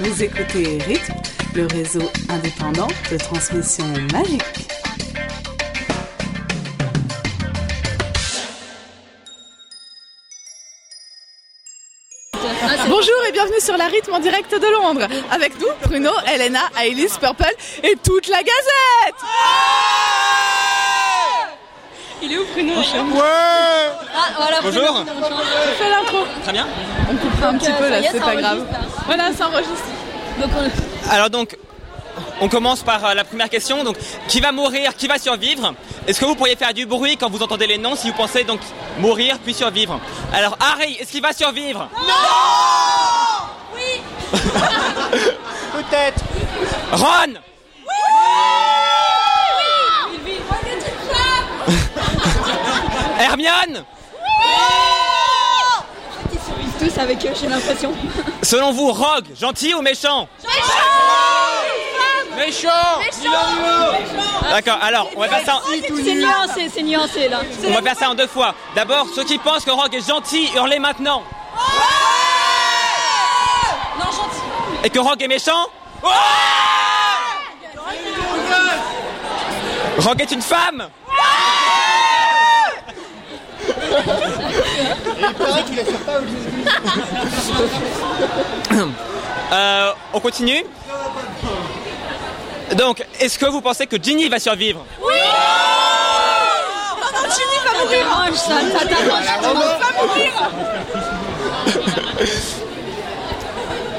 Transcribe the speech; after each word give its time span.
Vous 0.00 0.22
écoutez 0.22 0.78
Rythme, 0.86 1.14
le 1.56 1.66
réseau 1.66 2.08
indépendant 2.28 2.86
de 3.10 3.16
transmission 3.16 3.84
magique. 4.12 4.42
Bonjour 12.88 13.24
et 13.28 13.32
bienvenue 13.32 13.60
sur 13.60 13.76
la 13.76 13.86
rythme 13.86 14.12
en 14.12 14.20
direct 14.20 14.52
de 14.52 14.72
Londres. 14.72 15.08
Avec 15.32 15.58
nous, 15.58 15.66
Bruno, 15.82 16.12
Elena, 16.32 16.70
Ailis, 16.80 17.18
Purple 17.20 17.56
et 17.82 17.96
toute 18.04 18.28
la 18.28 18.38
gazette 18.44 19.97
Il 22.28 22.34
est 22.34 22.38
où 22.38 22.44
Bruno 22.52 22.74
Ouais 22.74 22.82
Ah, 24.14 24.28
voilà, 24.36 24.56
Bonjour 24.62 25.04
Fais 25.78 25.88
l'intro. 25.90 26.18
Très 26.42 26.52
bien. 26.52 26.66
On 27.10 27.16
coupera 27.16 27.48
un 27.48 27.54
petit 27.58 27.72
peu 27.72 27.88
là, 27.88 27.98
c'est 28.10 28.20
pas 28.20 28.36
grave. 28.36 28.58
là. 28.70 28.78
Voilà, 29.06 29.32
ça 29.32 29.46
enregistre. 29.48 29.74
Donc 30.40 30.50
on- 30.56 31.10
Alors 31.10 31.30
donc, 31.30 31.56
on 32.40 32.48
commence 32.48 32.82
par 32.82 33.04
euh, 33.06 33.14
la 33.14 33.24
première 33.24 33.48
question. 33.48 33.82
Donc, 33.84 33.96
qui 34.28 34.40
va 34.40 34.52
mourir 34.52 34.94
Qui 34.96 35.06
va 35.08 35.18
survivre? 35.18 35.74
Est-ce 36.06 36.20
que 36.20 36.24
vous 36.26 36.34
pourriez 36.34 36.56
faire 36.56 36.74
du 36.74 36.84
bruit 36.86 37.16
quand 37.16 37.30
vous 37.30 37.42
entendez 37.42 37.66
les 37.66 37.78
noms 37.78 37.96
si 37.96 38.08
vous 38.10 38.16
pensez 38.16 38.44
donc 38.44 38.60
mourir 38.98 39.38
puis 39.42 39.54
survivre? 39.54 39.98
Alors, 40.32 40.56
Harry, 40.60 40.94
est-ce 41.00 41.10
qu'il 41.12 41.22
va 41.22 41.32
survivre? 41.32 41.88
Peut-être. 45.72 46.20
Ron 46.92 47.34
Hermione 53.38 53.84
ils 56.32 56.40
survivent 56.40 56.78
tous 56.78 57.00
avec 57.00 57.24
eux, 57.24 57.32
j'ai 57.40 57.46
l'impression. 57.46 57.92
Selon 58.42 58.72
vous, 58.72 58.92
Rogue, 58.92 59.26
gentil 59.38 59.74
ou 59.74 59.82
méchant 59.82 60.28
Méchant 62.36 62.68
D'accord, 64.50 64.78
alors, 64.82 65.10
on 65.16 65.20
va 65.20 65.28
faire 65.28 65.44
ça 65.44 65.56
en... 65.56 65.60
C'est 65.70 66.14
nuancé, 66.14 66.70
c'est 66.72 66.82
nuancé 66.82 67.28
là. 67.28 67.40
On 67.66 67.72
va 67.72 67.82
faire 67.82 67.96
ça 67.96 68.10
en 68.10 68.14
deux 68.14 68.26
fois. 68.26 68.54
D'abord, 68.74 69.06
ceux 69.14 69.24
qui 69.24 69.38
pensent 69.38 69.64
que 69.64 69.70
Rogue 69.70 69.94
est 69.94 70.06
gentil, 70.06 70.48
hurlez 70.54 70.78
maintenant. 70.78 71.22
Non, 73.98 74.06
gentil. 74.06 74.84
Et 74.84 74.90
que 74.90 74.98
Rogue 74.98 75.22
est 75.22 75.28
méchant 75.28 75.66
Rogue 79.98 80.20
est 80.20 80.32
une 80.32 80.42
femme 80.42 80.88
Il 84.06 85.34
paraît 85.34 85.62
qu'il 85.64 85.80
assure 85.80 85.98
pas 86.00 86.18
au 86.18 86.22
Euh, 89.52 89.92
On 90.12 90.20
continue. 90.20 90.64
Donc, 92.76 93.02
est-ce 93.20 93.38
que 93.38 93.46
vous 93.46 93.60
pensez 93.62 93.86
que 93.86 93.96
Ginny 94.02 94.28
va 94.28 94.38
survivre? 94.38 94.84
Ça 97.64 97.84
t'arrange, 97.90 98.34
ça, 98.34 98.54
ça 98.78 98.86
t'arrange. 98.86 99.24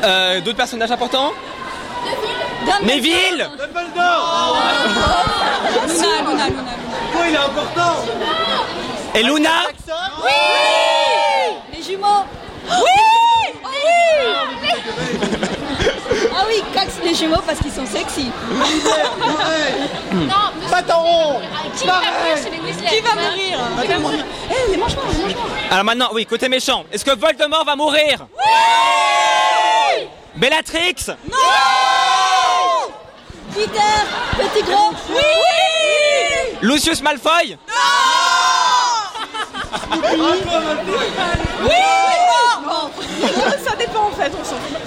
Euh, 0.04 0.40
D'autres 0.42 0.58
personnages 0.58 0.92
importants? 0.92 1.32
Neville! 2.84 3.50
Dumbledore. 3.58 4.58
Luna, 5.88 6.06
Luna, 6.30 6.48
Luna. 6.48 6.62
Quoi, 7.14 7.28
il 7.28 7.34
est 7.34 7.38
important 7.38 7.96
Et 9.16 9.24
Luna 9.24 9.50
Les 11.74 11.82
jumeaux. 11.84 12.24
Oui 12.70 13.54
Oui 13.64 14.34
Ah 16.36 16.44
oui, 16.48 16.64
Cax 16.74 16.94
les 17.04 17.14
jumeaux 17.16 17.42
parce 17.46 17.60
qu'ils 17.60 17.72
sont 17.72 17.86
sexy. 17.86 18.32
Rond 20.92 21.42
Qui 21.78 21.86
va 21.88 21.94
mourir 22.02 22.38
chez 22.44 22.50
les 22.50 22.60
Weasley 22.60 22.90
Qui 22.90 23.00
va 23.02 23.16
mourir 23.16 23.60
Qui 23.82 23.88
va 23.88 24.00
mourir 24.00 24.26
Eh, 24.50 24.72
les 24.72 24.78
mange-moi, 24.78 25.04
les 25.18 25.24
mange-moi. 25.36 25.44
Alors 25.72 25.84
maintenant, 25.84 26.10
oui, 26.14 26.26
côté 26.26 26.50
méchant, 26.50 26.84
est-ce 26.92 27.04
que 27.06 27.12
Voldemort 27.16 27.66
va 27.66 27.76
mourir 27.76 28.26
Oui 28.38 30.08
Bellatrix 30.36 30.96
Peter, 33.54 33.98
petit 34.38 34.64
gros. 34.64 34.92
Oui 35.10 35.22
Lucius 36.62 37.02
Malfoy 37.02 37.58
Ça 43.64 43.76
dépend 43.78 44.06
en 44.08 44.12
fait, 44.12 44.32
on 44.40 44.44
s'en 44.44 44.56
fout. 44.56 44.78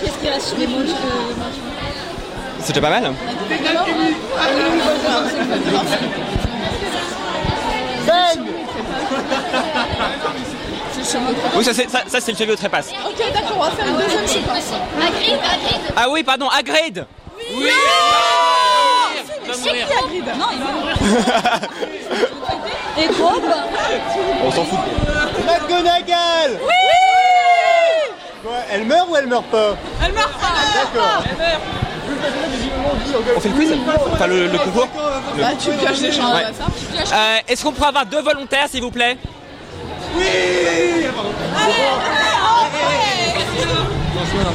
Qu'est-ce 0.00 0.18
qui 0.18 0.28
reste 0.28 0.58
Les 0.58 0.66
mange 0.66 0.88
C'est 2.60 2.72
déjà 2.72 2.80
pas 2.80 2.90
mal 2.90 3.12
Bang 8.06 8.40
Oui, 11.56 11.64
ça 11.64 11.72
c'est, 11.74 11.88
ça, 11.90 12.00
ça, 12.06 12.20
c'est 12.20 12.32
le 12.32 12.36
chevalier 12.36 12.52
au 12.54 12.56
trépasse. 12.56 12.88
Ok, 13.06 13.32
d'accord, 13.32 13.56
on 13.56 13.64
va 13.64 13.70
faire 13.70 13.86
une 13.86 13.96
deuxième 13.98 14.26
séquence. 14.26 14.72
Ah 15.96 16.08
oui, 16.10 16.22
pardon, 16.24 16.48
Hagrid 16.48 17.06
C'est 17.38 17.54
qui 19.62 19.68
Hagrid 19.70 20.24
Non, 20.38 20.46
il 20.52 20.58
va 20.58 20.72
mourir. 20.72 20.96
Et 22.98 23.06
Grobe 23.08 23.52
On 24.44 24.50
s'en 24.50 24.64
fout. 24.64 24.78
McGonagall 25.46 26.58
Oui 26.62 26.70
Quoi, 28.44 28.52
elle 28.70 28.84
meurt 28.84 29.08
ou 29.10 29.16
elle 29.16 29.26
meurt 29.26 29.44
pas 29.46 29.76
Elle 30.04 30.12
meurt 30.12 30.32
pas 30.32 30.46
D'accord. 30.74 31.24
On 33.36 33.40
fait 33.40 33.48
le 33.48 33.54
quiz 33.54 33.72
Enfin, 34.12 34.26
le, 34.26 34.46
le 34.46 34.58
concours 34.58 34.88
Bah, 35.38 35.48
tu 35.58 35.70
pioches 35.70 36.00
les 36.00 36.12
gens 36.12 36.34
Ouais. 36.34 36.44
ça. 37.06 37.16
Euh, 37.16 37.38
Est-ce 37.48 37.64
qu'on 37.64 37.72
pourrait 37.72 37.88
avoir 37.88 38.06
deux 38.06 38.20
volontaires, 38.22 38.68
s'il 38.70 38.82
vous 38.82 38.90
plaît? 38.90 39.16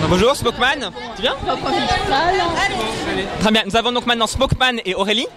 Bonjour, 0.10 0.36
Smokeman. 0.36 0.92
Tu 1.16 1.22
viens? 1.22 1.36
Très 3.40 3.52
bien, 3.52 3.64
nous 3.66 3.76
avons 3.76 3.92
donc 3.92 4.06
maintenant 4.06 4.28
Smokeman 4.28 4.80
et 4.86 4.96
Aurélie. 4.96 5.28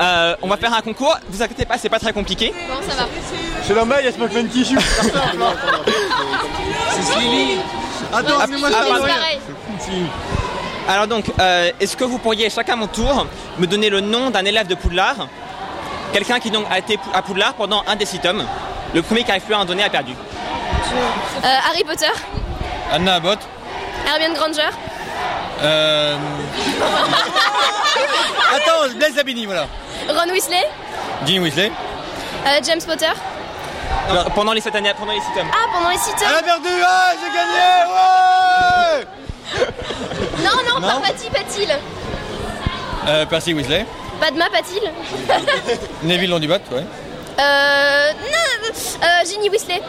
Euh, 0.00 0.34
on 0.42 0.48
va 0.48 0.56
faire 0.56 0.74
un 0.74 0.80
concours. 0.80 1.16
Vous 1.28 1.42
inquiétez 1.42 1.64
pas, 1.64 1.78
c'est 1.78 1.88
pas 1.88 1.98
très 1.98 2.12
compliqué. 2.12 2.52
Bon, 2.68 2.74
ça 2.88 2.96
va. 2.96 3.08
C'est 3.62 3.74
normal, 3.74 3.98
il 4.02 4.06
y 4.06 4.08
a 4.08 4.12
Smokeman 4.12 4.48
qui 4.48 4.64
joue. 4.64 4.78
C'est 6.90 7.02
Slily. 7.12 7.58
Attends, 8.12 8.34
Ah, 8.38 8.44
excuse-moi, 8.44 8.70
ah. 8.72 8.98
Pareil. 8.98 9.38
Alors 10.88 11.06
donc, 11.06 11.24
euh, 11.40 11.70
est-ce 11.80 11.96
que 11.96 12.04
vous 12.04 12.18
pourriez 12.18 12.50
chacun 12.50 12.74
à 12.74 12.76
mon 12.76 12.86
tour 12.88 13.26
me 13.58 13.66
donner 13.66 13.88
le 13.88 14.00
nom 14.00 14.30
d'un 14.30 14.44
élève 14.44 14.66
de 14.66 14.74
Poudlard? 14.74 15.28
Quelqu'un 16.12 16.38
qui 16.38 16.50
donc 16.50 16.66
a 16.70 16.78
été 16.78 16.98
à 17.12 17.22
Poudlard 17.22 17.54
pendant 17.54 17.82
un 17.86 17.96
des 17.96 18.04
six 18.06 18.18
tomes. 18.18 18.44
Le 18.94 19.02
premier 19.02 19.24
qui 19.24 19.30
arrive 19.30 19.42
plus 19.42 19.54
à 19.54 19.60
en 19.60 19.64
donner 19.64 19.82
a 19.82 19.90
perdu. 19.90 20.12
Euh, 20.12 21.46
Harry 21.68 21.82
Potter, 21.84 22.10
Anna 22.92 23.14
Abbott. 23.14 23.38
Hermione 24.06 24.34
Granger, 24.34 24.68
Euh... 25.62 26.16
Attends, 28.54 28.94
Blaise 28.96 29.14
Zabini, 29.14 29.46
voilà. 29.46 29.66
Ron 30.08 30.30
Weasley, 30.30 30.64
Ginny 31.26 31.38
Weasley. 31.40 31.70
euh, 32.46 32.60
James 32.66 32.82
Potter. 32.86 33.10
Non, 34.12 34.24
pendant 34.34 34.52
les 34.52 34.60
sept 34.60 34.74
années, 34.74 34.92
pendant 34.98 35.12
les 35.12 35.20
six 35.20 35.32
tomes. 35.34 35.48
Ah, 35.52 35.66
pendant 35.72 35.90
les 35.90 35.98
six 35.98 36.10
Elle 36.20 36.26
a 36.26 36.36
tomes. 36.38 36.44
perdu 36.44 36.68
Ah, 36.86 37.12
j'ai 37.20 37.30
gagné 37.34 37.64
Ouais 39.04 40.44
Non, 40.44 40.56
non, 40.68 40.80
Non. 40.80 41.00
pas 41.00 41.06
Patty, 41.08 41.30
Patil. 41.30 41.70
Euh, 43.06 43.26
Percy 43.26 43.54
Weasley. 43.54 43.86
Padma, 44.20 44.46
Patil. 44.50 44.90
Neville 46.02 46.30
Londubat, 46.30 46.58
ouais. 46.72 46.84
Euh. 47.40 48.12
Non, 48.12 48.68
euh, 49.02 49.24
Ginny 49.28 49.48
Weasley. 49.50 49.80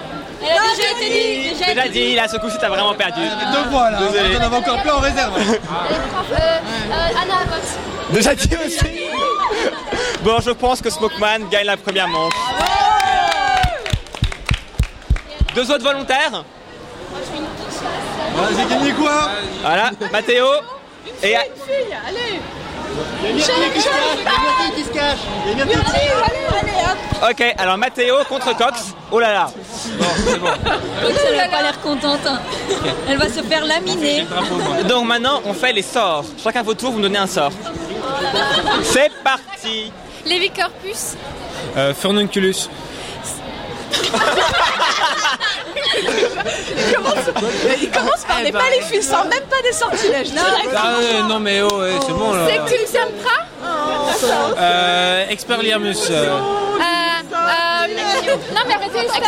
Elle 0.42 0.48
a 0.58 0.76
déjà 0.76 0.92
été 0.92 1.10
dit. 1.10 1.50
Déjà 1.50 1.66
Déjà 1.66 1.86
été 1.86 1.90
dit. 2.00 2.06
dit, 2.10 2.16
là, 2.16 2.28
ce 2.28 2.38
coup-ci, 2.38 2.58
t'as 2.60 2.70
vraiment 2.70 2.94
perdu. 2.94 3.22
Deux 3.22 3.70
fois 3.72 3.92
là, 3.92 4.00
Désolé. 4.00 4.36
on 4.36 4.40
en 4.40 4.46
avait 4.46 4.56
encore 4.58 4.82
plein 4.82 4.94
en 4.96 5.00
réserve. 5.00 5.34
Euh, 5.38 5.54
euh, 6.32 7.22
Anna. 7.22 7.36
Déjà 8.12 8.36
dit 8.36 8.56
aussi 8.66 8.86
Bon, 10.22 10.40
je 10.40 10.52
pense 10.52 10.82
que 10.82 10.90
Smokeman 10.90 11.48
gagne 11.50 11.66
la 11.66 11.78
première 11.78 12.08
manche. 12.08 12.34
Deux 15.56 15.70
autres 15.72 15.84
volontaires 15.84 16.44
j'ai 18.58 18.66
gagné 18.76 18.92
quoi? 18.94 19.30
Voilà, 19.62 19.92
Mathéo 20.12 20.46
et... 21.24 21.36
Il 23.22 23.26
y 23.26 23.28
a 23.28 23.32
une 23.32 23.40
fille 23.42 23.72
qui 23.74 23.82
se 23.82 23.88
cache 23.90 23.98
Il 24.18 24.24
y 24.24 24.28
a 24.28 24.44
une 24.46 24.72
fille 24.74 24.76
qui 24.76 24.84
se 24.84 24.90
cache 24.94 25.20
Il 25.46 25.58
y 25.58 25.62
a 25.62 25.64
une 25.64 25.70
fille 25.70 25.80
qui 25.84 25.90
se 25.90 25.94
cache 25.94 27.30
Ok, 27.32 27.56
alors 27.58 27.78
Mathéo 27.78 28.16
contre 28.30 28.56
Cox. 28.58 28.94
Oh 29.12 29.20
là 29.20 29.32
là. 29.34 29.48
Cox, 31.02 31.20
elle 31.32 31.40
a 31.40 31.48
pas 31.48 31.62
l'air 31.62 31.80
contente. 31.82 32.20
hein. 32.28 32.40
Elle 33.08 33.18
va 33.18 33.28
se 33.30 33.42
faire 33.42 33.66
laminer. 33.66 34.26
Donc 34.88 35.06
maintenant, 35.08 35.42
on 35.46 35.54
fait 35.54 35.72
les 35.74 35.82
sorts. 35.82 36.26
Chacun 36.44 36.62
votre 36.62 36.80
tour, 36.82 36.92
vous 36.92 36.98
me 36.98 37.04
donnez 37.04 37.18
un 37.18 37.26
sort. 37.28 37.52
C'est 38.84 39.12
parti. 39.24 39.92
Lévi 40.26 40.50
Corpus. 40.50 41.16
Euh, 41.78 41.94
Furnunculus. 41.94 42.70
Il 47.82 47.90
commence 47.92 48.24
par 48.28 48.38
regardez 48.38 48.48
Eh 48.48 48.52
ben. 48.52 48.60
pas 48.60 48.70
les 48.72 48.82
filles, 48.82 49.04
sans 49.04 49.24
même 49.26 49.44
pas 49.50 49.62
des 49.64 49.72
sortilèges. 49.74 50.30
Ah 50.76 50.98
ouais, 51.00 51.22
non 51.28 51.40
mais 51.40 51.62
oh, 51.62 51.80
ouais, 51.80 51.94
c'est 52.06 52.14
bon 52.14 52.34
là. 52.34 52.48
Euh, 54.58 55.28
Expelliarmus. 55.30 55.98
euh, 56.12 56.26
Euh, 56.28 56.38
euh, 57.34 57.88
non, 58.54 58.62
mais 58.68 58.74
arrêtez, 58.76 59.00
Axio. 59.00 59.22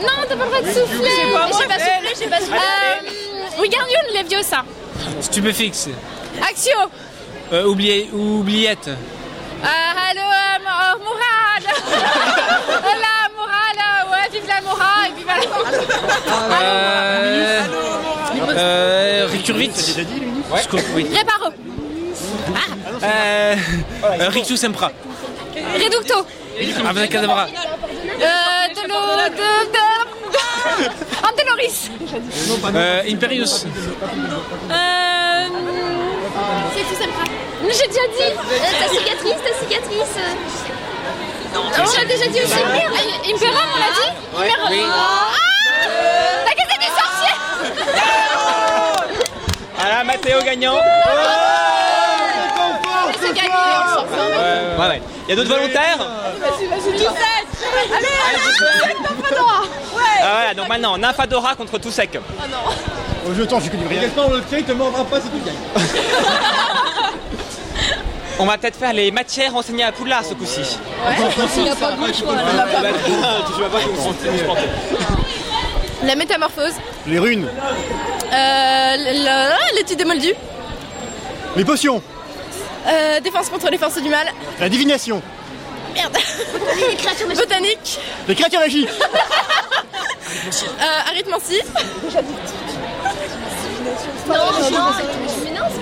Non, 0.00 0.08
t'as 0.28 0.36
pas 0.36 0.44
le 0.44 0.50
droit 0.50 0.60
de 0.60 0.66
souffler. 0.72 1.10
J'ai 1.16 1.32
pas 1.32 1.46
soufflé, 1.48 2.14
j'ai 2.18 2.26
pas 2.28 2.40
soufflé. 2.40 2.56
Euh, 2.58 3.60
Wingardium 3.60 4.02
Leviosa. 4.14 4.64
Stupéfixe. 5.20 5.88
Axio. 6.48 6.76
Euh, 7.52 7.64
oublié, 7.66 8.08
oubliette. 8.12 8.88
Euh, 8.88 10.10
allô, 10.10 10.20
euh, 10.20 10.58
euh, 10.58 10.98
Mourad. 11.04 11.64
Voilà, 12.66 13.14
Mourad. 13.36 13.78
euh, 13.78 14.10
Ouais, 14.10 14.26
vive 14.32 14.46
la 14.48 14.60
Mourad 14.62 15.06
et 15.06 15.11
vive 15.11 15.11
la... 15.11 15.11
Euh, 16.54 17.60
euh. 18.50 19.28
Ouais. 20.50 20.60
Oui. 20.94 21.06
Réparo. 21.14 21.52
Euh, 23.02 23.56
euh, 24.04 24.28
Rictus 24.28 24.60
Sempra. 24.60 24.90
Reducto. 25.54 26.26
Abracadabra. 26.88 27.46
Euh, 27.46 27.48
de 28.74 28.88
l'eau... 28.88 29.04
De... 29.30 29.48
de... 29.72 29.82
Anteloris. 31.26 31.90
Euh, 32.74 33.02
Imperius. 33.08 33.64
Euh... 34.70 35.46
Sectum 36.74 36.96
Sempra. 36.96 37.24
J'ai 37.62 37.88
déjà 37.88 38.06
dit. 38.08 38.32
ta 38.80 38.88
cicatrice, 38.88 39.40
ta 39.44 39.52
cicatrice. 39.60 40.18
On 41.54 41.68
l'a 41.98 42.04
déjà 42.04 42.26
dit 42.28 42.40
aussi. 42.40 42.52
Ah, 42.54 42.58
Imperium, 43.28 43.68
on 43.74 43.78
l'a 43.78 43.90
dit 43.94 44.08
Imperium. 44.52 44.90
Ah 44.92 45.32
La 46.46 46.52
casette 46.54 46.80
des 46.80 46.92
sorciers 46.98 47.36
Voilà, 49.78 50.04
Mathéo 50.04 50.38
gagnant. 50.44 50.78
C'est 53.20 53.34
gagné. 53.34 53.50
Ouais, 53.50 54.88
ouais. 54.88 55.02
Il 55.26 55.30
y 55.30 55.32
a 55.32 55.36
d'autres 55.36 55.54
volontaires 55.54 55.98
Ah 60.24 60.32
voilà, 60.32 60.54
donc 60.54 60.68
maintenant, 60.68 60.96
Nymphadora 60.98 61.54
contre 61.54 61.78
tout 61.78 61.90
sec. 61.90 62.18
Au 63.26 63.34
jeton, 63.34 63.60
je 63.60 63.70
connais 63.70 63.86
rien. 63.86 64.02
Gaspard, 64.02 64.28
on 64.28 64.32
le 64.34 64.42
tient, 64.42 64.58
il 64.58 64.64
te 64.64 64.72
mordra 64.72 65.04
pas 65.04 65.20
si 65.20 65.28
tu 65.28 65.38
gagnes. 65.38 65.54
On 68.38 68.46
va 68.46 68.58
peut-être 68.58 68.76
faire 68.78 68.92
les 68.92 69.10
matières 69.10 69.54
enseignées 69.56 69.84
à 69.84 69.92
Poudlard 69.92 70.24
ce 70.24 70.34
coup-ci. 70.34 70.60
Pas 71.04 72.12
choix. 72.12 72.34
La 76.04 76.16
métamorphose. 76.16 76.72
Les 77.06 77.18
runes, 77.18 77.46
Euh, 78.32 78.96
le- 78.96 79.76
l'étude 79.76 79.98
des 79.98 80.04
moldus. 80.04 80.34
les 81.56 81.64
potions, 81.64 82.02
Euh, 82.88 83.20
défense 83.20 83.48
contre 83.50 83.68
les 83.70 83.78
forces 83.78 84.00
du 84.02 84.08
mal. 84.08 84.26
la 84.58 84.68
divination, 84.68 85.22
Merde. 85.94 86.16
Botanique. 87.36 88.00
les 88.26 88.34
créatures 88.34 88.58
magiques, 88.60 88.88
Euh, 90.80 91.10
arithmancie. 91.10 91.60
Non, 94.26 94.34
non, 94.34 94.70
non, 94.70 94.92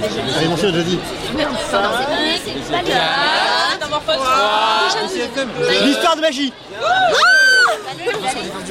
Allez, 0.03 0.49
mon 0.49 0.57
chien, 0.57 0.71
déjà 0.71 0.83
dit. 0.83 0.99
c'est 1.29 1.37
pas 2.71 2.83
les 2.83 2.93
L'histoire 5.87 6.17
de 6.17 6.21
magie, 6.21 6.53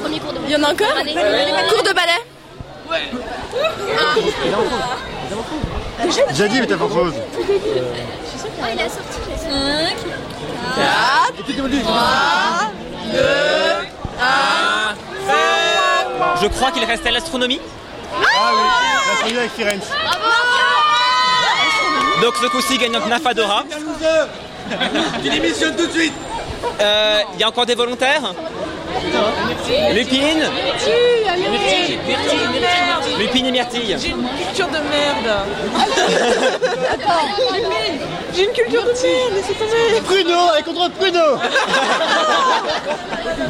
Premier 0.01 0.19
cours 0.19 0.33
de 0.33 0.39
Il 0.47 0.51
y 0.51 0.55
en 0.55 0.63
a 0.63 0.71
encore. 0.71 0.87
Cours 1.69 1.83
de 1.83 1.93
ballet. 1.93 2.23
déjà 6.29 6.47
dit 6.47 6.61
métamorphose. 6.61 7.13
Ah, 8.61 8.67
il 8.73 8.79
a 8.79 8.89
sorti. 8.89 9.19
Je 16.41 16.47
crois 16.47 16.71
qu'il 16.71 16.85
restait 16.85 17.11
l'astronomie. 17.11 17.59
Ah 18.13 18.51
oui, 18.53 18.61
la 19.09 19.15
famille 19.17 19.37
avec 19.37 19.51
Firenze. 19.51 19.91
Donc 22.21 22.35
ce 22.41 22.47
coup-ci 22.47 22.77
gagnant 22.77 23.05
Nymphadora. 23.07 23.63
Tu 25.23 25.29
démissionnes 25.29 25.75
tout 25.75 25.87
de 25.87 25.91
suite 25.91 26.13
Euh, 26.81 27.19
Il 27.35 27.39
y 27.39 27.43
a 27.43 27.47
encore 27.47 27.65
des 27.65 27.75
volontaires? 27.75 28.33
Lupine 29.93 30.43
Lupine 33.17 33.45
et 33.45 33.51
Myrtille. 33.51 33.97
J'ai 33.99 34.09
une 34.09 34.27
culture 34.27 34.67
de 34.67 34.77
merde. 34.89 35.45
J'ai 38.33 38.43
une 38.43 38.51
culture 38.51 38.83
de 38.83 38.87
merde, 38.87 39.33
laissez 39.33 39.53
tomber. 39.53 40.01
Pruno, 40.05 40.39
elle 40.53 40.59
est 40.59 40.63
contre 40.63 40.89
Pruno 40.91 41.37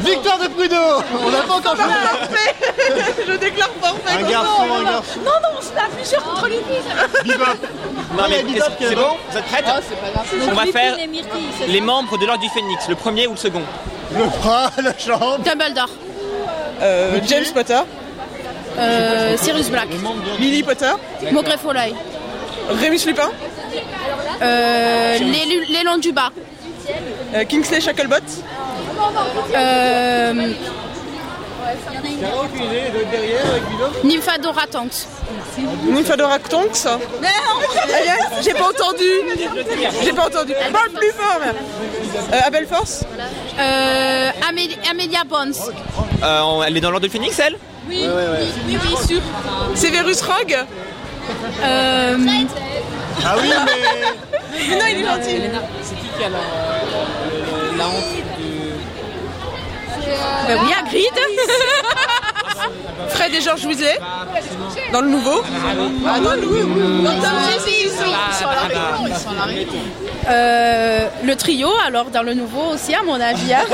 Victoire 0.00 0.38
de 0.38 0.48
Pruno 0.48 1.02
On 1.24 1.30
n'a 1.30 1.42
pas 1.42 1.54
encore 1.54 1.76
joué. 1.76 1.84
Je 3.28 3.32
déclare 3.34 3.70
forfait. 3.80 4.18
Un 4.18 4.28
garçon, 4.28 4.66
non, 4.66 4.74
un 4.74 4.78
non. 4.78 4.84
garçon. 4.84 5.20
Non, 5.24 5.30
non, 5.42 5.60
c'est 5.60 5.74
la 5.74 5.88
plusieurs 5.96 6.22
contre 6.24 6.46
filles. 6.46 6.60
Bebop 7.24 7.56
Non 8.16 8.24
mais 8.28 8.44
c'est 8.80 8.94
bon 8.94 9.16
Vous 9.30 9.38
êtes 9.38 9.44
prêtes 9.44 9.64
On 10.50 10.54
va 10.54 10.66
faire 10.66 10.96
les 11.68 11.80
membres 11.80 12.18
de 12.18 12.26
l'ordre 12.26 12.42
du 12.42 12.48
Phénix, 12.48 12.88
le 12.88 12.94
premier 12.96 13.26
ou 13.26 13.32
le 13.32 13.36
second 13.36 13.62
Le 14.16 14.24
bras, 14.26 14.70
la 14.82 14.96
chambre 14.98 15.38
Dumbledore. 15.44 15.88
Euh, 16.82 17.18
James 17.26 17.44
Potter, 17.54 17.80
Euh, 18.78 19.36
Cyrus 19.36 19.68
Black. 19.68 19.88
Lily 20.38 20.62
Potter, 20.62 20.92
Maugrey 21.32 21.58
Foley. 21.58 21.92
Rémus 22.80 23.04
Lupin, 23.06 23.30
Euh, 24.42 25.18
l'élan 25.68 25.98
du 25.98 26.12
bas. 26.12 26.30
euh, 27.34 27.44
Kingsley 27.44 27.80
Shacklebot, 27.80 28.16
Euh, 29.54 30.52
Nymphadora 34.04 34.66
Tonks. 34.66 35.06
Nymphadora 35.84 36.38
Tonks. 36.38 36.86
Alias, 36.86 38.42
J'ai 38.42 38.52
pas 38.54 38.68
entendu. 38.68 39.10
J'ai 40.02 40.12
pas 40.12 40.26
entendu. 40.26 40.52
Parle 40.72 40.90
plus 40.90 41.12
fort. 41.12 41.40
Euh, 42.32 42.38
Abel 42.46 42.66
Force, 42.66 43.04
Euh, 43.58 44.30
Amélie- 44.48 44.78
Amelia 44.90 45.24
Bones. 45.24 45.54
Euh, 46.22 46.62
Elle 46.66 46.76
est 46.76 46.80
dans 46.80 46.90
l'ordre 46.90 47.06
du 47.06 47.12
Phénix, 47.12 47.38
elle? 47.38 47.56
Oui, 47.88 48.04
oui, 48.06 49.06
sûr. 49.08 49.20
Severus 49.74 50.22
Rogue. 50.22 50.56
Euh, 51.62 52.16
Ah 53.24 53.34
oui, 53.40 53.48
mais... 53.66 54.68
Mais 54.68 54.76
non, 54.78 54.84
il 54.90 55.00
est 55.00 55.06
gentil. 55.06 55.36
Bah 60.48 60.54
oui, 60.62 60.72
Hagrid. 60.78 61.16
Fred 63.08 63.34
et 63.34 63.40
George 63.40 63.64
Weasley. 63.64 63.98
Dans 64.92 65.00
le 65.00 65.08
nouveau. 65.08 65.42
Ah 66.06 66.18
non, 66.20 66.30
Si, 67.58 67.70
si, 67.70 67.82
ils 67.84 67.90
sont, 67.90 68.48
à 68.48 68.54
la 68.54 68.62
réunion. 69.42 69.66
Euh, 70.28 71.08
le 71.24 71.36
trio, 71.36 71.68
alors 71.86 72.06
dans 72.06 72.22
le 72.22 72.34
nouveau 72.34 72.74
aussi, 72.74 72.94
à 72.94 73.02
mon 73.02 73.20
avis. 73.20 73.52
hein. 73.54 73.64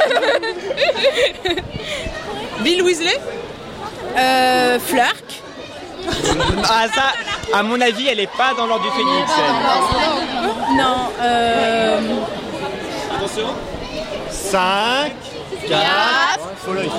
Bill 2.61 2.83
Weasley. 2.83 3.19
Euh, 4.17 4.79
Flurk. 4.79 5.43
Ah 6.65 6.87
ça, 6.95 7.13
à 7.59 7.63
mon 7.63 7.81
avis, 7.81 8.07
elle 8.09 8.21
est 8.21 8.31
pas 8.37 8.55
dans 8.57 8.67
l'ordre 8.67 8.85
du 8.85 8.91
Phénix. 8.91 9.31
Non, 10.79 11.11
euh, 11.21 12.01
5, 14.31 15.13
4, 15.69 16.41
faut 16.65 16.73
l'œil, 16.73 16.91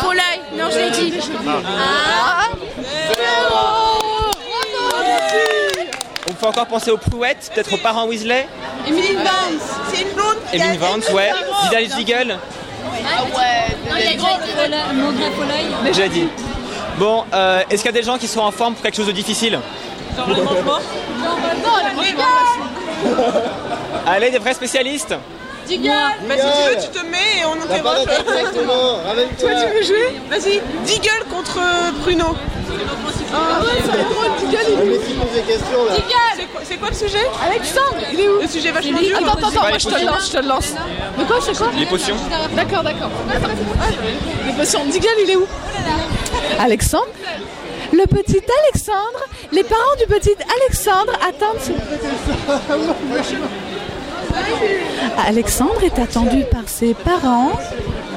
faut 0.00 0.12
l'œil. 0.12 0.40
Non, 0.54 0.70
je 0.70 0.78
l'ai 0.78 0.90
dit. 0.90 1.18
Ah. 1.66 2.48
On 6.28 6.32
peut 6.32 6.46
encore 6.46 6.66
penser 6.66 6.90
aux 6.90 6.96
prouettes, 6.98 7.50
peut-être 7.54 7.72
aux 7.72 7.78
parents 7.78 8.06
Weasley. 8.06 8.46
Emily 8.86 9.14
Vance. 9.14 9.76
C'est 9.92 10.02
une 10.02 10.10
blonde. 10.10 10.36
Emin 10.52 10.76
Vance, 10.76 11.08
ouais. 11.10 11.30
Vidal 11.64 11.86
Ziegel, 11.90 12.28
Non, 12.28 12.36
il 13.98 14.06
a 14.06 14.12
déjà 14.12 14.30
été. 14.32 14.94
Maugrey 14.94 15.30
Foley. 15.36 15.64
déjà 15.84 16.08
dit. 16.08 16.28
Bon, 16.98 17.24
euh, 17.34 17.62
est-ce 17.70 17.82
qu'il 17.82 17.92
y 17.92 17.96
a 17.96 18.00
des 18.00 18.06
gens 18.06 18.18
qui 18.18 18.26
sont 18.28 18.40
en 18.40 18.50
forme 18.50 18.74
pour 18.74 18.82
quelque 18.82 18.96
chose 18.96 19.06
de 19.06 19.12
difficile? 19.12 19.58
Allez, 24.06 24.30
des 24.30 24.38
vrais 24.38 24.54
spécialistes 24.54 25.14
Bah, 25.66 26.34
si 26.36 26.46
tu 26.46 26.52
veux, 26.70 26.76
tu 26.80 26.88
te 26.88 27.02
mets 27.06 27.40
et 27.40 27.44
on 27.44 27.54
interroge. 27.60 28.02
Exactement, 28.02 29.00
Toi, 29.38 29.50
tu 29.50 29.66
veux 29.74 29.82
jouer 29.82 30.08
Vas-y. 30.30 30.62
Deagle 30.86 31.24
contre 31.30 31.58
euh, 31.58 31.90
Pruno. 32.02 32.34
Ah 33.34 33.60
ouais, 33.60 33.80
ça 33.84 33.90
va 33.92 33.98
être 33.98 34.10
drôle, 34.10 34.30
Deagle, 34.40 34.64
il 34.68 34.72
est 34.72 34.76
où 34.76 34.78
Mais 34.86 34.98
qui 34.98 35.12
pose 35.14 35.32
des 35.34 35.42
questions 35.42 35.84
là 35.84 35.92
C'est 36.62 36.76
quoi, 36.76 36.88
le 36.88 36.94
sujet 36.94 37.26
Alexandre, 37.44 37.96
il 38.12 38.20
est 38.20 38.28
où 38.28 38.38
Le 38.40 38.46
sujet 38.48 38.68
est 38.68 38.72
vachement 38.72 38.98
dur. 38.98 39.16
Attends, 39.16 39.32
attends, 39.32 39.48
attends, 39.48 39.68
moi 39.68 39.78
je 39.78 39.88
te 39.88 39.94
le 39.98 40.04
lance, 40.06 40.26
je 40.26 40.32
te 40.36 40.42
le 40.42 40.48
lance. 40.48 40.74
De 41.18 41.24
quoi, 41.24 41.36
c'est 41.40 41.56
quoi 41.56 41.68
Les 41.76 41.86
potions 41.86 42.16
D'accord, 42.54 42.82
d'accord. 42.84 43.10
Les 44.46 44.52
potions. 44.52 44.84
Diggle, 44.86 45.08
il 45.24 45.30
est 45.30 45.36
où 45.36 45.46
Alexandre 46.60 47.08
Le 47.92 48.06
petit 48.06 48.40
Alexandre, 48.64 49.20
les 49.52 49.64
parents 49.64 49.96
du 49.98 50.06
petit 50.06 50.36
Alexandre 50.60 51.12
attendent. 51.26 51.58
Alexandre 55.26 55.82
est 55.84 55.98
attendu 55.98 56.44
par 56.50 56.62
ses 56.66 56.94
parents. 56.94 57.50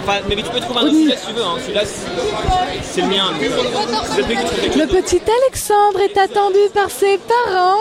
Enfin, 0.04 0.20
mais 0.28 0.36
tu 0.38 0.44
peux 0.44 0.60
trouver 0.60 0.80
un 0.80 0.84
autre 0.84 0.92
celui-là 0.94 1.16
si 1.18 1.28
tu 1.28 1.34
veux. 1.34 1.44
Hein. 1.44 1.56
Celui-là, 1.62 1.82
c'est- 1.86 2.84
c'est 2.84 3.02
le 3.02 3.08
mien. 3.08 3.26
donc, 3.32 3.42
euh, 3.42 4.78
Le 4.78 4.86
petit 4.88 5.22
Alexandre 5.44 6.00
est 6.02 6.18
attendu 6.18 6.58
par 6.74 6.90
ses 6.90 7.18
parents. 7.20 7.78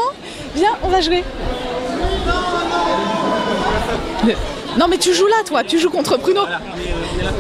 Viens, 0.55 0.73
on 0.83 0.89
va 0.89 1.01
jouer. 1.01 1.25
Le- 4.27 4.35
Non 4.79 4.87
mais 4.89 4.99
tu 4.99 5.13
joues 5.15 5.27
là 5.27 5.37
toi, 5.45 5.65
tu 5.65 5.79
joues 5.79 5.91
contre 5.91 6.19
Bruno. 6.19 6.43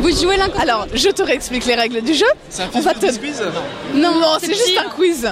Vous 0.00 0.10
jouez 0.10 0.36
l'un 0.36 0.46
contre 0.48 0.60
Alors, 0.62 0.86
je 0.94 1.08
te 1.08 1.22
réexplique 1.22 1.66
les 1.66 1.74
règles 1.74 2.00
du 2.02 2.14
jeu. 2.14 2.26
On 2.74 2.80
va 2.80 2.94
te 2.94 3.06
quiz? 3.06 3.42
Non, 3.94 4.12
non, 4.14 4.38
c'est 4.40 4.46
juste 4.54 4.78
un 4.84 4.88
quiz. 4.90 5.30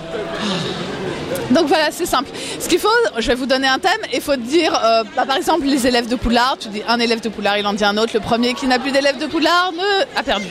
Donc 1.50 1.66
voilà, 1.68 1.90
c'est 1.90 2.06
simple. 2.06 2.30
Ce 2.58 2.68
qu'il 2.68 2.78
faut, 2.78 2.88
je 3.18 3.26
vais 3.28 3.34
vous 3.34 3.46
donner 3.46 3.68
un 3.68 3.78
thème 3.78 4.00
et 4.12 4.16
il 4.16 4.22
faut 4.22 4.36
dire, 4.36 4.72
euh, 4.84 5.04
bah, 5.14 5.24
par 5.26 5.36
exemple, 5.36 5.64
les 5.66 5.86
élèves 5.86 6.08
de 6.08 6.16
Poulard. 6.16 6.56
Tu 6.58 6.68
dis 6.68 6.82
un 6.88 6.98
élève 6.98 7.20
de 7.20 7.28
Poulard, 7.28 7.56
il 7.58 7.66
en 7.66 7.72
dit 7.72 7.84
un 7.84 7.96
autre. 7.96 8.12
Le 8.14 8.20
premier 8.20 8.54
qui 8.54 8.66
n'a 8.66 8.78
plus 8.78 8.90
d'élèves 8.90 9.18
de 9.18 9.26
Poulard 9.26 9.72
ne... 9.72 10.18
a 10.18 10.22
perdu. 10.22 10.46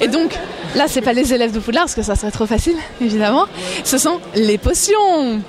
Et 0.00 0.08
donc, 0.08 0.34
là, 0.74 0.84
c'est 0.88 1.00
pas 1.00 1.12
les 1.12 1.32
élèves 1.32 1.52
de 1.52 1.60
Poulard 1.60 1.84
parce 1.84 1.94
que 1.94 2.02
ça 2.02 2.14
serait 2.16 2.30
trop 2.30 2.46
facile, 2.46 2.76
évidemment. 3.00 3.46
Ce 3.84 3.96
sont 3.98 4.20
les 4.34 4.58
potions. 4.58 5.40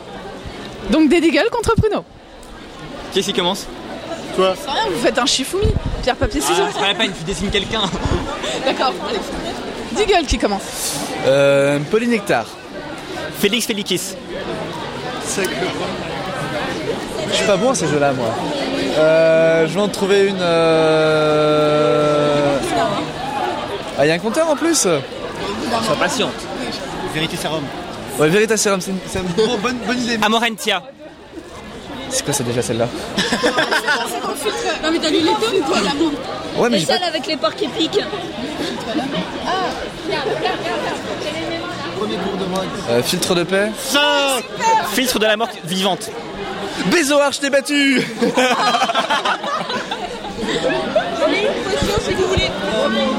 Donc 0.91 1.09
des 1.09 1.19
Deagle 1.19 1.49
contre 1.51 1.73
Bruno. 1.77 2.03
Qui 3.11 3.19
est-ce 3.19 3.27
qui 3.27 3.33
commence? 3.33 3.65
Toi. 4.35 4.53
Rien, 4.67 4.83
vous 4.91 4.99
faites 5.01 5.17
un 5.17 5.25
chifoumi. 5.25 5.67
Pierre, 6.03 6.15
papier, 6.15 6.41
Ah, 6.43 6.47
ciseaux. 6.47 6.63
C'est 6.73 6.79
pas 6.79 6.87
la 6.89 6.95
peine, 6.95 7.11
tu 7.17 7.23
désignes 7.23 7.49
quelqu'un. 7.49 7.81
D'accord, 8.65 8.93
allez. 9.09 9.19
Deagle 10.05 10.25
qui 10.27 10.37
commence. 10.37 10.61
Euh, 11.25 11.79
Polynectar. 11.89 12.45
Félix 13.39 13.65
Félikis. 13.65 14.15
Je 17.29 17.34
suis 17.36 17.46
pas 17.46 17.58
bon 17.58 17.72
à 17.72 17.75
ces 17.75 17.88
jeux-là, 17.88 18.13
moi. 18.13 18.27
Euh, 18.98 19.67
je 19.67 19.74
vais 19.74 19.82
en 19.82 19.88
trouver 19.89 20.27
une. 20.27 20.38
Euh... 20.41 21.65
Ah, 23.98 24.05
il 24.05 24.10
y 24.10 24.12
a 24.12 24.15
un 24.15 24.20
compteur 24.20 24.50
en 24.50 24.55
plus 24.55 24.75
Sois 24.75 25.01
patiente. 26.00 26.34
Vérité 27.13 27.36
sérum. 27.38 27.63
Ouais, 28.20 28.29
Verita 28.29 28.55
Serum, 28.55 28.79
c'est 28.79 28.91
une, 28.91 28.98
c'est 29.08 29.20
une 29.20 29.25
bon- 29.25 29.58
bonne, 29.58 29.77
bonne 29.86 30.00
idée. 30.01 30.17
Amorentia. 30.22 30.82
C'est 32.10 32.24
quoi, 32.24 32.34
c'est 32.34 32.44
déjà 32.46 32.62
celle-là 32.62 32.88
Non, 34.84 34.91
mais 34.91 35.00
t'as 35.00 35.10
lu 35.10 35.17
les 35.20 35.25
tomes, 35.25 35.62
toi, 35.67 35.82
là 35.82 35.91
Ouais, 36.58 36.70
mais 36.70 36.77
Et 36.77 36.79
j'ai 36.82 36.86
pas. 36.86 36.94
celle 36.94 37.03
avec 37.03 37.27
les 37.27 37.36
porcs 37.36 37.51
épiques. 37.62 38.00
Euh, 42.89 43.01
filtre 43.03 43.35
de 43.35 43.43
paix. 43.43 43.71
5 43.77 43.99
Filtre 44.93 45.19
de 45.19 45.25
la 45.25 45.37
mort 45.37 45.49
vivante. 45.63 46.09
Bézoar, 46.87 47.31
je 47.31 47.39
t'ai 47.39 47.49
battu 47.49 48.05
potion 51.85 51.99
si 52.07 52.13
vous 52.13 52.27
voulez. 52.27 52.49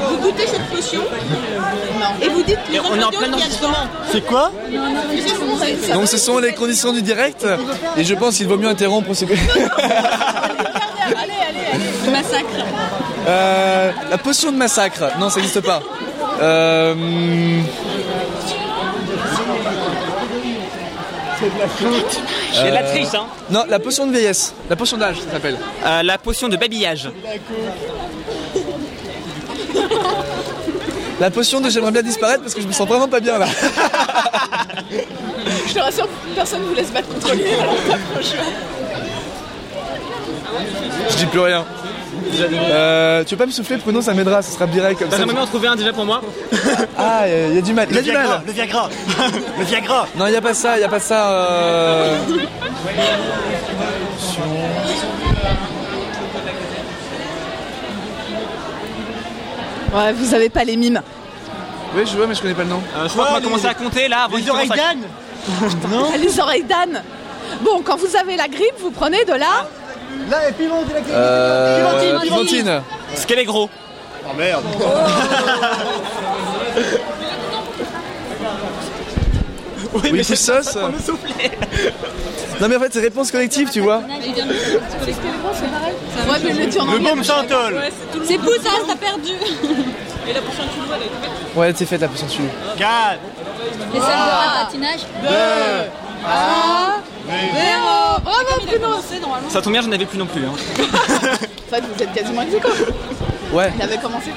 Vous 0.09 0.17
goûtez 0.17 0.47
cette 0.47 0.65
potion 0.69 1.01
et 2.21 2.29
vous 2.29 2.43
dites 2.43 2.59
les 2.71 2.79
on 2.79 2.95
est 2.95 3.03
en 3.03 3.09
plein 3.09 3.29
qu'il 3.29 3.29
y 3.29 3.33
a 3.33 3.35
enregistrement. 3.35 3.73
dedans. 3.73 3.89
C'est 4.11 4.25
quoi 4.25 4.51
Donc, 5.93 6.07
ce 6.07 6.17
sont 6.17 6.39
les 6.39 6.53
conditions 6.53 6.93
du 6.93 7.01
direct. 7.01 7.45
Et 7.97 8.03
je 8.03 8.13
pense 8.15 8.37
qu'il 8.37 8.47
vaut 8.47 8.57
mieux 8.57 8.69
interrompre 8.69 9.13
ce. 9.13 9.25
Massacre. 12.11 12.47
Euh, 13.27 13.91
la 14.09 14.17
potion 14.17 14.51
de 14.51 14.57
massacre. 14.57 15.03
Non, 15.19 15.29
ça 15.29 15.39
n'existe 15.39 15.61
pas. 15.61 15.81
Euh, 16.41 16.95
C'est 22.53 22.69
de 22.69 22.73
la 22.73 22.83
triche, 22.83 23.13
hein. 23.13 23.27
non, 23.49 23.63
la 23.67 23.79
potion 23.79 24.07
de 24.07 24.11
vieillesse. 24.11 24.53
La 24.69 24.75
potion 24.75 24.97
d'âge, 24.97 25.17
ça 25.19 25.31
s'appelle. 25.33 25.57
Euh, 25.85 26.03
la 26.03 26.17
potion 26.17 26.47
de 26.49 26.57
babillage. 26.57 27.09
La 31.19 31.31
potion 31.31 31.61
de 31.61 31.69
j'aimerais 31.69 31.91
bien 31.91 32.03
disparaître 32.03 32.43
parce 32.43 32.53
que 32.53 32.61
je 32.61 32.67
me 32.67 32.71
sens 32.71 32.87
vraiment 32.87 33.07
pas 33.07 33.19
bien 33.19 33.39
là. 33.39 33.47
Je 35.67 35.73
te 35.73 35.79
rassure, 35.79 36.07
personne 36.35 36.61
ne 36.61 36.67
vous 36.67 36.75
laisse 36.75 36.91
battre 36.91 37.07
contre 37.07 37.33
lui. 37.33 37.43
Je 41.09 41.15
dis 41.17 41.25
plus 41.25 41.39
rien. 41.39 41.65
Euh, 42.69 43.23
tu 43.23 43.35
veux 43.35 43.37
pas 43.39 43.45
me 43.45 43.51
souffler, 43.51 43.77
Bruno, 43.77 44.01
ça 44.01 44.13
m'aidera, 44.13 44.41
ça 44.41 44.51
sera 44.51 44.67
direct 44.67 44.99
comme 44.99 45.09
ça. 45.09 45.17
T'aimerais 45.17 45.33
bien 45.33 45.43
en 45.43 45.47
trouver 45.47 45.67
un 45.67 45.75
déjà 45.75 45.93
pour 45.93 46.05
moi 46.05 46.21
Ah, 46.97 47.23
il 47.27 47.55
y 47.55 47.57
a 47.57 47.61
du 47.61 47.73
mal. 47.73 47.87
Le 47.89 47.99
Viagra, 47.99 48.23
mal. 48.27 48.41
le 48.45 48.51
Viagra 48.53 48.89
Le 49.59 49.63
Viagra 49.65 50.07
Non, 50.15 50.27
il 50.27 50.33
y 50.33 50.37
a 50.37 50.41
pas 50.41 50.53
ça, 50.53 50.77
il 50.77 50.81
y 50.81 50.83
a 50.83 50.89
pas 50.89 50.99
ça. 50.99 51.29
euh. 51.31 52.17
Ouais, 59.93 60.13
vous 60.13 60.33
avez 60.33 60.49
pas 60.49 60.63
les 60.63 60.75
mimes. 60.75 61.01
Oui, 61.95 62.03
je 62.05 62.15
vois, 62.17 62.27
mais 62.27 62.35
je 62.35 62.41
connais 62.41 62.53
pas 62.53 62.63
le 62.63 62.69
nom. 62.69 62.81
Euh, 62.97 63.03
Je 63.07 63.13
crois 63.13 63.27
qu'on 63.27 63.33
va 63.35 63.41
commencer 63.41 63.67
à 63.67 63.73
compter 63.73 64.07
là. 64.07 64.23
avant 64.25 64.37
Les 64.37 64.49
oreilles 64.49 64.69
d'âne 64.69 65.01
Non 65.91 66.11
Les 66.19 66.39
oreilles 66.39 66.63
d'âne. 66.63 67.01
Bon, 67.61 67.81
quand 67.83 67.95
vous 67.97 68.15
avez 68.15 68.35
la 68.35 68.47
grippe, 68.47 68.75
vous 68.79 68.91
prenez 68.91 69.23
de 69.25 69.31
la. 69.33 69.67
Là, 70.29 70.49
et 70.49 70.51
piment, 70.53 70.81
la 70.93 70.99
Euh, 71.15 71.89
Pimentine, 71.99 72.21
Pimentine. 72.29 72.81
Ce 73.15 73.25
qu'elle 73.27 73.39
est 73.39 73.45
gros. 73.45 73.69
Oh 74.29 74.33
merde 74.37 74.63
Oui, 79.93 80.09
Oui, 80.11 80.23
sauce. 80.35 80.75
me 80.75 80.99
souffler. 80.99 81.51
Non, 82.59 82.67
mais 82.67 82.75
en 82.75 82.79
fait, 82.79 82.93
c'est 82.93 82.99
réponse 82.99 83.31
collective, 83.31 83.69
tu 83.71 83.79
vois. 83.79 83.97
Ouais, 83.97 84.03
mais 86.43 86.53
le 86.53 86.65
dit 86.67 86.79
en 86.79 86.85
Le 86.85 86.91
anglais. 86.91 87.09
baume 87.09 87.23
santal 87.23 87.91
C'est 88.25 88.37
Poussas, 88.37 88.69
t'as 88.87 88.95
perdu. 88.95 89.31
Ouais, 91.55 91.73
c'est 91.75 91.85
fait 91.85 91.97
la 91.97 92.07
potion 92.07 92.27
de 92.27 92.31
chou. 92.31 92.41
4 92.77 93.19
Les 93.93 93.99
salles 93.99 94.67
de 94.73 96.06
rapatinage. 96.23 97.03
Bravo, 97.25 98.21
bravo 98.23 98.65
Bruno. 98.65 99.01
Ça 99.49 99.61
tombe 99.61 99.73
bien, 99.73 99.81
j'en 99.81 99.91
avais 99.91 100.05
plus 100.05 100.17
non 100.17 100.25
plus. 100.25 100.45
hein. 100.45 100.51
En 101.67 101.69
fait, 101.75 101.81
vous 101.81 102.01
êtes 102.01 102.13
quasiment 102.13 102.41
ex. 102.43 102.53
Ouais. 103.51 103.73
Il 103.75 103.81
avait 103.81 103.97
commencé. 103.97 104.31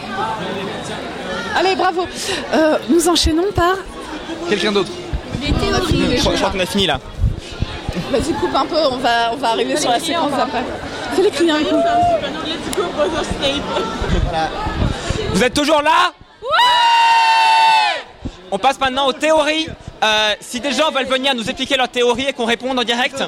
Allez, 1.57 1.77
bravo. 1.77 2.07
Euh, 2.53 2.77
nous 2.89 3.09
enchaînons 3.09 3.53
par. 3.55 3.77
Quelqu'un 4.49 4.73
d'autre. 4.73 4.91
Je 5.41 5.47
je 6.17 6.37
crois 6.37 6.51
qu'on 6.51 6.59
a 6.59 6.67
fini 6.67 6.87
là. 6.89 6.99
Vas-y, 8.11 8.33
coupe 8.35 8.55
un 8.55 8.67
peu, 8.67 8.77
on 8.91 8.97
va, 8.99 9.33
on 9.33 9.37
va 9.37 9.49
arriver 9.51 9.77
sur 9.77 9.91
la 9.91 10.01
séquence 10.01 10.33
après. 10.41 10.65
Fais 11.15 11.23
les 11.23 11.31
clients 11.31 11.55
avec 11.57 11.71
nous. 11.71 11.79
Vous 15.33 15.45
êtes 15.45 15.55
toujours 15.55 15.83
là? 15.83 16.13
On 18.51 18.59
passe 18.59 18.79
maintenant 18.81 19.07
aux 19.07 19.13
théories. 19.13 19.69
Euh, 20.03 20.35
si 20.41 20.61
des 20.61 20.73
gens 20.73 20.91
veulent 20.91 21.07
venir 21.07 21.35
nous 21.35 21.45
expliquer 21.45 21.77
leur 21.77 21.89
théorie 21.89 22.27
et 22.29 22.33
qu'on 22.33 22.47
réponde 22.47 22.79
en 22.79 22.85
direct, 22.85 23.23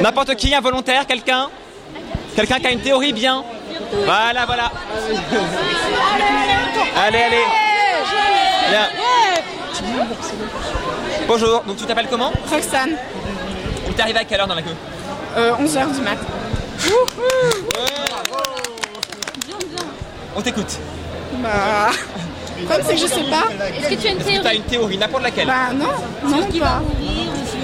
n'importe 0.00 0.34
qui, 0.34 0.54
un 0.54 0.60
volontaire, 0.60 1.06
quelqu'un? 1.06 1.48
Quelqu'un 2.34 2.58
qui 2.58 2.66
a 2.66 2.70
une 2.70 2.80
théorie 2.80 3.12
bien? 3.14 3.42
Voilà, 4.04 4.44
voilà. 4.44 4.70
Allez, 7.06 7.18
allez. 7.18 7.44
Bien. 8.68 8.88
Bonjour, 11.26 11.62
donc 11.62 11.76
tu 11.76 11.84
t'appelles 11.84 12.08
comment? 12.10 12.32
Roxane, 12.50 12.96
Tu 13.86 13.94
t'es 13.94 14.02
arrivé 14.02 14.18
à 14.18 14.24
quelle 14.24 14.40
heure 14.40 14.46
dans 14.46 14.54
la 14.54 14.62
queue 14.62 14.76
euh, 15.36 15.52
11h 15.52 15.94
du 15.94 16.00
mat. 16.00 16.18
On 20.34 20.40
t'écoute. 20.42 20.78
Bah. 21.42 21.90
Comme 22.68 22.82
c'est 22.86 22.94
que 22.94 23.00
je 23.00 23.06
sais 23.06 23.22
pas. 23.30 23.44
Est-ce 23.78 23.88
que 23.88 23.94
tu 24.00 24.06
as 24.08 24.10
une 24.10 24.16
Est-ce 24.18 24.24
que 24.26 24.30
théorie 24.30 24.40
t'as 24.42 24.54
une 24.54 24.62
théorie, 24.62 24.98
n'importe 24.98 25.22
laquelle 25.22 25.46
Bah 25.46 25.72
non, 25.74 26.28
non 26.30 26.46
pas. 26.58 26.82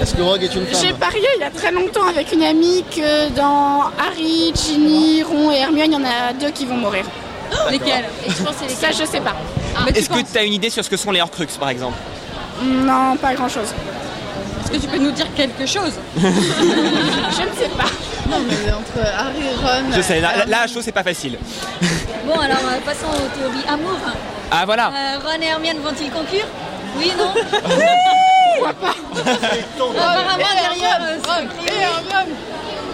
Est-ce 0.01 0.15
que 0.15 0.21
Rogue 0.21 0.43
est 0.43 0.53
une 0.55 0.65
J'ai 0.67 0.87
femme 0.89 0.97
parié 0.97 1.27
il 1.37 1.41
y 1.41 1.43
a 1.43 1.49
très 1.51 1.71
longtemps 1.71 2.07
avec 2.07 2.31
une 2.33 2.43
amie 2.43 2.83
que 2.93 3.29
dans 3.29 3.83
Harry, 3.99 4.51
Ginny, 4.55 5.23
Ron 5.23 5.51
et 5.51 5.57
Hermione, 5.59 5.91
il 5.91 5.93
y 5.93 5.95
en 5.97 6.03
a 6.05 6.33
deux 6.33 6.49
qui 6.51 6.65
vont 6.65 6.77
mourir. 6.77 7.05
Lesquels? 7.69 8.05
Et 8.25 8.29
tu 8.33 8.41
penses 8.43 8.55
que 8.55 8.63
c'est 8.67 8.75
Ça, 8.75 8.87
lesquels? 8.89 9.05
je 9.05 9.11
sais 9.11 9.21
pas. 9.21 9.35
Est-ce 9.95 10.09
que 10.09 10.31
tu 10.31 10.37
as 10.37 10.43
une 10.43 10.53
idée 10.53 10.69
sur 10.69 10.83
ce 10.83 10.89
que 10.89 10.97
sont 10.97 11.11
les 11.11 11.21
Horcruxes 11.21 11.57
par 11.57 11.69
exemple? 11.69 11.97
Non, 12.63 13.15
pas 13.17 13.33
grand 13.35 13.49
chose. 13.49 13.63
Est-ce 13.63 13.73
que 14.73 14.81
tu 14.81 14.87
peux 14.87 14.97
nous 14.97 15.11
dire 15.11 15.27
quelque 15.35 15.65
chose 15.65 15.93
Je 16.17 16.21
ne 16.21 17.53
sais 17.55 17.69
pas. 17.77 17.89
Non, 18.29 18.37
mais 18.47 18.71
entre 18.71 19.07
Harry 19.17 19.43
et 19.45 19.55
Ron. 19.65 19.91
Je 19.95 20.01
sais, 20.01 20.19
là, 20.19 20.29
euh, 20.37 20.43
la 20.47 20.67
chose 20.67 20.83
c'est 20.83 20.91
pas 20.91 21.03
facile. 21.03 21.37
Bon, 22.25 22.39
alors 22.39 22.55
euh, 22.63 22.79
passons 22.85 23.07
aux 23.11 23.37
théories 23.37 23.67
amour. 23.67 23.97
Ah 24.49 24.63
voilà 24.65 24.87
Euh, 24.87 25.19
Ron 25.21 25.41
et 25.41 25.45
Hermione 25.45 25.79
vont-ils 25.83 26.09
conclure? 26.09 26.45
Oui, 26.97 27.11
non? 27.17 27.33
Ron 28.61 28.69
Apparemment, 29.91 30.37
et 30.37 30.61
derrière, 30.61 31.01
Hermione, 31.01 31.19
euh, 31.25 31.27
Ron 31.27 31.47
et 31.67 31.81
Hermione. 31.81 32.33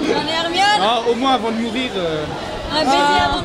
Ron 0.01 0.27
et 0.27 0.33
Hermione 0.33 0.81
Ah, 0.81 1.01
au 1.09 1.13
moins 1.15 1.33
avant 1.35 1.51
de 1.51 1.57
mourir. 1.57 1.91
Un 2.71 2.79
baiser 2.83 2.97
avant. 3.23 3.43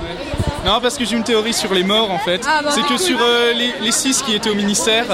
Non, 0.65 0.81
parce 0.81 0.97
que 0.97 1.05
j'ai 1.05 1.17
une 1.17 1.25
théorie 1.25 1.53
sur 1.53 1.75
les 1.75 1.85
morts 1.85 2.11
en 2.11 2.19
fait. 2.19 2.41
Ah, 2.47 2.61
bah, 2.63 2.71
c'est 2.75 2.83
que 2.87 2.97
sur 2.97 3.19
euh, 3.21 3.53
les, 3.53 3.75
les 3.83 3.93
six 3.93 4.23
qui 4.23 4.35
étaient 4.35 4.49
au 4.51 4.55
ministère, 4.55 5.05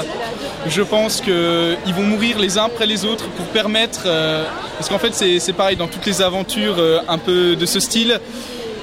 je 0.66 0.82
pense 0.82 1.20
qu'ils 1.20 1.94
vont 1.94 2.02
mourir 2.04 2.38
les 2.38 2.56
uns 2.56 2.64
après 2.64 2.86
les 2.86 3.04
autres 3.04 3.26
pour 3.30 3.46
permettre. 3.46 4.02
euh, 4.06 4.44
parce 4.78 4.88
qu'en 4.88 4.98
fait, 4.98 5.12
c'est 5.14 5.38
c'est 5.40 5.52
pareil 5.52 5.76
dans 5.76 5.88
toutes 5.88 6.06
les 6.06 6.22
aventures 6.22 6.76
euh, 6.78 7.00
un 7.08 7.18
peu 7.18 7.56
de 7.56 7.66
ce 7.66 7.80
style. 7.80 8.20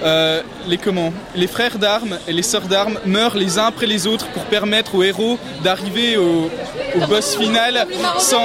euh, 0.04 0.42
les 0.68 0.78
comment? 0.78 1.12
Les 1.36 1.48
frères 1.48 1.78
d'armes 1.80 2.18
et 2.28 2.34
les 2.34 2.44
sœurs 2.44 2.68
d'armes 2.68 3.00
meurent 3.06 3.38
les 3.38 3.58
uns 3.60 3.66
après 3.68 3.88
les 3.88 4.06
autres 4.06 4.28
pour 4.28 4.44
permettre 4.44 4.94
aux 4.96 5.04
héros 5.04 5.40
d'arriver 5.64 6.18
au, 6.18 6.52
au 7.02 7.08
boss 7.08 7.36
final 7.38 7.88
sans, 8.20 8.44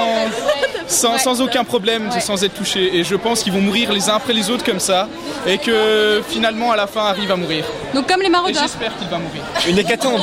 sans, 0.87 1.19
sans 1.19 1.41
aucun 1.41 1.65
problème, 1.65 2.11
sans 2.21 2.43
être 2.45 2.55
touchés. 2.55 2.97
Et 2.97 3.05
je 3.05 3.15
pense 3.17 3.43
qu'ils 3.43 3.53
vont 3.53 3.61
mourir 3.61 3.93
les 3.93 4.09
uns 4.11 4.15
après 4.15 4.33
les 4.33 4.51
autres 4.51 4.65
comme 4.65 4.81
ça 4.81 5.09
et 5.47 5.59
que 5.59 6.23
finalement 6.29 6.71
à 6.73 6.77
la 6.77 6.87
fin 6.87 7.05
arrive 7.07 7.31
à 7.31 7.37
mourir. 7.37 7.65
Donc 7.95 8.07
comme 8.09 8.21
les 8.23 8.29
maraudeurs. 8.29 8.63
j'espère 8.63 8.97
qu'il 8.99 9.09
va 9.09 9.19
mourir. 9.19 9.43
Une 9.69 9.79
hécatombe. 9.79 10.21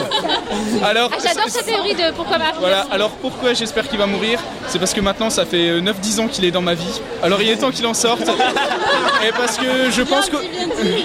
Alors, 0.84 1.10
Ah, 1.14 1.18
J'adore 1.24 1.50
cette 1.50 1.66
théorie 1.66 1.94
de 1.96 2.12
pourquoi 2.16 2.38
Marie. 2.38 2.58
voilà, 2.60 2.86
alors 2.92 3.12
pourquoi 3.12 3.54
j'espère 3.54 3.88
qu'il 3.88 3.98
va 4.00 4.06
mourir? 4.06 4.40
C'est 4.68 4.80
parce 4.80 4.94
que 4.94 5.02
maintenant 5.02 5.30
ça 5.30 5.46
fait 5.46 5.70
euh, 5.70 5.82
9-10 5.82 6.20
ans 6.22 6.28
qu'il 6.28 6.46
est 6.46 6.52
dans 6.52 6.62
ma 6.62 6.74
vie. 6.74 7.02
Alors 7.24 7.42
il 7.42 7.50
est 7.50 7.58
temps 7.58 7.72
qu'il 7.72 7.86
en 7.88 7.94
sorte. 7.94 8.22
Et 9.28 9.32
parce 9.32 9.58
que 9.58 9.92
je 9.92 10.02
pense 10.02 10.30
que 10.30 10.38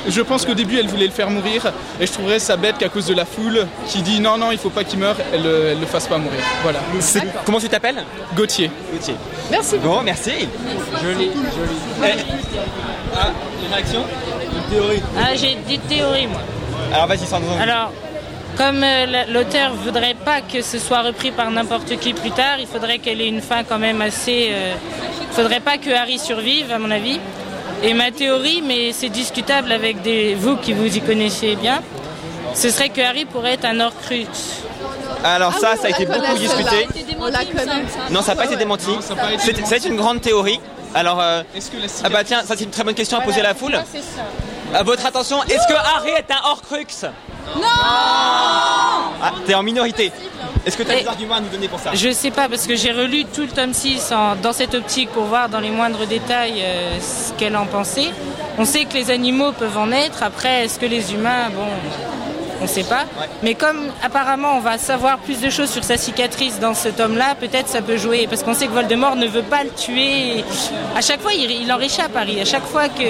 je 0.08 0.20
pense 0.22 0.44
qu'au 0.46 0.54
début 0.54 0.78
elle 0.78 0.86
voulait 0.86 1.06
le 1.06 1.12
faire 1.12 1.30
mourir 1.30 1.72
et 2.00 2.06
je 2.06 2.12
trouverais 2.12 2.38
ça 2.38 2.56
bête 2.56 2.78
qu'à 2.78 2.88
cause 2.88 3.06
de 3.06 3.14
la 3.14 3.24
foule 3.24 3.66
qui 3.88 4.02
dit 4.02 4.20
non 4.20 4.38
non 4.38 4.52
il 4.52 4.58
faut 4.58 4.70
pas 4.70 4.84
qu'il 4.84 4.98
meure, 5.00 5.16
elle, 5.32 5.42
le- 5.42 5.66
elle 5.72 5.80
le 5.80 5.86
fasse 5.86 6.06
pas 6.06 6.18
mourir. 6.18 6.38
Voilà. 6.62 6.78
Comment 7.44 7.58
tu 7.58 7.68
t'appelles? 7.68 8.04
Gauthier. 8.36 8.70
Gauthier. 8.92 9.14
Merci. 9.50 9.78
Bon, 9.78 10.02
merci. 10.02 10.48
Joli, 11.02 11.30
joli. 11.30 12.16
Ah, 13.16 13.28
une 13.66 13.72
réaction? 13.72 14.00
Une 14.42 14.74
théorie. 14.76 15.02
Ah, 15.18 15.34
j'ai 15.34 15.56
des 15.68 15.78
théories, 15.78 16.26
moi. 16.26 16.40
Alors 16.92 17.06
vas-y, 17.06 17.26
sans 17.26 17.40
Alors, 17.60 17.92
comme 18.56 18.82
euh, 18.82 19.06
la- 19.06 19.26
l'auteur 19.26 19.74
voudrait 19.74 20.14
pas 20.14 20.40
que 20.40 20.62
ce 20.62 20.78
soit 20.78 21.02
repris 21.02 21.30
par 21.30 21.50
n'importe 21.50 21.96
qui 21.98 22.12
plus 22.14 22.30
tard, 22.30 22.56
il 22.58 22.66
faudrait 22.66 22.98
qu'elle 22.98 23.20
ait 23.20 23.28
une 23.28 23.42
fin 23.42 23.64
quand 23.64 23.78
même 23.78 24.00
assez. 24.00 24.48
euh, 24.52 24.74
Il 25.30 25.34
faudrait 25.34 25.60
pas 25.60 25.78
que 25.78 25.90
Harry 25.90 26.18
survive, 26.18 26.70
à 26.72 26.78
mon 26.78 26.90
avis. 26.90 27.18
Et 27.82 27.92
ma 27.92 28.10
théorie, 28.12 28.62
mais 28.66 28.92
c'est 28.92 29.08
discutable 29.08 29.72
avec 29.72 30.00
des, 30.02 30.34
vous 30.34 30.56
qui 30.56 30.72
vous 30.72 30.96
y 30.96 31.00
connaissez 31.00 31.56
bien, 31.56 31.82
ce 32.54 32.70
serait 32.70 32.88
que 32.88 33.00
Harry 33.00 33.24
pourrait 33.24 33.54
être 33.54 33.64
un 33.66 33.80
Horcrux. 33.80 34.26
Alors 35.24 35.52
Ah 35.56 35.58
ça, 35.60 35.70
oui, 35.72 35.78
ça 35.80 35.86
a 35.86 35.90
été 35.90 36.06
beaucoup 36.06 36.34
discuté. 36.38 36.70
celle-là. 36.94 37.14
On 37.20 37.24
la 37.30 37.44
connaît. 37.44 37.82
Non, 38.10 38.20
ça 38.22 38.34
n'a 38.34 38.36
pas 38.36 38.44
été 38.46 38.56
démenti. 38.56 38.90
ça 39.00 39.14
a 39.14 39.16
pas 39.16 39.32
été 39.32 39.42
C'est 39.42 39.52
démenti. 39.54 39.74
c'est 39.80 39.88
une 39.88 39.96
grande 39.96 40.20
théorie. 40.20 40.60
Alors, 40.94 41.18
euh, 41.20 41.42
ah 42.04 42.08
bah 42.08 42.22
tiens, 42.24 42.42
ça 42.44 42.54
c'est 42.56 42.64
une 42.64 42.70
très 42.70 42.84
bonne 42.84 42.94
question 42.94 43.18
à 43.18 43.22
poser 43.22 43.40
à 43.40 43.44
la 43.44 43.54
foule. 43.54 43.76
c'est 43.90 43.98
ça. 44.00 44.22
À 44.78 44.82
votre 44.82 45.04
attention, 45.06 45.42
est-ce 45.44 45.66
que 45.68 45.74
Harry 45.74 46.10
est 46.10 46.30
un 46.30 46.48
Horcrux? 46.50 46.86
Non 47.56 47.62
Ah, 49.22 49.32
t'es 49.46 49.54
en 49.54 49.62
minorité. 49.62 50.12
Est-ce 50.66 50.76
que 50.76 50.82
tu 50.82 50.90
as 50.90 50.96
Et- 50.98 51.02
des 51.02 51.08
arguments 51.08 51.34
à 51.36 51.40
nous 51.40 51.48
donner 51.48 51.68
pour 51.68 51.78
ça? 51.80 51.90
Je 51.94 52.10
sais 52.10 52.30
pas, 52.30 52.48
parce 52.48 52.66
que 52.66 52.74
j'ai 52.76 52.90
relu 52.92 53.24
tout 53.26 53.42
le 53.42 53.48
tome 53.48 53.72
6 53.74 54.12
en- 54.12 54.34
dans 54.36 54.52
cette 54.52 54.74
optique 54.74 55.10
pour 55.10 55.24
voir 55.24 55.48
dans 55.48 55.60
les 55.60 55.70
moindres 55.70 56.06
détails 56.06 56.62
euh, 56.62 56.98
ce 57.00 57.32
qu'elle 57.34 57.56
en 57.56 57.66
pensait. 57.66 58.10
On 58.58 58.64
sait 58.64 58.84
que 58.84 58.94
les 58.94 59.10
animaux 59.10 59.52
peuvent 59.52 59.76
en 59.78 59.90
être, 59.92 60.22
après, 60.22 60.64
est-ce 60.64 60.78
que 60.78 60.86
les 60.86 61.12
humains, 61.12 61.50
bon, 61.54 61.66
on 62.62 62.66
sait 62.66 62.84
pas. 62.84 63.04
Mais 63.42 63.54
comme 63.54 63.90
apparemment 64.02 64.56
on 64.56 64.60
va 64.60 64.78
savoir 64.78 65.18
plus 65.18 65.40
de 65.40 65.50
choses 65.50 65.70
sur 65.70 65.84
sa 65.84 65.96
cicatrice 65.96 66.58
dans 66.60 66.74
ce 66.74 66.88
tome-là, 66.88 67.34
peut-être 67.38 67.68
ça 67.68 67.82
peut 67.82 67.96
jouer, 67.96 68.26
parce 68.28 68.42
qu'on 68.42 68.54
sait 68.54 68.66
que 68.66 68.72
Voldemort 68.72 69.16
ne 69.16 69.26
veut 69.26 69.42
pas 69.42 69.64
le 69.64 69.70
tuer. 69.70 70.44
À 70.96 71.00
chaque 71.00 71.20
fois, 71.20 71.32
il, 71.32 71.50
il 71.50 71.72
en 71.72 71.76
réchappe, 71.76 72.16
Harry. 72.16 72.40
À 72.40 72.44
chaque 72.44 72.64
fois 72.66 72.88
que. 72.88 73.02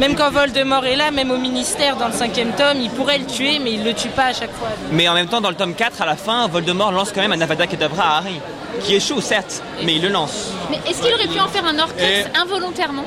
Même 0.00 0.14
quand 0.14 0.30
Voldemort 0.30 0.86
est 0.86 0.96
là, 0.96 1.10
même 1.10 1.30
au 1.30 1.36
ministère 1.36 1.96
dans 1.96 2.06
le 2.06 2.14
cinquième 2.14 2.52
tome, 2.52 2.80
il 2.80 2.88
pourrait 2.88 3.18
le 3.18 3.26
tuer, 3.26 3.58
mais 3.62 3.72
il 3.74 3.84
le 3.84 3.92
tue 3.92 4.08
pas 4.08 4.26
à 4.26 4.32
chaque 4.32 4.52
fois. 4.54 4.68
Mais 4.92 5.06
en 5.08 5.12
même 5.14 5.26
temps, 5.26 5.42
dans 5.42 5.50
le 5.50 5.56
tome 5.56 5.74
4, 5.74 6.00
à 6.00 6.06
la 6.06 6.16
fin, 6.16 6.48
Voldemort 6.48 6.90
lance 6.90 7.12
quand 7.14 7.20
même 7.20 7.32
un 7.32 7.40
Avada 7.42 7.66
Kedavra 7.66 8.02
à 8.04 8.16
Harry. 8.18 8.40
Qui 8.82 8.94
échoue, 8.94 9.20
certes, 9.20 9.62
mais 9.84 9.96
il 9.96 10.02
le 10.02 10.08
lance. 10.08 10.52
Mais 10.70 10.78
est-ce 10.88 11.02
qu'il 11.02 11.12
aurait 11.12 11.26
pu 11.26 11.38
en 11.38 11.48
faire 11.48 11.66
un 11.66 11.74
Et- 11.98 12.24
involontairement? 12.40 13.04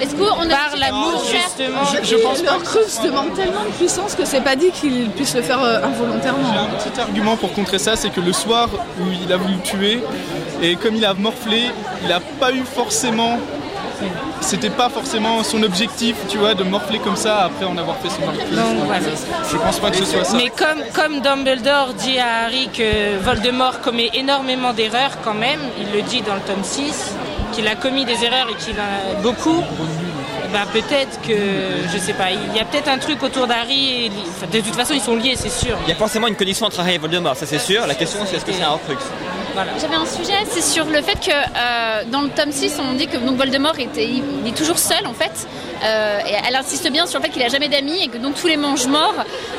Est-ce 0.00 0.14
qu'on 0.14 0.24
a 0.26 0.48
Par 0.48 0.76
l'amour, 0.78 1.22
justement. 1.24 1.80
Je- 1.92 2.08
je 2.08 2.16
pense 2.16 2.42
pas 2.42 2.54
Le 2.54 2.60
Crux 2.64 2.80
demande 3.04 3.34
tellement 3.34 3.62
de 3.64 3.70
puissance 3.78 4.14
que 4.14 4.24
c'est 4.24 4.40
pas 4.40 4.56
dit 4.56 4.70
qu'il 4.70 5.10
puisse 5.10 5.34
le 5.34 5.42
faire 5.42 5.62
euh, 5.62 5.82
involontairement. 5.84 6.38
J'ai 6.52 6.58
un 6.58 6.90
petit 6.90 7.00
argument 7.00 7.36
pour 7.36 7.52
contrer 7.52 7.78
ça, 7.78 7.96
c'est 7.96 8.10
que 8.10 8.20
le 8.20 8.32
soir 8.32 8.68
où 9.00 9.04
il 9.24 9.32
a 9.32 9.36
voulu 9.36 9.54
le 9.54 9.60
tuer, 9.62 10.02
et 10.62 10.76
comme 10.76 10.96
il 10.96 11.04
a 11.04 11.14
morflé, 11.14 11.70
il 12.02 12.08
n'a 12.08 12.20
pas 12.20 12.52
eu 12.52 12.62
forcément. 12.64 13.38
C'était 14.40 14.70
pas 14.70 14.88
forcément 14.88 15.42
son 15.42 15.60
objectif, 15.64 16.14
tu 16.28 16.38
vois, 16.38 16.54
de 16.54 16.62
morfler 16.62 17.00
comme 17.00 17.16
ça 17.16 17.38
après 17.46 17.64
en 17.66 17.76
avoir 17.76 17.96
fait 17.96 18.08
son. 18.08 18.20
Donc, 18.20 18.86
voilà. 18.86 19.00
Je 19.50 19.56
pense 19.56 19.78
pas 19.80 19.90
que 19.90 19.96
ce 19.96 20.04
soit 20.04 20.22
ça. 20.22 20.36
Mais 20.36 20.50
comme, 20.50 20.80
comme 20.94 21.20
Dumbledore 21.20 21.94
dit 21.94 22.16
à 22.20 22.44
Harry 22.44 22.68
que 22.72 23.18
Voldemort 23.24 23.80
commet 23.80 24.08
énormément 24.14 24.72
d'erreurs 24.72 25.18
quand 25.24 25.34
même, 25.34 25.58
il 25.80 25.90
le 25.92 26.02
dit 26.02 26.20
dans 26.22 26.34
le 26.34 26.40
tome 26.42 26.62
6, 26.62 27.14
qu'il 27.58 27.66
a 27.66 27.74
commis 27.74 28.04
des 28.04 28.24
erreurs 28.24 28.46
et 28.48 28.54
qu'il 28.54 28.78
a 28.78 29.20
beaucoup, 29.20 29.64
ben 30.52 30.64
peut-être 30.72 31.20
que, 31.22 31.34
je 31.92 31.98
sais 31.98 32.12
pas, 32.12 32.30
il 32.30 32.56
y 32.56 32.60
a 32.60 32.64
peut-être 32.64 32.86
un 32.88 32.98
truc 32.98 33.20
autour 33.22 33.48
d'Harry, 33.48 34.06
et- 34.06 34.12
enfin, 34.30 34.46
de 34.50 34.60
toute 34.60 34.76
façon 34.76 34.94
ils 34.94 35.00
sont 35.00 35.16
liés 35.16 35.34
c'est 35.36 35.50
sûr. 35.50 35.76
Il 35.84 35.88
y 35.88 35.92
a 35.92 35.96
forcément 35.96 36.28
une 36.28 36.36
connexion 36.36 36.66
entre 36.66 36.78
Harry 36.80 36.94
et 36.94 36.98
Voldemort, 36.98 37.34
ça 37.34 37.46
c'est 37.46 37.58
sûr. 37.58 37.84
La 37.86 37.96
question 37.96 38.20
c'est 38.26 38.36
est-ce 38.36 38.44
que 38.44 38.52
c'est 38.52 38.62
un 38.62 38.70
Horcrux 38.70 38.94
J'avais 39.80 39.94
un 39.96 40.06
sujet, 40.06 40.34
c'est 40.50 40.62
sur 40.62 40.84
le 40.84 41.02
fait 41.02 41.18
que 41.20 41.30
euh, 41.30 42.02
dans 42.10 42.22
le 42.22 42.28
tome 42.28 42.52
6, 42.52 42.78
on 42.80 42.94
dit 42.94 43.06
que 43.06 43.16
donc, 43.16 43.36
Voldemort 43.36 43.78
était, 43.78 44.06
il, 44.06 44.22
est 44.46 44.56
toujours 44.56 44.78
seul 44.78 45.06
en 45.06 45.14
fait. 45.14 45.46
Euh, 45.84 46.18
et 46.26 46.32
elle 46.46 46.56
insiste 46.56 46.90
bien 46.90 47.06
sur 47.06 47.20
le 47.20 47.24
fait 47.24 47.30
qu'il 47.30 47.42
a 47.42 47.48
jamais 47.48 47.68
d'amis 47.68 48.02
et 48.02 48.08
que 48.08 48.18
donc 48.18 48.34
tous 48.34 48.48
les 48.48 48.56
mange-morts, 48.56 49.14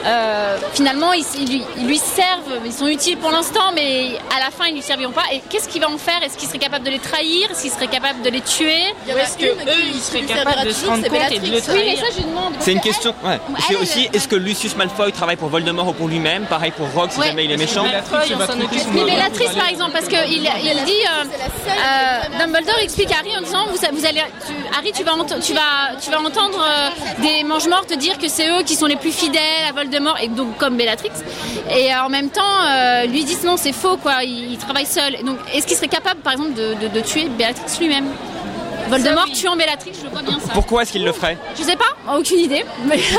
euh, 0.05 0.57
finalement, 0.73 1.13
ils, 1.13 1.23
ils 1.39 1.49
lui, 1.49 1.63
ils 1.77 1.87
lui 1.87 1.97
servent, 1.97 2.59
ils 2.65 2.73
sont 2.73 2.87
utiles 2.87 3.17
pour 3.17 3.31
l'instant, 3.31 3.71
mais 3.73 4.17
à 4.35 4.39
la 4.39 4.51
fin, 4.51 4.65
ils 4.67 4.75
lui 4.75 4.81
serviront 4.81 5.11
pas. 5.13 5.23
Et 5.31 5.41
qu'est-ce 5.49 5.69
qu'il 5.69 5.81
va 5.81 5.89
en 5.89 5.97
faire? 5.97 6.21
Est-ce 6.23 6.37
qu'il 6.37 6.47
serait 6.47 6.59
capable 6.59 6.83
de 6.85 6.91
les 6.91 6.99
trahir? 6.99 7.49
Est-ce 7.51 7.61
qu'il 7.61 7.71
serait 7.71 7.87
capable 7.87 8.21
de 8.21 8.29
les 8.29 8.41
tuer? 8.41 8.83
Est-ce 9.07 9.37
que 9.37 9.45
eux 9.45 9.83
ils 9.93 9.99
seraient 10.01 10.21
capables 10.21 10.65
de 10.67 10.71
se 10.71 10.85
rendre 10.85 11.07
compte 11.07 11.31
et 11.31 11.39
de 11.39 11.45
le 11.45 11.51
Oui, 11.51 11.55
mais 11.55 11.61
trahir? 11.61 11.99
ça, 11.99 12.05
je 12.17 12.21
demande. 12.27 12.53
C'est 12.59 12.73
une 12.73 12.81
question. 12.81 13.13
Ouais. 13.23 13.39
C'est 13.67 13.73
Elle, 13.75 13.81
aussi 13.81 14.09
est-ce 14.13 14.27
que 14.27 14.35
Lucius 14.35 14.75
Malfoy 14.75 15.11
travaille 15.13 15.35
pour 15.37 15.49
Voldemort 15.49 15.87
ou 15.89 15.93
pour 15.93 16.07
lui-même 16.09 16.45
Pareil 16.45 16.71
pour 16.75 16.89
Rogue 16.91 17.11
si 17.11 17.19
Ouais. 17.19 17.27
jamais 17.27 17.45
il 17.45 17.51
est 17.51 17.57
méchant? 17.57 17.83
Mais 18.93 19.03
Bellatrix 19.03 19.55
par 19.57 19.69
exemple, 19.69 19.88
parce 19.91 20.07
qu'il 20.07 20.17
il 20.33 20.41
dit, 20.43 20.47
euh, 20.47 21.23
euh, 21.67 22.39
Dumbledore 22.39 22.79
explique 22.81 23.11
à 23.11 23.19
Harry 23.19 23.35
en 23.37 23.41
disant, 23.41 23.65
vous, 23.71 24.05
allez, 24.05 24.21
Harry, 24.77 24.91
tu 24.91 25.03
vas, 25.03 25.13
tu 25.41 25.53
vas, 25.53 25.95
tu 26.01 26.11
vas 26.11 26.19
entendre 26.19 26.59
euh, 26.63 26.89
des 27.21 27.43
mange-morts 27.43 27.85
te 27.85 27.93
dire 27.95 28.17
que 28.17 28.27
c'est 28.27 28.47
eux 28.49 28.63
qui 28.63 28.75
sont 28.75 28.85
les 28.85 28.95
plus 28.95 29.11
fidèles 29.11 29.41
à 29.69 29.73
Voldemort, 29.73 30.17
et 30.21 30.27
donc 30.27 30.57
comme 30.57 30.77
Bellatrix. 30.77 31.11
Et 31.75 31.93
en 31.95 32.09
même 32.09 32.29
temps, 32.29 32.41
lui 33.07 33.23
disent 33.23 33.43
non, 33.43 33.57
c'est 33.57 33.73
faux, 33.73 33.97
quoi. 33.97 34.23
Il, 34.23 34.51
il 34.53 34.57
travaille 34.57 34.85
seul. 34.85 35.23
Donc, 35.23 35.37
est-ce 35.53 35.65
qu'il 35.67 35.75
serait 35.77 35.87
capable, 35.87 36.21
par 36.21 36.33
exemple, 36.33 36.53
de, 36.53 36.73
de- 36.75 36.87
de 36.87 36.99
tuer 37.01 37.25
Bellatrix 37.29 37.77
lui-même? 37.79 38.07
Voldemort 38.89 39.25
tuant 39.33 39.55
Bellatrix, 39.55 39.91
je 40.03 40.09
vois 40.09 40.21
bien 40.21 40.39
ça. 40.39 40.51
Pourquoi 40.53 40.81
est-ce 40.83 40.91
qu'il 40.91 41.03
le 41.05 41.13
ferait 41.13 41.37
Je 41.57 41.63
sais 41.63 41.75
pas, 41.75 42.15
aucune 42.17 42.39
idée. 42.39 42.65
Mais... 42.85 42.97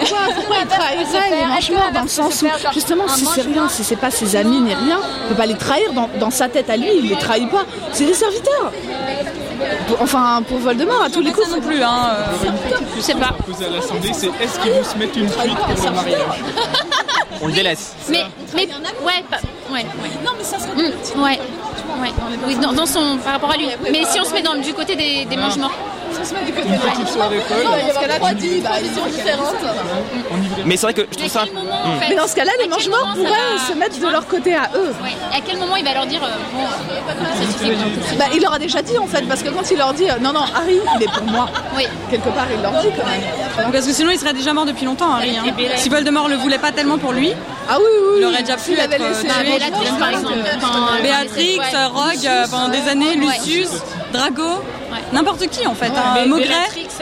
Pourquoi, 0.00 0.18
pourquoi 0.34 0.56
il 0.62 0.66
trahirait 0.68 1.30
les 1.40 1.46
mange-morts 1.46 1.90
dans 1.92 2.02
le 2.02 2.08
sens 2.08 2.42
où, 2.42 2.46
justement, 2.72 3.08
si 3.08 3.24
c'est 3.26 3.42
rien, 3.42 3.68
si 3.68 3.84
c'est 3.84 3.96
pas 3.96 4.10
ses 4.10 4.36
amis 4.36 4.60
ni 4.60 4.74
rien, 4.74 4.98
il 5.24 5.28
peut 5.28 5.34
pas 5.34 5.46
les 5.46 5.56
trahir 5.56 5.92
dans, 5.92 6.08
dans 6.18 6.30
sa 6.30 6.48
tête 6.48 6.70
à 6.70 6.76
lui, 6.76 6.88
il 6.96 7.08
les 7.08 7.16
trahit 7.16 7.50
pas. 7.50 7.64
C'est 7.92 8.06
des 8.06 8.14
serviteurs. 8.14 8.72
Enfin, 10.00 10.42
pour 10.48 10.58
Voldemort, 10.58 11.02
à 11.02 11.10
tous 11.10 11.20
les 11.20 11.32
coups. 11.32 11.48
non 11.50 11.60
plus, 11.60 11.82
hein. 11.82 12.16
Je 12.96 13.00
sais 13.00 13.14
pas. 13.14 13.34
Poser 13.46 13.66
à 13.66 13.70
l'Assemblée, 13.70 14.12
c'est 14.14 14.28
est-ce 14.40 14.58
qu'ils 14.60 14.72
vont 14.72 14.84
se 14.84 14.96
mettre 14.96 15.18
une 15.18 15.28
fuite 15.28 15.54
pour 15.56 15.84
le 15.84 15.90
mariage 15.92 16.40
On 17.42 17.46
le 17.46 17.52
délaisse. 17.52 17.94
Mais, 18.08 18.24
mais, 18.54 18.66
ouais, 19.02 19.24
pas- 19.30 19.38
ouais, 19.72 19.80
ouais. 20.02 20.10
Non, 20.24 20.32
mais 20.38 20.44
ça 20.44 20.58
serait 20.58 20.72
ouais, 21.22 21.38
Oui, 22.46 22.56
dans, 22.56 22.72
dans 22.72 22.86
son, 22.86 23.18
par 23.18 23.34
rapport 23.34 23.50
à 23.52 23.56
lui. 23.56 23.66
Mais 23.92 24.04
si 24.04 24.20
on 24.20 24.24
se 24.24 24.32
met 24.32 24.42
dans, 24.42 24.54
du 24.54 24.72
côté 24.74 24.96
des, 24.96 25.24
des. 25.24 25.36
Si 25.36 25.60
on 25.60 25.68
se 26.24 26.34
met 26.34 26.44
du 26.44 26.52
côté 26.52 26.68
Une 26.68 26.78
petite 26.78 27.08
soirée 27.08 27.40
folle. 27.48 27.64
Non, 27.64 27.70
dans 27.70 27.94
ce 27.94 28.00
cas-là, 28.06 28.28
tu 28.30 28.34
dis, 28.36 28.60
bah, 28.60 28.70
ils 28.82 28.90
sont 28.90 29.06
différentes. 29.06 29.54
Mais 30.64 30.76
c'est 30.76 30.86
vrai 30.86 30.94
que 30.94 31.06
je 31.10 31.16
trouve 31.18 31.30
ça. 31.30 31.44
Mais 32.08 32.16
dans 32.16 32.26
ce 32.26 32.34
cas-là, 32.36 32.52
les 32.62 32.70
ça 32.70 32.76
pourraient 33.14 33.72
se 33.72 33.78
mettre 33.78 33.98
de 33.98 34.08
leur 34.08 34.26
côté 34.26 34.54
à 34.54 34.70
eux. 34.76 34.92
À 35.36 35.40
quel 35.46 35.58
moment 35.58 35.76
il 35.76 35.84
va 35.84 35.94
leur 35.94 36.06
dire, 36.06 36.22
euh, 36.22 36.28
bon, 36.52 36.66
ça 36.66 37.58
suffit. 37.58 37.72
Bah, 38.18 38.24
il 38.34 38.42
leur 38.42 38.54
a 38.54 38.58
déjà 38.58 38.82
dit 38.82 38.98
en 38.98 39.06
fait, 39.06 39.22
parce 39.28 39.42
que 39.42 39.48
quand 39.50 39.70
il 39.70 39.78
leur 39.78 39.92
dit 39.94 40.08
euh, 40.10 40.14
non, 40.20 40.32
non, 40.32 40.40
Harry, 40.54 40.80
il 40.96 41.02
est 41.02 41.12
pour 41.12 41.24
moi, 41.24 41.48
Oui. 41.76 41.84
quelque 42.10 42.28
part, 42.30 42.46
il 42.54 42.60
leur 42.62 42.72
dit 42.82 42.88
quand 42.96 43.06
même. 43.06 43.72
Parce 43.72 43.86
que 43.86 43.92
sinon, 43.92 44.10
il 44.10 44.18
serait 44.18 44.32
déjà 44.32 44.52
mort 44.52 44.66
depuis 44.66 44.86
longtemps, 44.86 45.12
Harry. 45.14 45.36
hein. 45.36 45.44
Si 45.76 45.88
Voldemort 45.88 46.28
le 46.28 46.36
voulait 46.36 46.58
pas 46.58 46.72
tellement 46.72 46.98
pour 46.98 47.12
lui, 47.12 47.32
Ah 47.68 47.76
oui, 47.78 47.84
oui, 47.84 48.18
il 48.20 48.24
aurait 48.26 48.42
déjà 48.42 48.56
pu 48.56 48.72
être, 48.72 49.00
euh, 49.00 49.12
Béatrix, 51.02 51.58
ouais. 51.58 51.86
Rogue, 51.86 52.26
euh, 52.26 52.46
pendant 52.50 52.68
des 52.68 52.88
années, 52.88 53.14
Lucius, 53.14 53.68
Drago, 54.12 54.62
n'importe 55.12 55.46
qui 55.48 55.66
en 55.66 55.74
fait. 55.74 55.86
hein. 55.86 56.12
Mais 56.14 56.26
Maugret. 56.26 56.46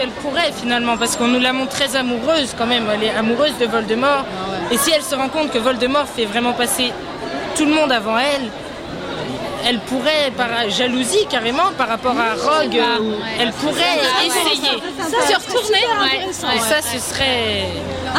Elle 0.00 0.10
pourrait 0.10 0.52
finalement, 0.52 0.96
parce 0.96 1.16
qu'on 1.16 1.26
nous 1.28 1.40
la 1.40 1.52
montre 1.52 1.70
très 1.72 1.96
amoureuse 1.96 2.54
quand 2.56 2.66
même. 2.66 2.84
Elle 2.92 3.04
est 3.04 3.10
amoureuse 3.14 3.56
de 3.60 3.66
Voldemort. 3.66 4.24
Et 4.70 4.76
si 4.78 4.90
elle 4.90 5.02
se 5.02 5.14
rend 5.14 5.28
compte 5.28 5.50
que 5.50 5.58
Voldemort 5.58 6.06
fait 6.06 6.24
vraiment 6.26 6.52
passer 6.52 6.92
tout 7.56 7.64
le 7.64 7.72
monde 7.72 7.90
avant 7.90 8.18
elle, 8.18 8.48
elle 9.66 9.80
pourrait, 9.80 10.32
par 10.36 10.48
jalousie 10.70 11.26
carrément, 11.28 11.72
par 11.76 11.88
rapport 11.88 12.16
à 12.18 12.34
Rogue, 12.34 12.76
euh, 12.76 13.14
elle 13.40 13.52
pourrait 13.52 13.98
essayer. 14.26 14.80
Se 14.98 15.34
retourner 15.34 15.78
Et 16.56 16.60
ça, 16.60 16.82
ce 16.82 16.98
serait. 16.98 17.64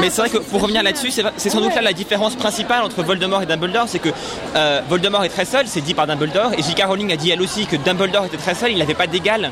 Mais 0.02 0.10
c'est 0.10 0.21
vrai 0.21 0.30
que 0.30 0.38
pour 0.38 0.62
revenir 0.62 0.84
là-dessus, 0.84 1.12
c'est 1.12 1.23
c'est 1.38 1.49
sans 1.49 1.62
doute 1.62 1.75
là 1.75 1.82
la 1.82 1.93
différence 1.93 2.36
principale 2.36 2.84
entre 2.84 3.04
Voldemort 3.04 3.41
et 3.41 3.45
Dumbledore, 3.45 3.88
c'est 3.88 3.99
que 3.99 4.10
euh, 4.56 4.82
Voldemort 4.88 5.23
est 5.23 5.30
très 5.30 5.45
seul, 5.45 5.67
c'est 5.67 5.82
dit 5.82 5.93
par 5.93 6.08
Dumbledore, 6.08 6.52
et 6.58 6.62
J.K. 6.62 6.84
Rowling 6.88 7.12
a 7.13 7.15
dit 7.15 7.32
elle 7.32 7.41
aussi 7.41 7.65
que 7.65 7.75
Dumbledore 7.75 8.25
était 8.25 8.38
très 8.38 8.56
seul, 8.56 8.71
il 8.71 8.78
n'avait 8.78 8.93
pas 8.93 9.08
d'égal. 9.08 9.52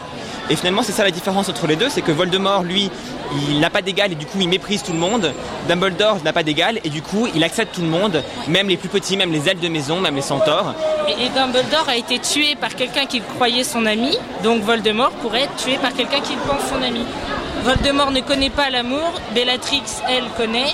Et 0.49 0.55
finalement, 0.55 0.81
c'est 0.81 0.93
ça 0.93 1.03
la 1.03 1.11
différence 1.11 1.49
entre 1.49 1.67
les 1.67 1.75
deux, 1.75 1.89
c'est 1.89 2.01
que 2.01 2.11
Voldemort, 2.11 2.63
lui, 2.63 2.89
il 3.49 3.59
n'a 3.59 3.69
pas 3.69 3.81
d'égal 3.81 4.11
et 4.11 4.15
du 4.15 4.25
coup 4.25 4.39
il 4.39 4.47
méprise 4.47 4.83
tout 4.83 4.93
le 4.93 4.99
monde. 4.99 5.33
Dumbledore 5.67 6.17
n'a 6.23 6.31
pas 6.31 6.43
d'égal 6.43 6.79
et 6.83 6.89
du 6.89 7.01
coup 7.01 7.27
il 7.33 7.43
accepte 7.43 7.75
tout 7.75 7.81
le 7.81 7.87
monde, 7.87 8.23
même 8.47 8.69
les 8.69 8.77
plus 8.77 8.89
petits, 8.89 9.17
même 9.17 9.31
les 9.31 9.49
ailes 9.49 9.59
de 9.59 9.67
maison, 9.67 9.99
même 9.99 10.15
les 10.15 10.21
centaures. 10.21 10.73
Et, 11.07 11.25
et 11.25 11.29
Dumbledore 11.29 11.76
a 11.87 11.95
été 11.95 12.19
tué 12.19 12.55
par 12.59 12.75
quelqu'un 12.75 13.05
qu'il 13.05 13.23
croyait 13.23 13.63
son 13.63 13.85
ami, 13.85 14.17
donc 14.43 14.61
Voldemort 14.63 15.11
pourrait 15.21 15.43
être 15.43 15.55
tué 15.57 15.77
par 15.77 15.93
quelqu'un 15.93 16.19
qu'il 16.21 16.37
pense 16.37 16.61
son 16.69 16.81
ami. 16.81 17.03
Voldemort 17.63 18.11
ne 18.11 18.21
connaît 18.21 18.49
pas 18.49 18.69
l'amour, 18.69 19.11
Bellatrix, 19.33 19.83
elle 20.09 20.25
connaît. 20.37 20.73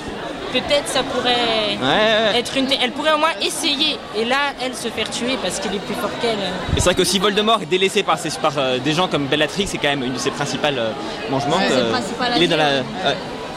Peut-être 0.52 0.86
ça 0.86 1.02
pourrait 1.02 1.76
Ouais, 1.82 2.32
ouais. 2.32 2.38
être 2.38 2.56
une. 2.56 2.68
Elle 2.80 2.92
pourrait 2.92 3.12
au 3.12 3.18
moins 3.18 3.34
essayer. 3.42 3.98
Et 4.16 4.24
là, 4.24 4.36
elle 4.64 4.72
se 4.76 4.86
faire 4.86 5.10
tuer 5.10 5.36
parce 5.42 5.58
qu'il 5.58 5.74
est 5.74 5.80
plus 5.80 5.96
fort 5.96 6.10
qu'elle. 6.22 6.38
Et 6.76 6.78
c'est 6.78 6.84
vrai 6.84 6.94
que 6.94 7.02
si 7.02 7.18
Voldemort 7.18 7.60
est 7.62 7.66
délaissé 7.66 8.04
par, 8.04 8.18
ses- 8.20 8.30
par 8.38 8.52
euh, 8.56 8.78
des 8.78 8.92
gens 8.92 9.08
comme 9.08 9.26
Bellatrix, 9.26 9.66
c'est 9.66 9.78
quand 9.78 9.88
même 9.88 10.04
une 10.04 10.12
de 10.12 10.18
ses 10.18 10.30
principales 10.30 10.78
euh, 10.78 10.90
mangements. 11.28 11.56
Ouais, 11.56 11.66
euh, 11.72 11.92
il 12.36 12.44
est 12.44 12.46
dans 12.46 12.56
la, 12.56 12.70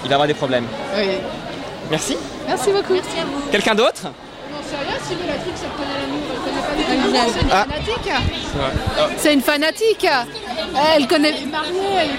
il 0.04 0.10
va 0.10 0.16
avoir 0.16 0.28
des 0.28 0.34
problèmes. 0.34 0.66
Oui. 0.98 1.04
Merci. 1.92 2.18
Merci 2.48 2.72
beaucoup. 2.72 2.94
Merci 2.94 3.20
à 3.22 3.26
vous. 3.26 3.48
Quelqu'un 3.52 3.76
d'autre? 3.76 4.02
C'est 4.68 4.76
rien 4.78 4.98
si 5.08 5.14
Bellatrix 5.16 5.52
elle 5.54 5.70
connaît 5.78 5.97
Ah. 7.52 7.66
fanatique. 7.66 8.12
C'est 9.18 9.34
une 9.34 9.42
fanatique. 9.42 10.08
Elle 10.96 11.08
connaît. 11.08 11.34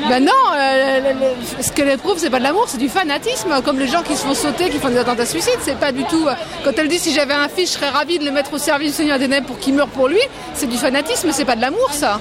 Ben 0.09 0.25
non, 0.25 0.33
euh, 0.55 1.01
le- 1.01 1.21
le- 1.21 1.63
ce 1.63 1.73
qu'elle 1.73 1.89
éprouve, 1.91 2.19
c'est 2.19 2.31
pas 2.31 2.39
de 2.39 2.45
l'amour, 2.45 2.65
c'est 2.69 2.79
du 2.79 2.89
fanatisme. 2.89 3.61
Comme 3.65 3.79
les 3.79 3.87
gens 3.89 4.03
qui 4.03 4.17
se 4.17 4.25
font 4.25 4.35
sauter, 4.35 4.71
qui 4.71 4.79
font 4.79 4.89
des 4.89 4.99
attentats 4.99 5.27
suicides, 5.27 5.59
c'est 5.63 5.79
pas 5.79 5.93
du 5.93 6.05
tout. 6.05 6.27
euh, 6.27 6.33
Quand 6.65 6.73
elle 6.77 6.89
dit 6.89 6.99
si 6.99 7.13
j'avais 7.13 7.35
un 7.35 7.49
fils, 7.49 7.73
je 7.73 7.79
serais 7.79 7.91
ravie 7.91 8.19
de 8.19 8.25
le 8.25 8.31
mettre 8.31 8.53
au 8.55 8.59
service 8.59 8.91
du 8.93 8.97
Seigneur 8.97 9.19
des 9.19 9.29
Nèbres 9.29 9.47
pour 9.47 9.59
qu'il 9.59 9.75
meure 9.75 9.89
pour 9.89 10.09
lui, 10.09 10.21
c'est 10.55 10.67
du 10.69 10.77
fanatisme, 10.77 11.31
c'est 11.33 11.45
pas 11.45 11.57
de 11.57 11.61
l'amour, 11.61 11.89
ça. 11.93 12.21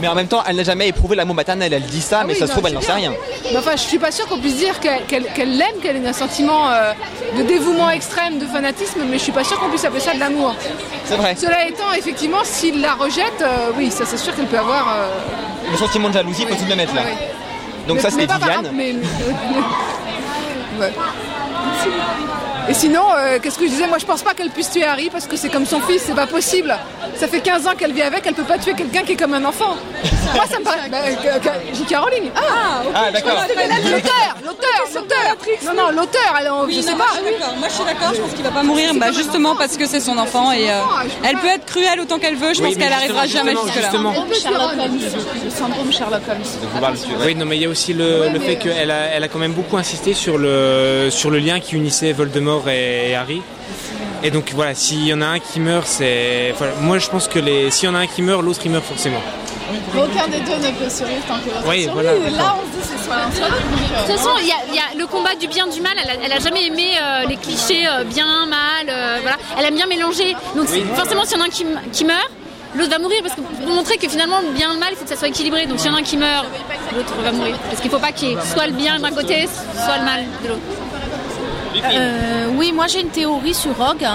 Mais 0.00 0.08
en 0.08 0.14
même 0.14 0.28
temps, 0.28 0.42
elle 0.46 0.56
n'a 0.56 0.62
jamais 0.64 0.88
éprouvé 0.88 1.16
l'amour 1.16 1.34
maternel. 1.34 1.72
Elle 1.72 1.82
dit 1.82 2.00
ça, 2.00 2.18
mais 2.24 2.32
Ah 2.32 2.34
oui, 2.34 2.38
ça 2.38 2.46
se 2.46 2.52
trouve, 2.52 2.66
elle 2.66 2.74
n'en 2.74 2.80
sait 2.80 2.92
rien. 2.92 3.12
Mais 3.50 3.56
enfin, 3.58 3.72
je 3.72 3.82
suis 3.82 3.98
pas 3.98 4.10
sûre 4.12 4.26
qu'on 4.28 4.38
puisse 4.38 4.56
dire 4.56 4.78
qu'elle 4.80 5.56
l'aime, 5.56 5.76
qu'elle 5.82 5.96
ait 5.96 6.08
un 6.08 6.12
sentiment 6.12 6.70
euh, 6.70 6.92
de 7.36 7.42
dévouement 7.42 7.90
extrême, 7.90 8.38
de 8.38 8.46
fanatisme, 8.46 9.00
mais 9.08 9.18
je 9.18 9.22
suis 9.24 9.32
pas 9.32 9.44
sûre 9.44 9.58
qu'on 9.58 9.68
puisse 9.68 9.84
appeler 9.84 10.00
ça 10.00 10.14
de 10.14 10.20
l'amour. 10.20 10.54
C'est 11.04 11.16
vrai. 11.16 11.34
Cela 11.36 11.66
étant, 11.66 11.92
effectivement, 11.96 12.44
s'il 12.44 12.80
la 12.80 12.94
rejette, 12.94 13.42
euh, 13.42 13.70
oui, 13.76 13.90
ça 13.90 14.04
c'est 14.06 14.18
sûr 14.18 14.34
qu'elle 14.36 14.46
peut 14.46 14.58
avoir. 14.58 14.86
euh, 14.96 15.08
Le 15.72 15.76
sentiment 15.76 16.08
de 16.08 16.14
jalousie, 16.14 16.42
il 16.42 16.48
faut 16.48 16.54
tout 16.54 16.64
de 16.64 16.68
même 16.68 16.80
être 16.80 16.94
là. 16.94 17.02
Donc 17.88 17.96
mais- 17.96 18.02
ça, 18.02 18.08
mais 18.10 18.22
c'était 18.22 18.26
pas 18.26 18.38
Viviane. 18.38 18.70
mais- 18.74 18.92
mais- 18.94 20.80
Ouais. 20.80 20.92
Et 22.68 22.74
sinon, 22.74 23.02
euh, 23.16 23.38
qu'est-ce 23.42 23.58
que 23.58 23.64
je 23.64 23.70
disais? 23.70 23.86
Moi, 23.86 23.98
je 23.98 24.04
pense 24.04 24.22
pas 24.22 24.34
qu'elle 24.34 24.50
puisse 24.50 24.70
tuer 24.70 24.84
Harry 24.84 25.08
parce 25.10 25.26
que 25.26 25.36
c'est 25.36 25.48
comme 25.48 25.64
son 25.66 25.80
fils, 25.80 26.02
c'est 26.06 26.14
pas 26.14 26.26
possible. 26.26 26.76
Ça 27.16 27.26
fait 27.26 27.40
15 27.40 27.66
ans 27.66 27.72
qu'elle 27.78 27.92
vit 27.92 28.02
avec, 28.02 28.26
elle 28.26 28.34
peut 28.34 28.42
pas 28.42 28.58
tuer 28.58 28.74
quelqu'un 28.74 29.02
qui 29.02 29.12
est 29.12 29.16
comme 29.16 29.32
un 29.34 29.44
enfant. 29.44 29.76
Moi, 30.34 30.44
ça 30.50 30.58
me 30.58 30.64
paraît. 30.64 30.88
Bah, 30.90 30.98
que- 31.10 31.74
J.K. 31.76 31.96
Rowling. 31.96 32.30
Ah, 32.36 32.82
ok. 32.84 32.92
Ah, 32.94 33.10
d'accord. 33.10 33.32
L'auteur, 33.48 34.36
l'auteur, 34.44 34.84
l'auteur. 34.94 35.36
Non, 35.64 35.72
non, 35.82 35.90
l'auteur, 35.90 36.64
Oui, 36.66 36.72
je 36.74 36.76
non, 36.80 36.82
sais 36.86 36.94
moi, 36.94 37.06
pas. 37.06 37.12
je 37.14 37.24
suis 37.26 37.32
d'accord. 37.38 37.54
Moi 37.58 37.68
je 37.68 37.74
suis 37.74 37.84
d'accord, 37.84 38.14
je 38.14 38.20
pense 38.20 38.32
qu'il 38.34 38.44
va 38.44 38.50
pas 38.50 38.62
mourir, 38.62 38.94
bah, 38.94 39.12
justement 39.12 39.56
parce 39.56 39.76
que 39.76 39.86
c'est 39.86 40.00
son 40.00 40.18
enfant 40.18 40.52
et 40.52 40.70
euh, 40.70 40.80
elle 41.24 41.36
peut 41.38 41.46
être 41.48 41.64
cruelle 41.64 42.00
autant 42.00 42.18
qu'elle 42.18 42.36
veut, 42.36 42.52
je 42.54 42.60
Oui, 42.62 42.68
pense 42.74 42.76
qu'elle 42.76 42.92
arrivera 42.92 43.26
jamais 43.26 43.52
jusque-là. 43.52 43.72
justement. 43.82 44.12
Sherlock 44.38 44.72
Holmes. 44.78 44.98
Le 45.44 45.50
syndrome 45.50 45.92
Sherlock 45.92 46.22
Holmes. 46.28 46.94
Oui, 47.24 47.34
non, 47.34 47.46
mais 47.46 47.56
il 47.56 47.62
y 47.62 47.66
a 47.66 47.68
aussi 47.68 47.94
le, 47.94 48.28
le 48.28 48.38
fait 48.40 48.56
qu'elle 48.56 48.90
a, 48.90 49.06
elle 49.14 49.24
a 49.24 49.28
quand 49.28 49.38
même 49.38 49.52
beaucoup 49.52 49.76
insisté 49.78 50.12
sur 50.14 50.36
le, 50.38 51.08
sur 51.10 51.30
le 51.30 51.38
lien 51.38 51.60
qui 51.60 51.76
unissait 51.76 52.12
Voldemort 52.12 52.57
et, 52.68 53.14
Harry. 53.14 53.42
Et 54.24 54.30
donc 54.32 54.50
voilà, 54.54 54.74
s'il 54.74 55.06
y 55.06 55.14
en 55.14 55.20
a 55.20 55.26
un 55.26 55.38
qui 55.38 55.60
meurt, 55.60 55.86
c'est. 55.86 56.52
moi 56.80 56.98
je 56.98 57.08
pense 57.08 57.28
que 57.28 57.38
les, 57.38 57.70
s'il 57.70 57.88
y 57.88 57.92
en 57.92 57.94
a 57.94 57.98
un 58.00 58.06
qui 58.08 58.22
meurt, 58.22 58.42
l'autre 58.42 58.60
il 58.64 58.70
meurt 58.72 58.84
forcément. 58.84 59.20
Aucun 59.94 60.26
des 60.28 60.40
deux 60.40 60.56
ne 60.56 60.70
peut 60.72 60.88
survivre 60.90 61.22
tant 61.28 61.34
que 61.38 61.50
l'autre 61.50 61.62
Oui, 61.68 61.82
survit. 61.82 61.92
voilà, 61.92 62.12
là, 62.14 62.56
on 62.56 62.64
se 62.72 62.80
dit 62.82 62.88
c'est 62.90 63.04
soit 63.04 63.16
l'un 63.16 63.30
soit 63.30 63.48
l'autre. 63.48 63.62
euh, 63.62 64.06
De 64.06 64.12
toute 64.12 64.16
façon, 64.16 64.30
il 64.40 64.46
y, 64.48 64.50
a- 64.50 64.54
il 64.70 64.74
y 64.74 64.78
a 64.78 64.98
le 64.98 65.06
combat 65.06 65.34
du 65.38 65.46
bien 65.46 65.66
du 65.66 65.80
mal. 65.82 65.92
Elle 66.02 66.10
a, 66.10 66.14
elle 66.24 66.32
a 66.32 66.38
jamais 66.40 66.64
aimé 66.66 66.86
euh, 67.00 67.26
les 67.28 67.36
clichés 67.36 67.86
euh, 67.86 68.02
bien, 68.04 68.46
mal. 68.46 68.88
euh, 68.88 69.18
voilà. 69.20 69.36
Elle 69.58 69.66
aime 69.66 69.74
bien 69.74 69.86
mélanger. 69.86 70.34
Donc 70.56 70.66
Oui. 70.72 70.82
forcément, 70.96 71.24
s'il 71.26 71.36
y 71.36 71.40
en 71.40 71.44
a 71.44 71.46
un 71.46 71.90
qui, 71.92 72.04
meurt, 72.06 72.30
l'autre 72.74 72.90
va 72.90 72.98
mourir 72.98 73.18
parce 73.22 73.34
que 73.34 73.40
pour 73.42 73.74
montrer 73.74 73.98
que 73.98 74.08
finalement 74.08 74.40
le 74.40 74.52
bien 74.52 74.70
et 74.70 74.74
le 74.74 74.80
mal, 74.80 74.88
il 74.92 74.96
faut 74.96 75.04
que 75.04 75.10
ça 75.10 75.16
soit 75.16 75.28
équilibré. 75.28 75.66
Donc 75.66 75.78
s'il 75.78 75.90
y 75.90 75.92
en 75.92 75.96
a 75.96 76.00
un 76.00 76.02
qui 76.02 76.16
meurt, 76.16 76.46
l'autre 76.96 77.12
va 77.22 77.30
mourir. 77.32 77.54
Parce 77.68 77.82
qu'il 77.82 77.90
faut 77.90 77.98
pas 77.98 78.12
qu'il 78.12 78.30
y 78.30 78.32
ait 78.32 78.36
soit 78.52 78.66
le 78.68 78.72
bien 78.72 78.98
d'un 78.98 79.10
côté, 79.10 79.46
soit 79.84 79.98
le 79.98 80.04
mal 80.04 80.24
de 80.42 80.48
l'autre. 80.48 80.60
Euh, 81.84 82.48
oui, 82.56 82.72
moi 82.72 82.86
j'ai 82.86 83.00
une 83.00 83.10
théorie 83.10 83.54
sur 83.54 83.76
Rogue. 83.76 84.06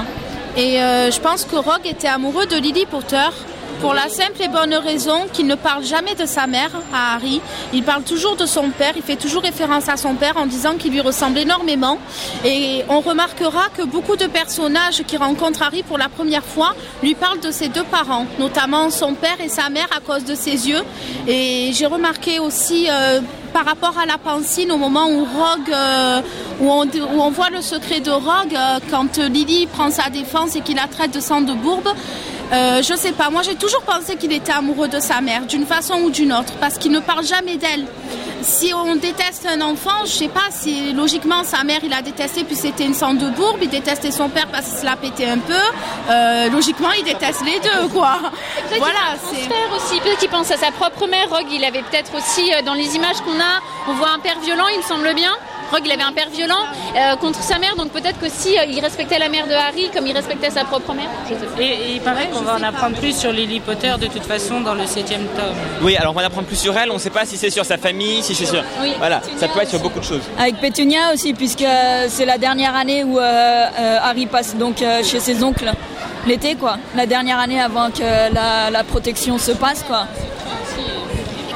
Et 0.56 0.82
euh, 0.82 1.10
je 1.12 1.20
pense 1.20 1.46
que 1.46 1.56
Rogue 1.56 1.86
était 1.86 2.08
amoureux 2.08 2.46
de 2.46 2.56
Lily 2.56 2.86
Potter 2.86 3.30
pour 3.82 3.94
la 3.94 4.08
simple 4.08 4.42
et 4.42 4.48
bonne 4.48 4.74
raison 4.76 5.26
qu'il 5.34 5.48
ne 5.48 5.56
parle 5.56 5.84
jamais 5.84 6.16
de 6.16 6.26
sa 6.26 6.48
mère 6.48 6.70
à 6.94 7.16
Harry. 7.16 7.42
Il 7.74 7.84
parle 7.84 8.04
toujours 8.04 8.36
de 8.36 8.46
son 8.46 8.70
père, 8.70 8.94
il 8.96 9.02
fait 9.02 9.16
toujours 9.16 9.42
référence 9.42 9.90
à 9.90 9.98
son 9.98 10.14
père 10.16 10.38
en 10.38 10.46
disant 10.46 10.76
qu'il 10.76 10.94
lui 10.94 11.02
ressemble 11.02 11.40
énormément. 11.40 11.98
Et 12.46 12.84
on 12.88 13.02
remarquera 13.02 13.66
que 13.76 13.82
beaucoup 13.84 14.16
de 14.16 14.28
personnages 14.28 15.04
qui 15.06 15.18
rencontrent 15.18 15.64
Harry 15.64 15.84
pour 15.84 15.98
la 15.98 16.08
première 16.08 16.46
fois 16.46 16.76
lui 17.02 17.16
parlent 17.16 17.42
de 17.42 17.52
ses 17.52 17.68
deux 17.68 17.84
parents, 17.84 18.26
notamment 18.40 18.90
son 18.90 19.16
père 19.16 19.42
et 19.44 19.50
sa 19.50 19.70
mère 19.70 19.88
à 19.96 20.00
cause 20.00 20.24
de 20.24 20.36
ses 20.36 20.70
yeux. 20.70 20.84
Et 21.28 21.72
j'ai 21.74 21.88
remarqué 21.88 22.40
aussi 22.40 22.88
euh, 22.90 23.20
par 23.54 23.66
rapport 23.66 23.98
à 23.98 24.06
la 24.06 24.18
pancine 24.18 24.72
au 24.72 24.78
moment 24.78 25.08
où 25.08 25.20
Rogue, 25.20 25.72
euh, 25.72 26.22
où, 26.60 26.72
on, 26.72 26.86
où 26.86 27.22
on 27.22 27.30
voit 27.30 27.50
le 27.50 27.62
secret 27.62 28.00
de 28.00 28.12
Rogue, 28.12 28.56
euh, 28.56 28.80
quand 28.90 29.18
Lily 29.18 29.68
prend 29.68 29.92
sa 29.92 30.10
défense 30.10 30.56
et 30.56 30.62
qu'il 30.62 30.76
la 30.76 30.88
traite 30.88 31.14
de 31.14 31.20
sang 31.20 31.42
de 31.42 31.54
bourbe. 31.54 31.90
Euh, 32.52 32.84
je 32.84 32.94
sais 32.94 33.14
pas, 33.14 33.30
moi 33.30 33.42
j'ai 33.42 33.56
toujours 33.56 33.82
pensé 33.82 34.16
qu'il 34.16 34.32
était 34.32 34.52
amoureux 34.52 34.88
de 34.88 35.00
sa 35.00 35.22
mère, 35.22 35.46
d'une 35.46 35.66
façon 35.66 35.96
ou 36.04 36.10
d'une 36.12 36.34
autre, 36.34 36.54
parce 36.60 36.78
qu'il 36.78 36.92
ne 36.92 37.00
parle 37.00 37.26
jamais 37.26 37.58
d'elle. 37.58 37.86
Si 38.44 38.74
on 38.74 38.96
déteste 38.96 39.48
un 39.50 39.62
enfant, 39.62 40.04
je 40.04 40.12
sais 40.12 40.28
pas, 40.28 40.52
si 40.52 40.92
logiquement 40.92 41.44
sa 41.46 41.64
mère 41.64 41.80
il 41.82 41.94
a 41.94 42.02
détesté 42.02 42.44
puis 42.44 42.56
c'était 42.56 42.86
une 42.86 42.94
sang 42.94 43.14
de 43.14 43.30
bourbe, 43.30 43.60
il 43.62 43.70
détestait 43.70 44.12
son 44.12 44.28
père 44.28 44.48
parce 44.52 44.68
qu'il 44.68 44.80
se 44.80 44.86
l'a 44.86 44.98
pété 44.98 45.28
un 45.28 45.38
peu, 45.38 45.54
euh, 46.10 46.50
logiquement 46.50 46.92
il 46.92 47.06
déteste 47.06 47.42
les 47.46 47.60
deux 47.60 47.88
quoi. 47.94 48.18
Voilà, 48.78 49.16
c'est. 49.32 49.48
Aussi, 49.76 50.00
peut-être 50.02 50.20
qu'il 50.20 50.30
pense 50.30 50.52
à 50.52 50.58
sa 50.58 50.72
propre 50.72 51.08
mère. 51.08 51.30
Rogue, 51.30 51.48
il 51.52 51.64
avait 51.64 51.84
peut-être 51.84 52.12
aussi, 52.16 52.52
dans 52.66 52.74
les 52.74 52.96
images 52.96 53.18
qu'on 53.24 53.40
a, 53.40 53.43
on 53.88 53.94
voit 53.94 54.10
un 54.16 54.20
père 54.20 54.40
violent, 54.44 54.68
il 54.72 54.78
me 54.78 54.84
semble 54.84 55.14
bien. 55.16 55.32
Rogue, 55.72 55.82
il 55.86 55.92
avait 55.92 56.04
un 56.04 56.12
père 56.12 56.30
violent 56.30 56.66
euh, 56.96 57.16
contre 57.16 57.42
sa 57.42 57.58
mère, 57.58 57.76
donc 57.76 57.90
peut-être 57.90 58.20
qu'aussi 58.20 58.60
euh, 58.60 58.66
il 58.68 58.80
respectait 58.80 59.18
la 59.18 59.28
mère 59.28 59.48
de 59.48 59.54
Harry 59.54 59.90
comme 59.92 60.06
il 60.06 60.16
respectait 60.16 60.52
sa 60.52 60.66
propre 60.66 60.94
mère. 60.94 61.10
Je 61.28 61.34
sais 61.34 61.46
pas. 61.48 61.62
Et, 61.62 61.66
et 61.66 61.94
il 61.96 62.02
paraît 62.02 62.28
qu'on 62.28 62.42
va 62.42 62.56
en 62.56 62.64
apprendre 62.64 62.96
plus 62.98 63.18
sur 63.18 63.32
Lily 63.32 63.60
Potter 63.60 63.92
de 64.00 64.06
toute 64.06 64.24
façon 64.24 64.62
dans 64.62 64.76
le 64.76 64.86
septième 64.86 65.26
tome. 65.36 65.56
Oui, 65.82 65.98
alors 65.98 66.12
on 66.14 66.16
va 66.16 66.22
en 66.22 66.28
apprendre 66.28 66.46
plus 66.46 66.60
sur 66.60 66.78
elle. 66.78 66.92
On 66.92 66.96
ne 66.96 67.00
sait 67.00 67.10
pas 67.10 67.26
si 67.26 67.38
c'est 67.38 67.50
sur 67.50 67.66
sa 67.66 67.78
famille, 67.78 68.22
si 68.22 68.36
c'est 68.36 68.46
sur. 68.46 68.64
Oui. 68.82 68.94
Voilà, 69.00 69.22
ça 69.38 69.48
peut 69.48 69.62
être 69.62 69.70
sur 69.70 69.80
beaucoup 69.80 70.00
de 70.00 70.06
choses. 70.06 70.22
Avec 70.38 70.60
Pétunia 70.60 71.12
aussi, 71.12 71.34
puisque 71.34 71.66
c'est 72.10 72.26
la 72.26 72.38
dernière 72.38 72.76
année 72.76 73.04
où 73.04 73.18
euh, 73.18 73.22
euh, 73.24 73.98
Harry 74.04 74.28
passe 74.28 74.56
donc 74.56 74.82
euh, 74.82 75.02
chez 75.04 75.20
ses 75.20 75.44
oncles 75.44 75.72
l'été, 76.28 76.54
quoi. 76.56 76.78
La 76.96 77.08
dernière 77.08 77.40
année 77.40 77.60
avant 77.60 77.90
que 77.90 78.04
la, 78.32 78.70
la 78.70 78.84
protection 78.84 79.40
se 79.40 79.54
passe, 79.54 79.82
quoi. 79.84 80.06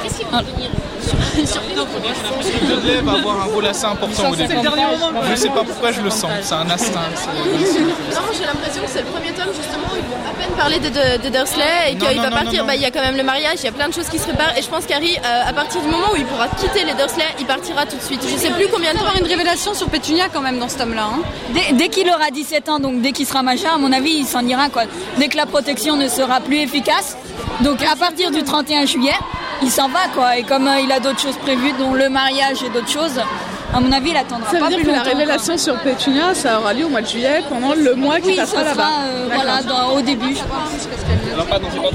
Qu'est-ce 0.02 0.18
qu'il 0.18 0.28
va 0.28 0.42
devenir 0.42 0.70
Parce 1.16 2.50
que 2.50 2.66
Dudley 2.66 3.02
va 3.02 3.14
avoir 3.14 3.42
un 3.42 3.46
rôle 3.46 3.66
assez 3.66 3.86
important 3.86 4.30
au 4.30 4.32
le 4.32 4.38
début. 4.38 4.56
Je 5.30 5.36
sais 5.36 5.50
pas 5.50 5.64
pourquoi 5.64 5.92
je 5.92 6.02
le 6.02 6.10
sens, 6.10 6.32
c'est 6.42 6.54
un 6.54 6.70
instinct. 6.70 7.00
Non, 8.12 8.22
j'ai 8.38 8.46
l'impression 8.46 8.82
que 8.84 8.90
c'est 8.90 9.02
le 9.02 9.06
premier 9.06 9.32
tome 9.32 9.54
justement 9.56 9.88
où 9.94 9.98
il 9.98 10.04
va 10.04 10.30
à 10.30 10.34
peine 10.34 10.56
parler 10.58 10.80
de, 10.80 10.90
de, 10.90 11.24
de 11.24 11.30
Dursley 11.30 11.92
et 11.92 11.96
qu'il 11.96 12.22
va 12.22 12.30
partir. 12.30 12.66
il 12.74 12.82
y 12.82 12.86
a 12.86 12.92
quand 12.92 13.02
même 13.02 13.18
le 13.18 13.24
mariage, 13.24 13.56
il 13.60 13.66
y 13.66 13.70
a 13.70 13.72
plein 13.72 13.90
de 13.90 13.94
choses 13.94 14.10
qui 14.10 14.18
se 14.20 14.24
préparent 14.26 14.58
et 14.58 14.62
je 14.62 14.68
pense 14.70 14.86
qu'Harry, 14.86 15.18
à 15.24 15.54
partir 15.54 15.82
du 15.82 15.88
moment 15.88 16.08
où 16.14 16.16
il 16.16 16.26
pourra 16.26 16.48
quitter 16.50 16.84
les 16.84 16.94
Dursley, 16.94 17.26
il 17.40 17.46
partira 17.46 17.86
tout 17.86 17.98
de 17.98 18.02
suite. 18.02 18.22
Je 18.28 18.38
sais 18.38 18.52
plus 18.52 18.68
combien 18.72 18.94
de 18.94 18.98
temps. 18.98 19.06
avoir 19.06 19.18
une 19.18 19.28
révélation 19.28 19.74
sur 19.74 19.88
Pétunia 19.90 20.26
quand 20.34 20.42
même 20.42 20.60
dans 20.60 20.70
ce 20.70 20.78
tome-là. 20.78 21.08
Dès, 21.54 21.74
dès 21.74 21.90
qu'il 21.90 22.10
aura 22.10 22.32
17 22.32 22.70
ans, 22.70 22.80
donc 22.80 23.02
dès 23.02 23.12
qu'il 23.12 23.26
sera 23.26 23.44
majeur, 23.44 23.76
à 23.76 23.78
mon 23.78 23.92
avis, 23.92 24.12
il 24.12 24.26
s'en 24.26 24.46
ira, 24.46 24.70
quoi. 24.70 24.84
Dès 25.18 25.28
que 25.28 25.38
la 25.38 25.46
protection 25.46 25.96
ne 25.96 26.08
sera 26.08 26.40
plus 26.42 26.58
efficace, 26.60 27.18
donc 27.62 27.82
à 27.84 27.96
partir 27.96 28.32
du 28.32 28.44
31 28.44 28.86
juillet, 28.86 29.14
il 29.62 29.72
s'en 29.72 29.90
va, 29.90 30.08
quoi. 30.14 30.38
Et 30.38 30.44
comme 30.44 30.68
euh, 30.68 30.80
il 30.80 30.92
a 30.92 31.00
d'autres 31.00 31.20
choses 31.20 31.38
prévues, 31.38 31.74
dont 31.80 31.94
le 31.94 32.10
mariage 32.10 32.64
et 32.64 32.70
d'autres 32.70 32.90
choses, 32.90 33.20
à 33.74 33.80
mon 33.80 33.92
avis, 33.92 34.12
elle 34.12 34.18
attendra 34.18 34.50
Ça 34.52 34.58
pas 34.60 34.64
veut 34.66 34.70
dire 34.70 34.78
plus 34.80 34.88
que 34.88 34.92
la 34.92 35.02
révélation 35.04 35.58
sur 35.58 35.76
Pétunia, 35.80 36.34
ça 36.34 36.60
aura 36.60 36.74
lieu 36.74 36.86
au 36.86 36.90
mois 36.90 37.02
de 37.02 37.08
juillet, 37.08 37.42
pendant 37.50 37.74
le 37.76 37.96
mois 37.96 38.20
qui 38.20 38.28
Oui, 38.30 38.36
passera 38.36 38.62
ça 38.62 38.66
là-bas. 38.70 38.84
sera 38.84 39.02
euh, 39.08 39.30
voilà, 39.34 39.62
dans- 39.64 39.96
au 39.96 40.02
début. 40.02 40.36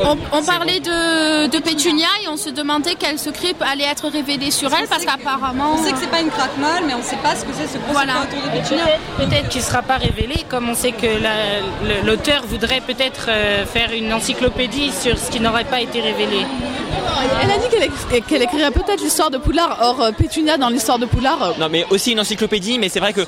On, 0.05 0.17
on 0.39 0.43
parlait 0.45 0.81
de, 0.81 1.47
de 1.49 1.59
Pétunia 1.59 2.07
et 2.25 2.29
on 2.29 2.37
se 2.37 2.51
demandait 2.51 2.95
quel 2.99 3.19
secret 3.19 3.55
allait 3.61 3.85
être 3.85 4.09
révélé 4.09 4.51
sur 4.51 4.73
elle 4.73 4.87
parce 4.87 5.05
qu'apparemment. 5.05 5.75
On 5.79 5.83
sait 5.85 5.93
que 5.93 5.99
c'est 5.99 6.11
pas 6.11 6.21
une 6.21 6.31
craque-molle, 6.31 6.85
mais 6.87 6.95
on 6.95 7.03
sait 7.03 7.17
pas 7.17 7.35
ce 7.35 7.45
que 7.45 7.53
c'est 7.53 7.67
ce 7.67 7.79
gros 7.79 7.93
Voilà. 7.93 8.15
secret 8.23 8.39
autour 8.39 8.51
de 8.53 8.59
Pétunia. 8.59 8.85
Peut-être 9.19 9.49
qu'il 9.49 9.61
ne 9.61 9.67
sera 9.67 9.83
pas 9.83 9.97
révélé, 9.97 10.45
comme 10.49 10.69
on 10.69 10.75
sait 10.75 10.93
que 10.93 11.07
la- 11.07 12.03
l'auteur 12.05 12.43
voudrait 12.47 12.81
peut-être 12.81 13.27
euh, 13.29 13.65
faire 13.67 13.91
une 13.93 14.13
encyclopédie 14.13 14.93
sur 14.93 15.19
ce 15.19 15.31
qui 15.31 15.41
n'aurait 15.41 15.65
pas 15.65 15.81
été 15.81 16.01
révélé. 16.01 16.47
Elle 17.43 17.51
a 17.51 17.59
dit 17.59 17.69
qu'elle 17.71 17.89
éc- 17.89 18.25
qu'elle 18.27 18.43
écrirait 18.43 18.71
peut-être 18.71 19.01
l'histoire 19.03 19.31
de 19.31 19.39
Poudlard. 19.39 19.79
Or, 19.83 20.01
euh, 20.03 20.13
Pétunia 20.13 20.57
dans 20.57 20.69
l'histoire 20.69 20.99
de 20.99 21.07
Poudlard. 21.07 21.55
Non, 21.59 21.69
mais 21.73 21.85
aussi 21.91 22.13
une 22.13 22.21
encyclopédie, 22.21 22.79
mais 22.79 22.89
c'est 22.89 23.01
vrai 23.01 23.13
que. 23.13 23.23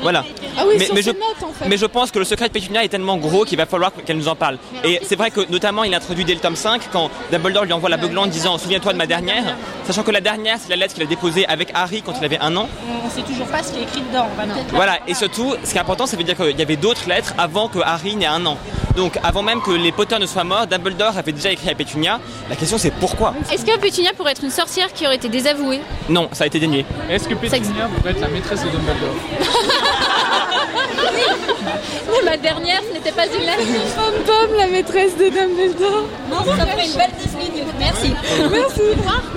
Voilà. 0.00 0.24
Ah 0.56 0.62
oui, 0.66 0.76
mais, 0.78 0.86
sur 0.86 0.94
mais 0.94 1.02
ses 1.02 1.10
je, 1.10 1.16
notes, 1.16 1.42
en 1.42 1.52
fait. 1.52 1.68
mais 1.68 1.76
je 1.76 1.86
pense 1.86 2.10
que 2.10 2.18
le 2.18 2.24
secret 2.24 2.48
de 2.48 2.52
Pétunia 2.52 2.84
est 2.84 2.88
tellement 2.88 3.16
gros 3.16 3.44
qu'il 3.44 3.58
va 3.58 3.66
falloir 3.66 3.92
qu'elle 4.06 4.16
nous 4.16 4.28
en 4.28 4.36
parle. 4.36 4.58
Et 4.84 5.00
c'est 5.02 5.16
vrai 5.16 5.30
que, 5.30 5.40
notamment, 5.50 5.84
il 5.84 5.92
introduit 5.92 6.24
dès 6.24 6.34
le 6.34 6.40
tome 6.40 6.56
5, 6.56 6.82
quand 6.92 7.10
Dumbledore 7.32 7.64
lui 7.64 7.72
envoie 7.72 7.90
la 7.90 7.96
beuglante 7.96 8.30
disant 8.30 8.56
Souviens-toi 8.56 8.92
de 8.92 8.98
ma 8.98 9.06
dernière, 9.06 9.56
sachant 9.84 10.04
que 10.04 10.12
la 10.12 10.20
dernière, 10.20 10.58
c'est 10.60 10.70
la 10.70 10.76
lettre 10.76 10.94
qu'il 10.94 11.02
a 11.02 11.06
déposée 11.06 11.46
avec 11.46 11.70
Harry 11.74 12.02
quand 12.02 12.14
il 12.18 12.24
avait 12.24 12.38
un 12.38 12.56
an. 12.56 12.68
On 13.02 13.06
ne 13.06 13.10
sait 13.10 13.22
toujours 13.22 13.48
pas 13.48 13.62
ce 13.62 13.72
qui 13.72 13.80
est 13.80 13.82
écrit 13.82 14.02
dedans. 14.02 14.28
Voilà, 14.72 14.98
et 15.08 15.14
surtout, 15.14 15.54
ce 15.64 15.72
qui 15.72 15.76
est 15.76 15.80
important, 15.80 16.06
ça 16.06 16.16
veut 16.16 16.24
dire 16.24 16.36
qu'il 16.36 16.58
y 16.58 16.62
avait 16.62 16.76
d'autres 16.76 17.08
lettres 17.08 17.34
avant 17.36 17.68
que 17.68 17.80
Harry 17.80 18.14
n'ait 18.14 18.26
un 18.26 18.46
an. 18.46 18.56
Donc, 18.98 19.16
avant 19.22 19.44
même 19.44 19.60
que 19.62 19.70
les 19.70 19.92
Potter 19.92 20.18
ne 20.18 20.26
soient 20.26 20.42
morts, 20.42 20.66
Dumbledore 20.66 21.16
avait 21.16 21.30
déjà 21.30 21.52
écrit 21.52 21.70
à 21.70 21.74
Pétunia. 21.76 22.18
La 22.50 22.56
question, 22.56 22.78
c'est 22.78 22.90
pourquoi? 22.90 23.32
Est-ce 23.48 23.64
que 23.64 23.78
Pétunia 23.78 24.10
pourrait 24.12 24.32
être 24.32 24.42
une 24.42 24.50
sorcière 24.50 24.92
qui 24.92 25.06
aurait 25.06 25.14
été 25.14 25.28
désavouée? 25.28 25.78
Non, 26.08 26.28
ça 26.32 26.42
a 26.42 26.46
été 26.48 26.58
dénié. 26.58 26.84
Est-ce 27.08 27.28
que 27.28 27.34
Pétunia 27.34 27.86
pourrait 27.96 28.10
être 28.10 28.20
la 28.20 28.26
maîtresse 28.26 28.64
de 28.64 28.70
Dumbledore? 28.70 29.14
Ma 32.24 32.36
dernière, 32.36 32.82
ce 32.88 32.92
n'était 32.94 33.12
pas 33.12 33.26
une 33.26 33.40
lettre. 33.44 33.62
Pomme 33.96 34.24
Pomme, 34.26 34.56
la 34.58 34.66
maîtresse 34.66 35.16
de 35.16 35.28
Dumbledore. 35.30 36.04
Non, 36.30 36.38
ça 36.44 36.66
ferait 36.66 36.86
une 36.86 36.92
belle 36.94 37.10
disligne. 37.22 37.64
Merci. 37.78 38.12
Merci. 38.50 38.80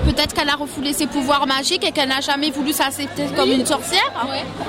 Peut-être 0.05 0.33
qu'elle 0.33 0.49
a 0.49 0.55
refoulé 0.55 0.91
ses 0.93 1.07
pouvoirs 1.07 1.47
magiques 1.47 1.85
et 1.85 1.91
qu'elle 1.91 2.09
n'a 2.09 2.19
jamais 2.21 2.51
voulu 2.51 2.73
s'accepter 2.73 3.25
comme 3.35 3.51
une 3.51 3.65
sorcière. 3.65 4.11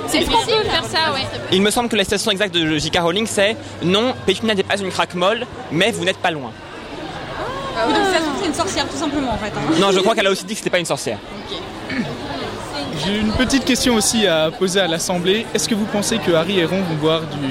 C'est 0.07 0.21
possible 0.25 0.63
de 0.65 0.69
faire 0.69 0.85
ça, 0.85 1.13
ouais. 1.13 1.23
Il 1.51 1.63
me 1.63 1.71
semble 1.71 1.89
que 1.89 1.97
la 1.97 2.05
citation 2.05 2.31
exacte 2.31 2.55
de 2.55 2.77
J.K. 2.79 2.99
Rowling, 3.01 3.27
c'est 3.27 3.57
Non, 3.83 4.15
Pétunia 4.27 4.55
n'est 4.55 4.63
pas 4.63 4.77
une 4.79 4.91
craque 4.91 5.15
molle, 5.15 5.47
mais 5.73 5.91
vous 5.91 6.05
n'êtes 6.05 6.19
pas 6.19 6.31
loin. 6.31 6.53
Oui, 7.89 7.95
donc 7.95 8.05
ça 8.13 8.19
se 8.19 8.23
trouve, 8.25 8.35
c'est 8.41 8.47
une 8.49 8.55
sorcière, 8.55 8.87
tout 8.89 8.99
simplement, 8.99 9.33
en 9.33 9.39
fait. 9.39 9.47
hein. 9.57 9.75
Non, 9.81 9.91
je 9.91 9.99
crois 10.01 10.15
qu'elle 10.15 10.27
a 10.27 10.31
aussi 10.31 10.45
dit 10.45 10.53
que 10.53 10.59
c'était 10.59 10.71
pas 10.71 10.79
une 10.79 10.85
sorcière. 10.87 11.19
J'ai 12.99 13.19
une 13.19 13.33
petite 13.33 13.65
question 13.65 13.95
aussi 13.95 14.27
à 14.27 14.51
poser 14.51 14.81
à 14.81 14.87
l'Assemblée. 14.87 15.47
Est-ce 15.55 15.69
que 15.69 15.75
vous 15.75 15.87
pensez 15.87 16.19
que 16.19 16.33
Harry 16.33 16.59
et 16.59 16.65
Ron 16.65 16.83
vont 16.83 16.95
boire 16.97 17.23
du 17.23 17.49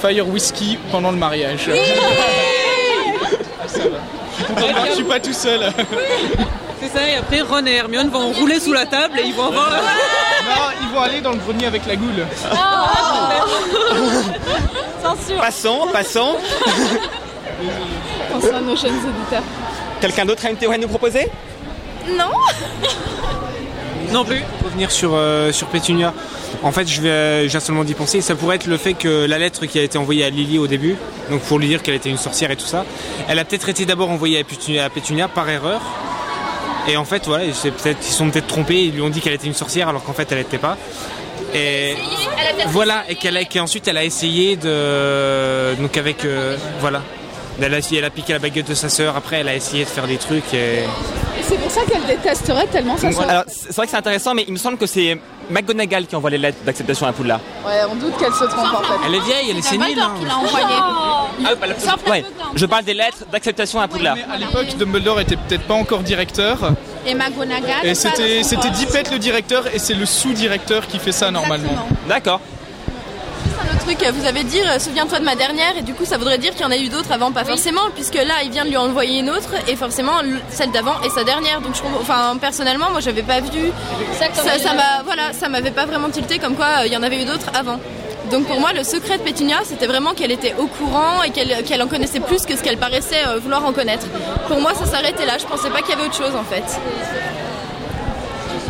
Fire 0.00 0.28
Whisky 0.28 0.78
pendant 0.90 1.10
le 1.10 1.16
mariage? 1.16 1.70
Ça 3.66 3.82
va. 3.84 3.98
Je 4.88 4.94
suis 4.94 5.04
pas 5.04 5.20
tout 5.20 5.32
seul. 5.32 5.72
C'est 6.80 6.88
ça, 6.88 7.08
et 7.08 7.14
après 7.14 7.40
Ron 7.42 7.64
et 7.66 7.76
Hermione 7.76 8.10
vont 8.10 8.32
rouler 8.32 8.58
sous 8.58 8.72
la 8.72 8.86
table 8.86 9.18
et 9.20 9.26
ils 9.26 9.34
vont 9.34 9.46
avoir. 9.46 9.70
Non, 9.70 10.70
ils 10.82 10.88
vont 10.88 11.00
aller 11.00 11.20
dans 11.20 11.30
le 11.30 11.38
grenier 11.38 11.66
avec 11.66 11.86
la 11.86 11.96
goule. 11.96 12.26
Censure. 15.02 15.40
Passons, 15.40 15.86
passons. 15.92 16.36
Pensons 18.32 18.56
à 18.56 18.60
nos 18.60 18.76
jeunes 18.76 18.96
éditeurs. 18.96 19.44
Quelqu'un 20.00 20.24
d'autre 20.24 20.44
a 20.44 20.50
une 20.50 20.56
théorie 20.56 20.74
à 20.76 20.78
nous 20.78 20.88
proposer? 20.88 21.30
Non 22.08 22.32
Non 24.12 24.24
plus. 24.24 24.40
Pour 24.58 24.68
revenir 24.68 24.90
sur, 24.90 25.12
euh, 25.14 25.52
sur 25.52 25.66
Pétunia, 25.68 26.12
en 26.62 26.70
fait, 26.72 26.86
je 26.86 27.00
vais, 27.00 27.48
j'ai 27.48 27.60
seulement 27.60 27.82
d'y 27.84 27.94
penser. 27.94 28.20
Ça 28.20 28.34
pourrait 28.34 28.56
être 28.56 28.66
le 28.66 28.76
fait 28.76 28.94
que 28.94 29.24
la 29.26 29.38
lettre 29.38 29.64
qui 29.66 29.78
a 29.78 29.82
été 29.82 29.96
envoyée 29.98 30.24
à 30.24 30.30
Lily 30.30 30.58
au 30.58 30.66
début, 30.66 30.96
donc 31.30 31.40
pour 31.42 31.58
lui 31.58 31.66
dire 31.68 31.82
qu'elle 31.82 31.94
était 31.94 32.10
une 32.10 32.18
sorcière 32.18 32.50
et 32.50 32.56
tout 32.56 32.66
ça, 32.66 32.84
elle 33.28 33.38
a 33.38 33.44
peut-être 33.44 33.68
été 33.68 33.86
d'abord 33.86 34.10
envoyée 34.10 34.38
à 34.38 34.44
Pétunia, 34.44 34.84
à 34.84 34.90
Pétunia 34.90 35.28
par 35.28 35.48
erreur. 35.48 35.80
Et 36.88 36.96
en 36.96 37.04
fait, 37.04 37.22
voilà, 37.26 37.44
ils 37.44 37.54
se 37.54 37.68
sont 38.00 38.28
peut-être 38.30 38.46
trompés, 38.48 38.82
ils 38.84 38.92
lui 38.94 39.02
ont 39.02 39.08
dit 39.08 39.20
qu'elle 39.20 39.32
était 39.34 39.46
une 39.46 39.54
sorcière 39.54 39.88
alors 39.88 40.02
qu'en 40.04 40.12
fait, 40.12 40.30
elle 40.32 40.38
n'était 40.38 40.58
pas. 40.58 40.76
Et 41.54 41.94
voilà, 42.68 43.04
et 43.08 43.14
qu'elle 43.14 43.36
a, 43.36 43.44
qu'ensuite 43.44 43.86
elle 43.88 43.98
a 43.98 44.04
essayé 44.04 44.56
de. 44.56 45.74
Donc 45.80 45.96
avec. 45.96 46.24
euh, 46.24 46.56
voilà. 46.80 47.02
Elle 47.60 47.74
a, 47.74 47.78
essayé- 47.78 47.98
elle 47.98 48.06
a 48.06 48.10
piqué 48.10 48.32
la 48.32 48.38
baguette 48.38 48.68
de 48.68 48.74
sa 48.74 48.88
sœur, 48.88 49.14
après 49.16 49.36
elle 49.36 49.48
a 49.48 49.54
essayé 49.54 49.84
de 49.84 49.88
faire 49.88 50.06
des 50.06 50.16
trucs 50.16 50.52
et. 50.54 50.80
C'est 51.48 51.58
pour 51.58 51.70
ça 51.70 51.80
qu'elle 51.82 52.04
détesterait 52.06 52.66
tellement 52.66 52.96
sa 52.96 53.10
soeur. 53.12 53.28
Alors, 53.28 53.44
c'est 53.48 53.74
vrai 53.74 53.86
que 53.86 53.90
c'est 53.90 53.96
intéressant, 53.98 54.34
mais 54.34 54.44
il 54.46 54.52
me 54.52 54.58
semble 54.58 54.78
que 54.78 54.86
c'est 54.86 55.18
McGonagall 55.50 56.06
qui 56.06 56.16
envoie 56.16 56.30
les 56.30 56.38
lettres 56.38 56.58
d'acceptation 56.64 57.06
à 57.06 57.12
Poudlard. 57.12 57.40
Ouais, 57.66 57.80
on 57.90 57.94
doute 57.96 58.16
qu'elle 58.18 58.32
se 58.32 58.44
trompe 58.44 58.74
en 58.74 58.82
fait. 58.82 58.94
Elle 59.06 59.14
est 59.16 59.20
vieille, 59.20 59.50
elle 59.50 59.58
est 59.58 59.62
sénile. 59.62 59.98
hein. 60.00 60.12
qui 60.18 60.24
l'a 60.26 60.36
envoyé. 60.36 60.66
Ah, 61.44 61.54
bah, 61.60 61.66
la- 61.66 62.10
ouais, 62.10 62.24
je 62.54 62.66
parle 62.66 62.84
des 62.84 62.94
lettres 62.94 63.24
d'acceptation 63.30 63.80
à 63.80 63.88
Poudlard. 63.88 64.16
À 64.32 64.36
l'époque, 64.38 64.76
Dumbledore 64.78 65.20
était 65.20 65.36
peut-être 65.36 65.64
pas 65.64 65.74
encore 65.74 66.00
directeur. 66.00 66.58
Et 67.06 67.14
McGonagall. 67.14 67.84
Et 67.84 67.94
c'était 67.94 68.42
c'était 68.44 68.70
Dippet 68.70 69.04
le 69.10 69.18
directeur 69.18 69.64
et 69.74 69.78
c'est 69.78 69.94
le 69.94 70.06
sous-directeur 70.06 70.86
qui 70.86 70.98
fait 70.98 71.12
ça 71.12 71.30
normalement. 71.30 71.72
D'accord. 72.08 72.40
Truc, 73.84 74.04
vous 74.14 74.26
avez 74.26 74.44
dit 74.44 74.60
euh, 74.60 74.78
souviens-toi 74.78 75.18
de 75.18 75.24
ma 75.24 75.34
dernière 75.34 75.76
et 75.78 75.82
du 75.82 75.94
coup 75.94 76.04
ça 76.04 76.16
voudrait 76.18 76.38
dire 76.38 76.52
qu'il 76.52 76.62
y 76.62 76.64
en 76.64 76.70
a 76.70 76.76
eu 76.76 76.88
d'autres 76.88 77.12
avant, 77.12 77.32
pas 77.32 77.44
forcément, 77.44 77.82
puisque 77.94 78.14
là 78.14 78.42
il 78.44 78.50
vient 78.50 78.64
de 78.64 78.70
lui 78.70 78.76
envoyer 78.76 79.20
une 79.20 79.30
autre 79.30 79.50
et 79.68 79.76
forcément 79.76 80.12
celle 80.50 80.70
d'avant 80.70 81.00
est 81.04 81.10
sa 81.10 81.24
dernière. 81.24 81.60
Donc 81.60 81.74
je 81.74 81.82
enfin 82.00 82.36
personnellement 82.40 82.90
moi 82.90 83.00
j'avais 83.00 83.22
pas 83.22 83.40
vu 83.40 83.70
Ça, 84.18 84.26
ça, 84.34 84.58
ça 84.58 84.74
m'a 84.74 85.02
voilà 85.04 85.32
ça 85.32 85.48
m'avait 85.48 85.70
pas 85.70 85.86
vraiment 85.86 86.08
tilté 86.10 86.38
comme 86.38 86.54
quoi 86.54 86.66
euh, 86.80 86.86
il 86.86 86.92
y 86.92 86.96
en 86.96 87.02
avait 87.02 87.20
eu 87.22 87.24
d'autres 87.24 87.50
avant. 87.54 87.78
Donc 88.30 88.46
pour 88.46 88.58
moi 88.60 88.72
le 88.72 88.84
secret 88.84 89.18
de 89.18 89.22
Pétunia 89.22 89.56
c'était 89.64 89.86
vraiment 89.86 90.12
qu'elle 90.14 90.32
était 90.32 90.54
au 90.58 90.66
courant 90.66 91.22
et 91.24 91.30
qu'elle 91.30 91.62
qu'elle 91.64 91.82
en 91.82 91.88
connaissait 91.88 92.20
plus 92.20 92.46
que 92.46 92.56
ce 92.56 92.62
qu'elle 92.62 92.78
paraissait 92.78 93.24
euh, 93.26 93.38
vouloir 93.38 93.64
en 93.64 93.72
connaître. 93.72 94.06
Pour 94.48 94.60
moi 94.60 94.72
ça 94.74 94.86
s'arrêtait 94.86 95.26
là, 95.26 95.38
je 95.38 95.44
pensais 95.46 95.70
pas 95.70 95.80
qu'il 95.80 95.90
y 95.90 95.92
avait 95.94 96.04
autre 96.06 96.16
chose 96.16 96.34
en 96.34 96.44
fait. 96.44 96.64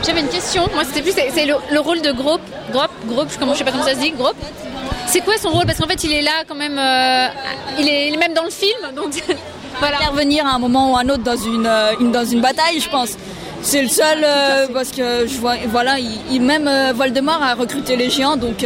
J'avais 0.04 0.20
une 0.20 0.28
question. 0.28 0.68
Moi, 0.74 0.82
c'était 0.84 1.00
plus 1.00 1.12
c'est 1.12 1.46
le, 1.46 1.54
le 1.70 1.78
rôle 1.78 2.02
de 2.02 2.10
Grope. 2.10 2.40
Grope, 2.72 2.90
Grope, 3.06 3.28
je 3.32 3.38
comment- 3.38 3.52
je 3.52 3.58
sais 3.58 3.64
pas 3.64 3.70
comment 3.70 3.84
ça 3.84 3.94
se 3.94 4.00
dit. 4.00 4.10
Grope? 4.10 4.34
C'est 5.06 5.20
quoi 5.20 5.34
son 5.40 5.50
rôle? 5.50 5.66
Parce 5.66 5.78
qu'en 5.78 5.86
fait, 5.88 6.02
il 6.04 6.12
est 6.12 6.22
là 6.22 6.44
quand 6.48 6.54
même. 6.54 6.78
euh, 6.78 7.28
il, 7.78 7.88
est, 7.88 8.08
il 8.08 8.14
est 8.14 8.18
même 8.18 8.34
dans 8.34 8.44
le 8.44 8.50
film, 8.50 8.94
donc 8.96 9.12
voilà. 9.78 9.96
intervenir 9.98 10.46
à 10.46 10.50
un 10.54 10.58
moment 10.58 10.92
ou 10.92 10.96
à 10.96 11.00
un 11.00 11.08
autre 11.08 11.22
dans 11.22 11.36
une, 11.36 11.66
euh, 11.66 11.92
une- 12.00 12.12
dans 12.12 12.24
une 12.24 12.40
bataille, 12.40 12.80
je 12.80 12.88
pense. 12.88 13.10
C'est 13.62 13.82
le 13.82 13.88
seul 13.88 14.18
euh, 14.24 14.66
parce 14.74 14.90
que 14.90 15.26
je 15.26 15.36
vois, 15.38 15.54
voilà, 15.68 15.98
il, 15.98 16.10
il- 16.32 16.40
même 16.42 16.66
euh, 16.66 16.92
Voldemort 16.94 17.42
a 17.42 17.54
recruté 17.54 17.94
les 17.96 18.10
géants, 18.10 18.36
donc 18.36 18.64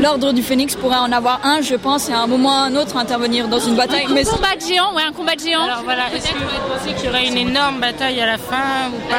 l'ordre 0.00 0.32
du 0.32 0.42
Phénix 0.42 0.74
pourrait 0.76 0.96
en 0.98 1.12
avoir 1.12 1.40
un, 1.44 1.60
je 1.60 1.74
pense, 1.74 2.08
et 2.08 2.12
à 2.12 2.20
un 2.20 2.26
moment 2.26 2.48
ou 2.48 2.52
à 2.52 2.60
un 2.66 2.76
autre 2.76 2.96
intervenir 2.96 3.48
dans 3.48 3.58
une 3.58 3.74
bataille. 3.74 4.04
Un 4.04 4.24
combat 4.24 4.56
de 4.56 4.60
géant, 4.66 4.94
ouais, 4.94 5.02
un 5.02 5.12
combat 5.12 5.34
de 5.34 5.40
géant. 5.40 5.64
Alors 5.64 5.82
voilà, 5.84 6.04
est-ce 6.14 6.28
que 6.28 6.34
vous 6.38 6.44
pensez 6.68 6.94
qu'il 6.94 7.06
y 7.06 7.08
aurait 7.08 7.26
une 7.26 7.36
énorme 7.36 7.80
bataille 7.80 8.20
à 8.20 8.26
la 8.26 8.38
fin 8.38 8.88
ou 8.94 9.10
pas 9.10 9.16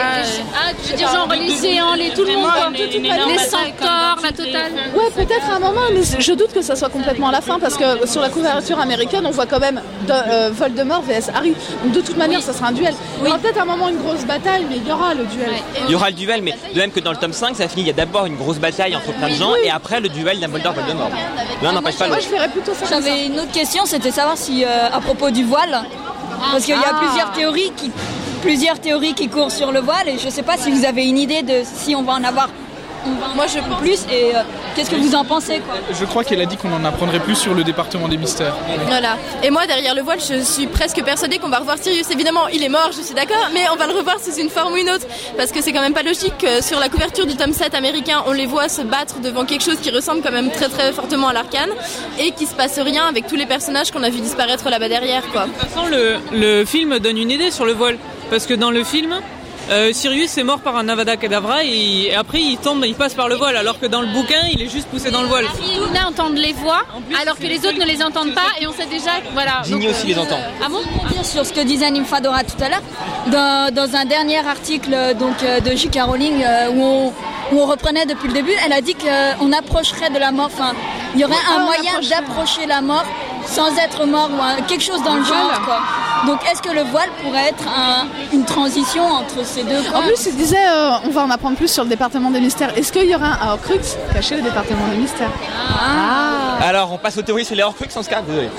Ah, 0.55 0.71
tu 0.83 0.91
veux 0.91 0.97
dire 0.97 1.11
genre 1.11 1.27
les 1.29 1.55
géants, 1.55 1.93
les 1.95 2.09
tout 2.11 2.23
le 2.23 2.33
monde, 2.33 2.73
les 2.75 3.37
centaures, 3.37 4.19
la 4.23 4.31
totale. 4.31 4.71
Ouais, 4.95 5.11
peut-être 5.15 5.49
à 5.49 5.55
un 5.55 5.59
moment, 5.59 5.81
mais 5.93 6.01
je 6.19 6.33
doute 6.33 6.53
que 6.53 6.61
ça 6.61 6.75
soit 6.75 6.89
complètement 6.89 7.29
à 7.29 7.31
la 7.31 7.41
fin 7.41 7.59
parce 7.59 7.77
que 7.77 8.07
sur 8.07 8.21
la 8.21 8.29
couverture 8.29 8.79
américaine, 8.79 9.25
on 9.25 9.31
voit 9.31 9.45
quand 9.45 9.59
même 9.59 9.81
de, 10.07 10.11
euh, 10.13 10.49
Voldemort 10.53 11.01
vs 11.01 11.29
Harry. 11.33 11.53
De 11.85 12.01
toute 12.01 12.17
manière, 12.17 12.41
ça 12.41 12.53
sera 12.53 12.67
un 12.67 12.71
duel. 12.71 12.93
Il 13.21 13.25
y 13.25 13.29
aura 13.29 13.39
peut-être 13.39 13.59
à 13.59 13.63
un 13.63 13.65
moment 13.65 13.89
une 13.89 13.97
grosse 13.97 14.25
bataille, 14.25 14.65
mais 14.69 14.77
il 14.77 14.87
y 14.87 14.91
aura 14.91 15.13
le 15.13 15.25
duel. 15.25 15.49
Il 15.85 15.91
y 15.91 15.95
aura 15.95 16.09
le 16.09 16.15
duel, 16.15 16.41
mais 16.41 16.53
de 16.73 16.79
même 16.79 16.91
que 16.91 16.99
dans 16.99 17.11
le 17.11 17.17
tome 17.17 17.33
5, 17.33 17.55
ça 17.55 17.67
finit, 17.67 17.83
il 17.83 17.87
y 17.87 17.91
a 17.91 17.93
d'abord 17.93 18.25
une 18.25 18.35
grosse 18.35 18.59
bataille 18.59 18.95
entre 18.95 19.13
plein 19.13 19.29
de 19.29 19.35
gens, 19.35 19.55
et 19.63 19.69
après 19.69 19.99
le 19.99 20.09
duel 20.09 20.39
Dumbledore-Voldemort. 20.73 21.09
L'un 21.61 21.71
n'empêche 21.73 21.97
pas 21.97 22.07
l'autre. 22.07 22.51
plutôt 22.51 22.73
ça. 22.73 22.85
J'avais 22.89 23.25
une 23.25 23.39
autre 23.39 23.51
question, 23.51 23.83
c'était 23.85 24.11
savoir 24.11 24.37
si, 24.37 24.63
euh, 24.63 24.67
à 24.91 24.99
propos 25.01 25.29
du 25.31 25.43
voile, 25.43 25.81
parce 26.51 26.63
qu'il 26.65 26.73
y 26.75 26.77
a 26.77 26.81
Ah. 26.93 26.99
plusieurs 27.03 27.31
théories 27.31 27.71
qui, 27.75 27.91
plusieurs 28.41 28.79
théories 28.79 29.13
qui 29.13 29.27
courent 29.29 29.51
sur 29.51 29.71
le 29.71 29.79
voile, 29.81 30.07
et 30.09 30.17
je 30.17 30.29
sais 30.29 30.43
pas 30.43 30.57
si 30.57 30.71
vous 30.71 30.85
avez 30.85 31.05
une 31.05 31.17
idée 31.17 31.41
de 31.43 31.61
si 31.63 31.95
on 31.95 32.03
va 32.03 32.13
en 32.13 32.23
avoir. 32.23 32.49
Moi, 33.35 33.45
je 33.47 33.59
plus. 33.81 34.05
Et 34.11 34.35
euh, 34.35 34.41
qu'est-ce 34.75 34.89
que 34.89 34.95
vous 34.95 35.15
en 35.15 35.23
pensez, 35.23 35.59
quoi 35.59 35.75
Je 35.99 36.05
crois 36.05 36.23
qu'elle 36.23 36.41
a 36.41 36.45
dit 36.45 36.57
qu'on 36.57 36.71
en 36.73 36.83
apprendrait 36.85 37.19
plus 37.19 37.35
sur 37.35 37.53
le 37.53 37.63
département 37.63 38.07
des 38.07 38.17
mystères. 38.17 38.55
Voilà. 38.87 39.17
Et 39.43 39.49
moi, 39.49 39.65
derrière 39.67 39.95
le 39.95 40.01
voile, 40.01 40.19
je 40.19 40.41
suis 40.43 40.67
presque 40.67 41.01
persuadée 41.03 41.37
qu'on 41.37 41.49
va 41.49 41.59
revoir 41.59 41.77
Sirius. 41.77 42.09
Évidemment, 42.11 42.47
il 42.47 42.63
est 42.63 42.69
mort, 42.69 42.91
je 42.95 43.01
suis 43.01 43.13
d'accord, 43.15 43.49
mais 43.53 43.61
on 43.71 43.75
va 43.75 43.87
le 43.87 43.93
revoir 43.93 44.17
sous 44.19 44.35
une 44.39 44.49
forme 44.49 44.73
ou 44.73 44.77
une 44.77 44.89
autre. 44.89 45.05
Parce 45.37 45.51
que 45.51 45.61
c'est 45.61 45.71
quand 45.73 45.81
même 45.81 45.93
pas 45.93 46.03
logique 46.03 46.37
que 46.37 46.61
sur 46.63 46.79
la 46.79 46.89
couverture 46.89 47.25
du 47.25 47.35
tome 47.35 47.53
7 47.53 47.73
américain, 47.75 48.23
on 48.27 48.31
les 48.31 48.45
voit 48.45 48.69
se 48.69 48.81
battre 48.81 49.19
devant 49.19 49.45
quelque 49.45 49.63
chose 49.63 49.77
qui 49.81 49.91
ressemble 49.91 50.21
quand 50.21 50.31
même 50.31 50.51
très 50.51 50.69
très 50.69 50.91
fortement 50.93 51.29
à 51.29 51.33
l'arcane 51.33 51.69
et 52.19 52.31
qu'il 52.31 52.47
se 52.47 52.53
passe 52.53 52.79
rien 52.79 53.05
avec 53.05 53.27
tous 53.27 53.35
les 53.35 53.45
personnages 53.45 53.91
qu'on 53.91 54.03
a 54.03 54.09
vu 54.09 54.19
disparaître 54.19 54.69
là-bas 54.69 54.89
derrière, 54.89 55.23
quoi. 55.31 55.45
De 55.45 55.51
toute 55.51 55.69
façon, 55.69 55.87
le, 55.87 56.15
le 56.31 56.65
film 56.65 56.99
donne 56.99 57.17
une 57.17 57.31
idée 57.31 57.51
sur 57.51 57.65
le 57.65 57.73
voile. 57.73 57.97
Parce 58.29 58.45
que 58.45 58.53
dans 58.53 58.69
le 58.69 58.83
film, 58.83 59.15
euh, 59.69 59.93
Sirius 59.93 60.37
est 60.37 60.43
mort 60.43 60.59
par 60.59 60.75
un 60.75 60.87
Avada 60.89 61.17
Kedavra 61.17 61.63
et, 61.63 62.07
et 62.07 62.15
après 62.15 62.41
il 62.41 62.57
tombe, 62.57 62.83
il 62.85 62.95
passe 62.95 63.13
par 63.13 63.29
le 63.29 63.35
voile, 63.35 63.55
alors 63.55 63.79
que 63.79 63.85
dans 63.85 64.01
le 64.01 64.07
bouquin 64.07 64.41
il 64.51 64.61
est 64.61 64.69
juste 64.69 64.87
poussé 64.87 65.11
dans 65.11 65.21
le 65.21 65.27
voile. 65.27 65.45
Harry 65.45 65.75
et 65.75 65.87
Luna 65.87 66.07
entendent 66.07 66.37
les 66.37 66.53
voix, 66.53 66.83
alors 67.21 67.37
que 67.37 67.45
les 67.45 67.59
autres 67.59 67.79
ne 67.79 67.85
les 67.85 68.01
entendent 68.03 68.33
pas, 68.33 68.49
et 68.59 68.67
on 68.67 68.73
sait 68.73 68.85
déjà, 68.87 69.11
voilà. 69.33 69.61
Ginny 69.65 69.87
aussi 69.87 70.07
les 70.07 70.17
entend. 70.17 70.39
Ah 70.63 70.67
bon 70.69 70.81
dire 71.11 71.25
sur 71.25 71.45
ce 71.45 71.53
que 71.53 71.61
disait 71.61 71.91
Nymphadora 71.91 72.43
tout 72.43 72.61
à 72.63 72.69
l'heure, 72.69 72.83
dans, 73.27 73.73
dans 73.73 73.95
un 73.95 74.05
dernier 74.05 74.39
article 74.45 74.91
euh, 74.93 75.13
donc, 75.13 75.43
euh, 75.43 75.59
de 75.59 75.75
J.K. 75.75 75.99
Rowling 76.01 76.43
euh, 76.43 76.69
où, 76.71 76.83
on, 76.83 77.07
où 77.51 77.61
on 77.61 77.65
reprenait 77.65 78.05
depuis 78.05 78.27
le 78.27 78.33
début, 78.33 78.53
elle 78.65 78.73
a 78.73 78.81
dit 78.81 78.95
qu'on 78.95 79.51
approcherait 79.51 80.09
de 80.09 80.19
la 80.19 80.31
mort, 80.31 80.49
enfin, 80.53 80.73
il 81.15 81.21
y 81.21 81.25
aurait 81.25 81.35
un 81.55 81.59
moyen 81.59 81.99
d'approcher 82.09 82.65
la 82.67 82.81
mort 82.81 83.05
sans 83.45 83.75
être 83.77 84.05
mort 84.05 84.29
ou 84.37 84.41
un- 84.41 84.61
quelque 84.63 84.83
chose 84.83 85.01
dans 85.03 85.15
le 85.15 85.23
genre. 85.23 85.61
Quoi. 85.65 85.79
Donc 86.27 86.39
est-ce 86.51 86.61
que 86.61 86.69
le 86.73 86.81
voile 86.83 87.09
pourrait 87.23 87.47
être 87.49 87.63
un- 87.67 88.05
une 88.33 88.45
transition 88.45 89.03
entre 89.03 89.43
ces 89.45 89.63
deux 89.63 89.79
En 89.95 90.01
plus, 90.01 90.25
il 90.27 90.35
disait, 90.35 90.57
euh, 90.67 90.91
on 91.05 91.09
va 91.09 91.23
en 91.23 91.29
apprendre 91.29 91.55
plus 91.57 91.71
sur 91.71 91.83
le 91.83 91.89
département 91.89 92.29
des 92.29 92.41
mystères. 92.41 92.77
Est-ce 92.77 92.91
qu'il 92.91 93.05
y 93.09 93.15
aura 93.15 93.27
un 93.41 93.51
Horcrux 93.53 93.79
caché 94.13 94.35
au 94.37 94.41
département 94.41 94.87
des 94.91 94.97
mystères? 94.97 95.29
Ah. 95.69 96.63
Alors, 96.63 96.91
on 96.91 96.97
passe 96.97 97.17
aux 97.17 97.21
théories 97.21 97.45
sur 97.45 97.55
les 97.55 97.63
Horcrux 97.63 97.87
en 97.95 98.03
ce 98.03 98.09
cas 98.09 98.21
Désolé. 98.21 98.49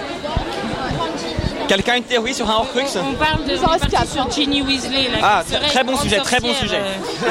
Quelqu'un 1.71 1.93
a 1.93 1.97
une 1.99 2.03
théorie 2.03 2.35
sur 2.35 2.51
un 2.51 2.55
Horcrux 2.57 2.83
On 2.97 3.13
parle 3.15 3.45
de 3.47 3.53
répartie 3.53 3.87
quatre, 3.91 4.11
sur. 4.13 4.29
Ginny 4.29 4.61
Weasley. 4.61 5.05
Là, 5.09 5.19
Ah, 5.23 5.43
très 5.69 5.83
une 5.83 5.87
bon 5.87 5.97
sujet, 5.99 6.19
très 6.19 6.41
bon 6.41 6.53
sujet. 6.53 6.81
euh. 6.81 7.31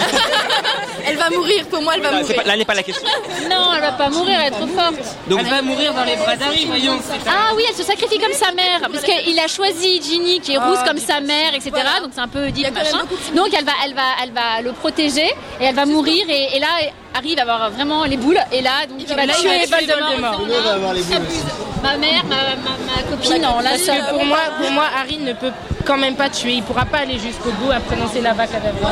Elle 1.05 1.17
va 1.17 1.29
mourir, 1.29 1.65
pour 1.67 1.81
moi 1.81 1.93
elle 1.95 2.01
va 2.01 2.11
Bah, 2.11 2.19
mourir. 2.21 2.35
pas- 2.37 2.43
Là 2.43 2.55
n'est 2.55 2.63
pas 2.63 2.73
la 2.73 2.83
question. 2.83 3.05
Non, 3.49 3.73
elle 3.75 3.81
va 3.81 3.91
pas 3.91 4.09
mourir, 4.09 4.37
elle 4.39 4.47
est 4.47 4.51
trop 4.51 4.67
forte. 4.67 4.95
Donc- 5.27 5.39
Elle 5.41 5.49
va 5.49 5.61
mourir 5.61 5.93
dans 5.93 6.05
les 6.05 6.15
bras 6.15 6.37
d'Harry, 6.37 6.65
voyons. 6.67 6.97
Ah 7.27 7.51
oui, 7.57 7.63
elle 7.67 7.75
se 7.75 7.83
sacrifie 7.83 8.17
comme 8.17 8.31
sa 8.31 8.53
mère, 8.53 8.79
parce 8.79 9.03
qu'il 9.03 9.37
a 9.39 9.47
choisi 9.47 10.01
Ginny 10.01 10.39
qui 10.39 10.53
est 10.53 10.57
rousse 10.57 10.79
comme 10.87 10.99
sa 10.99 11.19
mère, 11.19 11.53
etc. 11.53 11.71
Donc 12.01 12.11
c'est 12.15 12.21
un 12.21 12.27
peu 12.29 12.49
dit 12.51 12.63
machin. 12.63 12.99
Donc 13.35 13.49
elle 13.57 13.65
va, 13.65 13.73
elle 13.85 13.93
va, 13.93 14.01
elle 14.23 14.31
va 14.31 14.61
le 14.63 14.71
protéger 14.71 15.27
et 15.59 15.65
elle 15.65 15.75
va 15.75 15.85
mourir 15.85 16.25
et, 16.29 16.55
et 16.55 16.59
là 16.59 16.67
Harry 17.13 17.35
va 17.35 17.41
avoir 17.41 17.71
vraiment 17.71 18.03
les 18.05 18.17
boules 18.17 18.39
et 18.51 18.61
là 18.61 18.85
donc 18.87 18.99
il 18.99 19.07
va 19.15 19.23
il 19.25 19.31
tuer 19.31 19.65
va 19.65 19.77
tuer 19.77 19.85
Voldemort. 19.87 20.09
Voldemort. 20.09 20.37
Bruno 20.39 20.53
va 20.63 20.71
avoir 20.73 20.93
les 20.93 21.01
boules 21.01 21.17
aussi. 21.27 21.43
Ma 21.81 21.95
mère, 21.97 22.23
ma, 22.25 22.35
ma, 22.35 22.93
ma 22.95 23.01
copine, 23.09 23.41
non, 23.41 23.59
là 23.61 23.77
ça. 23.77 23.93
pour 24.11 24.25
moi, 24.25 24.37
pour 24.59 24.69
moi, 24.71 24.83
Harry 24.99 25.17
ne 25.17 25.31
peut 25.31 25.51
quand 25.85 25.97
même 25.97 26.15
pas 26.15 26.29
tuer. 26.29 26.53
Il 26.55 26.63
pourra 26.63 26.83
pas 26.85 26.99
aller 26.99 27.17
jusqu'au 27.17 27.51
bout 27.51 27.71
à 27.71 27.79
prononcer 27.79 28.19
la 28.21 28.33
vaca 28.33 28.59
d'avoir. 28.59 28.91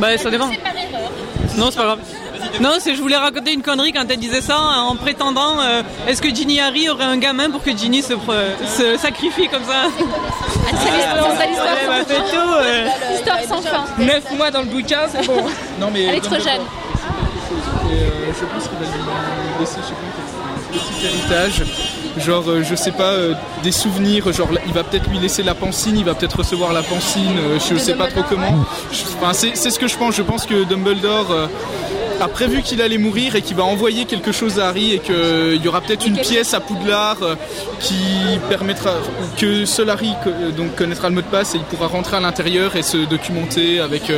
Bah 0.00 0.18
ça 0.18 0.30
dépend. 0.30 0.48
Non, 1.56 1.70
c'est 1.70 1.76
pas 1.76 1.84
grave. 1.84 1.98
Non, 2.60 2.70
c'est 2.80 2.94
je 2.96 3.00
voulais 3.00 3.16
raconter 3.16 3.52
une 3.52 3.62
connerie 3.62 3.92
quand 3.92 4.04
elle 4.10 4.18
disait 4.18 4.40
ça 4.40 4.56
hein, 4.56 4.82
en 4.88 4.96
prétendant 4.96 5.60
euh, 5.60 5.82
est-ce 6.06 6.20
que 6.20 6.28
Ginny 6.34 6.60
Harry 6.60 6.88
auraient 6.88 7.04
un 7.04 7.16
gamin 7.16 7.50
pour 7.50 7.62
que 7.62 7.70
Ginny 7.76 8.02
se, 8.02 8.12
pre- 8.14 8.54
se 8.76 8.96
sacrifie 8.98 9.48
comme 9.48 9.64
ça? 9.64 9.84
C'est 10.66 10.90
l'histoire, 10.90 11.28
c'est 11.38 13.12
l'histoire 13.12 13.40
sans 13.48 13.62
fin. 13.62 13.84
9 13.98 14.32
mois 14.36 14.50
dans 14.50 14.60
le 14.60 14.66
bouquin, 14.66 15.00
c'est 15.10 15.26
bon. 15.26 15.44
Non, 15.80 15.88
mais 15.92 16.04
Elle 16.04 16.14
est 16.16 16.20
trop 16.20 16.34
jeune. 16.36 16.60
Pense 18.54 18.68
qu'il 18.68 18.78
va 18.78 18.84
lui 18.84 19.60
laisser, 19.60 19.78
je 19.82 19.88
sais 19.88 19.94
pas, 19.94 20.06
un 20.48 20.78
petit 20.78 21.06
héritage. 21.06 21.62
Genre, 22.18 22.48
euh, 22.48 22.62
je 22.62 22.74
sais 22.76 22.92
pas, 22.92 23.10
euh, 23.12 23.34
des 23.64 23.72
souvenirs. 23.72 24.32
Genre, 24.32 24.48
il 24.66 24.72
va 24.72 24.84
peut-être 24.84 25.08
lui 25.10 25.18
laisser 25.18 25.42
la 25.42 25.54
pancine, 25.54 25.96
il 25.98 26.04
va 26.04 26.14
peut-être 26.14 26.38
recevoir 26.38 26.72
la 26.72 26.82
pancine. 26.82 27.36
euh, 27.38 27.58
je 27.58 27.76
sais 27.76 27.94
pas 27.94 28.06
trop 28.06 28.22
comment. 28.28 28.64
Enfin, 29.20 29.32
c'est 29.32 29.70
ce 29.70 29.78
que 29.78 29.88
je 29.88 29.96
pense. 29.96 30.14
Je 30.14 30.22
pense 30.22 30.46
que 30.46 30.64
Dumbledore 30.64 31.48
a 32.20 32.28
prévu 32.28 32.62
qu'il 32.62 32.80
allait 32.80 32.98
mourir 32.98 33.34
et 33.34 33.42
qu'il 33.42 33.56
va 33.56 33.64
envoyer 33.64 34.04
quelque 34.04 34.30
chose 34.30 34.60
à 34.60 34.68
Harry 34.68 34.92
et 34.94 34.98
qu'il 35.00 35.60
y 35.62 35.68
aura 35.68 35.80
peut-être 35.80 36.06
une 36.06 36.16
pièce 36.16 36.54
à 36.54 36.60
Poudlard 36.60 37.18
qui 37.80 38.38
permettra 38.48 38.92
que 39.36 39.64
seul 39.64 39.90
Harry 39.90 40.12
donc 40.56 40.76
connaîtra 40.76 41.08
le 41.08 41.16
mot 41.16 41.22
de 41.22 41.26
passe 41.26 41.56
et 41.56 41.58
il 41.58 41.64
pourra 41.64 41.88
rentrer 41.88 42.16
à 42.16 42.20
l'intérieur 42.20 42.76
et 42.76 42.82
se 42.82 42.98
documenter 42.98 43.80
avec. 43.80 44.12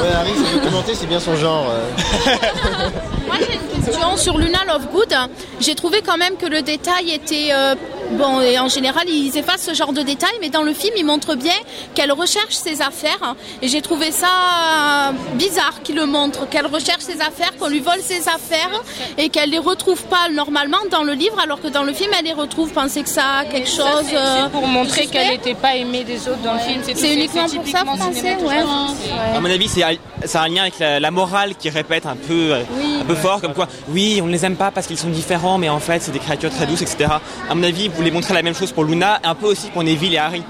Ouais, 0.00 0.08
Harry, 0.14 0.30
c'est 0.36 0.58
documenté, 0.58 0.94
c'est 0.94 1.06
bien 1.06 1.20
son 1.20 1.36
genre. 1.36 1.66
euh. 1.70 1.90
Moi 3.26 3.36
j'ai 3.40 3.54
une 3.54 3.84
question 3.84 4.16
sur 4.16 4.38
Luna 4.38 4.60
Lovegood. 4.66 5.14
J'ai 5.60 5.74
trouvé 5.74 6.02
quand 6.02 6.16
même 6.16 6.36
que 6.36 6.46
le 6.46 6.62
détail 6.62 7.10
était 7.12 7.48
euh, 7.52 7.74
bon 8.12 8.40
et 8.40 8.58
en 8.58 8.68
général 8.68 9.04
ils 9.08 9.36
effacent 9.36 9.62
ce 9.64 9.74
genre 9.74 9.92
de 9.92 10.02
détails, 10.02 10.36
mais 10.40 10.48
dans 10.50 10.62
le 10.62 10.72
film 10.72 10.94
ils 10.96 11.04
montrent 11.04 11.34
bien 11.34 11.54
qu'elle 11.94 12.12
recherche 12.12 12.54
ses 12.54 12.80
affaires 12.82 13.34
et 13.60 13.68
j'ai 13.68 13.80
trouvé 13.82 14.12
ça 14.12 14.26
euh, 14.26 15.12
bizarre 15.34 15.82
qu'ils 15.82 15.96
le 15.96 16.06
montrent, 16.06 16.48
qu'elle 16.48 16.66
recherche 16.66 17.00
ses 17.02 17.20
affaires, 17.20 17.52
qu'on 17.58 17.68
lui 17.68 17.80
vole 17.80 18.00
ses 18.02 18.28
affaires 18.28 18.70
et 19.18 19.28
qu'elle 19.28 19.50
les 19.50 19.58
retrouve 19.58 20.02
pas 20.04 20.28
normalement 20.30 20.78
dans 20.90 21.02
le 21.02 21.12
livre 21.12 21.38
alors 21.42 21.60
que 21.60 21.68
dans 21.68 21.82
le 21.82 21.92
film 21.92 22.10
elle 22.18 22.24
les 22.24 22.32
retrouve. 22.32 22.70
Pensez 22.72 23.02
que 23.02 23.08
ça 23.08 23.38
a 23.40 23.44
quelque 23.44 23.68
Ça, 23.68 23.82
chose. 23.82 24.06
c'est- 24.08 24.16
euh, 24.16 24.44
c'est 24.44 24.50
pour 24.52 24.66
montrer 24.66 25.06
qu'elle 25.06 25.28
n'était 25.28 25.54
pas 25.54 25.76
aimée 25.76 26.04
des 26.04 26.28
autres 26.28 26.42
dans 26.42 26.54
le 26.54 26.60
film. 26.60 26.80
C'est 26.84 27.14
uniquement 27.14 27.46
pour 27.48 27.66
ça, 27.68 27.84
pensez 27.84 28.14
cinématographique. 28.14 28.66
Ouais. 29.06 29.36
À 29.36 29.40
mon 29.40 29.50
avis, 29.50 29.68
c'est 29.68 29.82
c'est 30.24 30.38
un 30.38 30.48
lien 30.48 30.62
avec 30.62 30.78
la, 30.78 31.00
la 31.00 31.10
morale 31.10 31.54
qui 31.56 31.68
répète 31.68 32.06
un 32.06 32.14
peu, 32.14 32.52
euh, 32.52 32.62
un 33.00 33.04
peu 33.04 33.16
fort, 33.16 33.40
comme 33.40 33.54
quoi, 33.54 33.66
oui, 33.88 34.20
on 34.22 34.26
ne 34.26 34.32
les 34.32 34.44
aime 34.44 34.54
pas 34.54 34.70
parce 34.70 34.86
qu'ils 34.86 34.98
sont 34.98 35.08
différents, 35.08 35.58
mais 35.58 35.68
en 35.68 35.80
fait, 35.80 36.00
c'est 36.00 36.12
des 36.12 36.20
créatures 36.20 36.50
très 36.50 36.64
douces, 36.66 36.82
etc. 36.82 37.10
À 37.50 37.54
mon 37.56 37.62
avis, 37.64 37.88
vous 37.88 38.01
voulez 38.02 38.10
montrer 38.10 38.34
la 38.34 38.42
même 38.42 38.54
chose 38.54 38.72
pour 38.72 38.84
Luna, 38.84 39.20
un 39.22 39.34
peu 39.34 39.46
aussi 39.46 39.68
pour 39.70 39.84
Neville 39.84 40.14
et 40.14 40.18
Harry. 40.18 40.42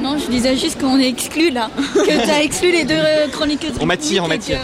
Non, 0.00 0.16
je 0.18 0.30
disais 0.30 0.56
juste 0.56 0.80
qu'on 0.80 0.98
est 0.98 1.08
exclus 1.08 1.50
là. 1.50 1.70
que 1.94 2.24
tu 2.24 2.30
as 2.30 2.42
exclu 2.42 2.70
les 2.70 2.84
deux 2.84 2.94
euh, 2.94 3.28
chroniqueuses. 3.28 3.72
On 3.80 3.86
m'attire, 3.86 4.22
on 4.22 4.26
et 4.26 4.28
m'attire. 4.28 4.60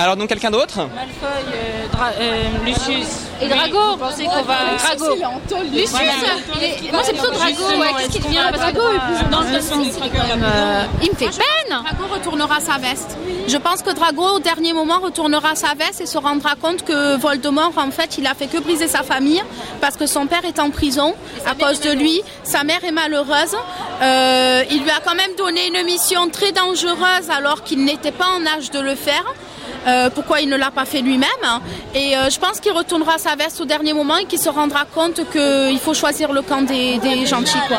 Alors, 0.00 0.16
donc, 0.16 0.28
quelqu'un 0.28 0.52
d'autre 0.52 0.78
Malfoy, 0.94 1.28
euh, 1.52 1.88
Dra- 1.92 2.12
euh, 2.20 2.42
Lucius. 2.64 3.08
Et 3.42 3.48
Drago. 3.48 3.78
Vous 3.92 3.96
pensez 3.96 4.24
qu'on 4.26 4.42
va. 4.42 4.54
Drago. 4.78 5.14
Il 5.16 5.22
est 5.22 5.24
en 5.24 5.40
tôle. 5.48 5.66
Lucius, 5.72 5.90
Voilà. 5.90 6.12
il 6.56 6.62
est- 6.88 6.92
moi 6.92 7.02
c'est 7.04 7.12
plutôt 7.14 7.30
Drago, 7.32 7.62
ouais, 7.80 7.86
qu'est-ce 7.98 8.08
qu'il 8.12 8.22
devient 8.22 8.38
Drago 8.52 8.80
est 8.90 9.00
plus 9.00 9.16
avoir 9.16 9.30
dans 9.30 9.38
un 9.40 9.52
le 9.52 9.60
sens 9.60 9.86
sens. 9.86 9.96
Euh, 10.02 10.84
Il 11.02 11.10
me 11.10 11.16
fait 11.16 11.26
peine 11.26 11.78
Drago 11.82 12.14
retournera 12.14 12.60
sa 12.60 12.78
veste. 12.78 13.16
Je 13.48 13.56
pense 13.56 13.82
que 13.82 13.90
Drago, 13.90 14.36
au 14.36 14.38
dernier 14.38 14.72
moment, 14.72 15.00
retournera 15.00 15.56
sa 15.56 15.74
veste 15.74 16.00
et 16.00 16.06
se 16.06 16.18
rendra 16.18 16.54
compte 16.54 16.84
que 16.84 17.16
Voldemort, 17.16 17.72
en 17.76 17.90
fait, 17.90 18.18
il 18.18 18.26
a 18.28 18.34
fait 18.34 18.46
que 18.46 18.58
briser 18.58 18.86
sa 18.86 19.02
famille 19.02 19.42
parce 19.80 19.96
que 19.96 20.06
son 20.06 20.26
père 20.26 20.44
est 20.44 20.60
en 20.60 20.70
prison 20.70 21.14
à 21.44 21.54
cause 21.56 21.80
de 21.80 21.90
lui. 21.90 22.22
Sa 22.44 22.62
mère 22.62 22.84
est 22.84 22.92
malheureuse. 22.92 23.56
Euh, 24.02 24.62
il 24.70 24.82
lui 24.82 24.90
a 24.90 25.00
quand 25.04 25.14
même 25.16 25.34
donné 25.36 25.66
une 25.68 25.84
mission 25.84 26.28
très 26.28 26.52
dangereuse 26.52 27.30
alors 27.36 27.64
qu'il 27.64 27.84
n'était 27.84 28.12
pas 28.12 28.26
en 28.36 28.46
âge 28.58 28.70
de 28.70 28.78
le 28.80 28.94
faire. 28.94 29.24
Euh, 29.86 30.10
pourquoi 30.10 30.40
il 30.40 30.48
ne 30.48 30.56
l'a 30.56 30.70
pas 30.70 30.84
fait 30.84 31.00
lui-même 31.00 31.28
Et 31.94 32.16
euh, 32.16 32.30
je 32.30 32.38
pense 32.38 32.60
qu'il 32.60 32.72
retournera 32.72 33.18
sa 33.18 33.36
veste 33.36 33.60
au 33.60 33.64
dernier 33.64 33.92
moment 33.92 34.16
et 34.16 34.24
qu'il 34.24 34.38
se 34.38 34.48
rendra 34.48 34.84
compte 34.84 35.20
qu'il 35.30 35.78
faut 35.78 35.94
choisir 35.94 36.32
le 36.32 36.42
camp 36.42 36.62
des, 36.62 36.98
des 36.98 37.26
gentils. 37.26 37.58
Quoi. 37.68 37.78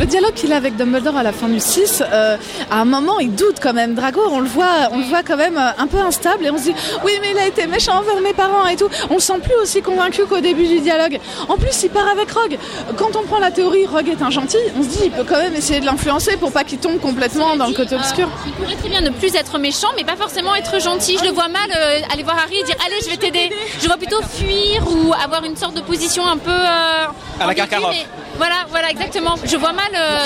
Le 0.00 0.06
dialogue 0.06 0.34
qu'il 0.34 0.52
a 0.52 0.56
avec 0.56 0.76
Dumbledore 0.76 1.16
à 1.16 1.22
la 1.22 1.32
fin 1.32 1.48
du 1.48 1.60
6, 1.60 2.02
euh, 2.12 2.36
à 2.70 2.80
un 2.80 2.84
moment, 2.84 3.18
il 3.18 3.34
doute 3.34 3.56
quand 3.60 3.72
même. 3.72 3.94
Drago, 3.94 4.20
on 4.30 4.40
le 4.40 4.46
voit, 4.48 4.88
on 4.92 4.98
le 4.98 5.04
voit 5.04 5.22
quand 5.22 5.36
même 5.36 5.56
euh, 5.56 5.70
un 5.78 5.86
peu 5.86 5.98
instable 5.98 6.46
et 6.46 6.50
on 6.50 6.58
se 6.58 6.64
dit 6.64 6.74
oui, 7.04 7.12
mais 7.20 7.30
il 7.32 7.38
a 7.38 7.46
été 7.46 7.66
méchant 7.66 7.98
envers 7.98 8.20
mes 8.20 8.32
parents 8.32 8.66
et 8.66 8.76
tout. 8.76 8.88
On 9.10 9.14
le 9.14 9.20
sent 9.20 9.38
plus 9.42 9.54
aussi 9.62 9.82
convaincu 9.82 10.24
qu'au 10.26 10.40
début 10.40 10.66
du 10.66 10.80
dialogue. 10.80 11.18
En 11.48 11.56
plus, 11.56 11.82
il 11.82 11.90
part 11.90 12.08
avec 12.08 12.30
Rogue. 12.30 12.58
Quand 12.96 13.16
on 13.16 13.22
prend 13.22 13.38
la 13.38 13.50
théorie 13.50 13.86
Rogue 13.86 14.08
est 14.08 14.22
un 14.22 14.30
gentil, 14.30 14.58
on 14.78 14.82
se 14.82 14.88
dit 14.88 14.98
il 15.04 15.10
peut 15.10 15.24
quand 15.28 15.38
même 15.38 15.54
essayer 15.54 15.80
de 15.80 15.86
l'influencer 15.86 16.36
pour 16.36 16.52
pas 16.52 16.64
qu'il 16.64 16.78
tombe 16.78 17.00
complètement 17.00 17.56
dans 17.56 17.66
le 17.66 17.74
côté 17.74 17.94
obscur. 17.94 18.28
Il 18.46 18.52
pourrait 18.52 18.76
très 18.76 18.88
bien 18.88 19.00
ne 19.00 19.10
plus 19.10 19.34
être 19.34 19.58
méchant, 19.58 19.88
mais 19.96 20.04
pas 20.04 20.16
forcément 20.16 20.54
être 20.54 20.80
gentil. 20.80 20.87
Je 21.18 21.24
le 21.24 21.30
vois 21.30 21.48
mal 21.48 21.70
euh, 21.76 22.00
aller 22.12 22.22
voir 22.22 22.36
Harry 22.38 22.58
et 22.58 22.64
dire 22.64 22.76
Allez, 22.84 22.96
je 23.04 23.10
vais 23.10 23.16
t'aider. 23.16 23.50
Je 23.80 23.86
vois 23.86 23.96
plutôt 23.96 24.20
fuir 24.22 24.82
ou 24.90 25.12
avoir 25.12 25.44
une 25.44 25.56
sorte 25.56 25.74
de 25.74 25.80
position 25.80 26.26
un 26.26 26.36
peu. 26.38 26.50
euh, 26.50 27.06
la 27.38 27.44
ambiguë, 27.46 27.54
Karkaroff. 27.56 27.90
mais 27.90 28.06
Voilà, 28.36 28.54
voilà, 28.70 28.90
exactement. 28.90 29.34
Je 29.44 29.56
vois 29.56 29.72
mal. 29.72 29.90
euh, 29.94 30.18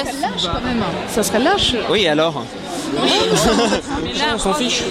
Ça 1.09 1.23
serait 1.23 1.41
lâche. 1.41 1.75
Oui, 1.91 2.07
alors 2.07 2.45
On 4.35 4.39
s'en 4.39 4.55
fiche. 4.55 4.83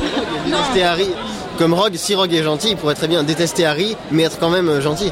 Détester 0.46 0.84
Harry. 0.84 1.10
Comme 1.58 1.74
Rogue, 1.74 1.96
si 1.96 2.16
Rogue 2.16 2.34
est 2.34 2.44
gentil, 2.44 2.70
il 2.72 2.78
pourrait 2.78 2.96
très 2.96 3.08
bien 3.08 3.24
détester 3.24 3.66
Harry, 3.66 3.96
mais 4.10 4.24
être 4.24 4.40
quand 4.40 4.50
même 4.50 4.80
gentil. 4.82 5.12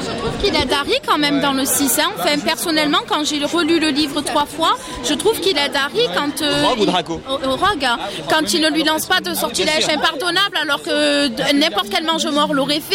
Moi, 0.00 0.12
je 0.14 0.20
trouve 0.20 0.36
qu'il 0.40 0.54
aide 0.54 0.72
Harry 0.72 0.94
quand 1.06 1.18
même 1.18 1.40
dans 1.40 1.52
le 1.52 1.64
6. 1.64 1.98
Hein. 1.98 2.10
Enfin, 2.18 2.38
personnellement, 2.38 2.98
quand 3.08 3.24
j'ai 3.24 3.44
relu 3.44 3.80
le 3.80 3.88
livre 3.88 4.20
trois 4.20 4.46
fois, 4.46 4.76
je 5.04 5.14
trouve 5.14 5.40
qu'il 5.40 5.56
aide 5.58 5.74
Harry 5.74 6.06
quand. 6.14 6.40
euh, 6.42 6.62
Rogue 6.64 6.78
ou 6.80 6.82
il- 6.82 6.86
Draco 6.86 7.20
au- 7.28 7.32
au 7.48 7.56
Rogue, 7.56 7.84
hein. 7.84 7.98
Quand 8.30 8.52
il 8.52 8.60
ne 8.60 8.70
lui 8.70 8.84
lance 8.84 9.06
pas 9.06 9.20
de 9.20 9.34
sortilège 9.34 9.88
impardonnable 9.88 10.56
alors 10.62 10.82
que 10.82 11.26
d- 11.28 11.42
n'importe 11.54 11.88
quel 11.90 12.04
mange-mort 12.04 12.54
l'aurait 12.54 12.80
fait, 12.80 12.94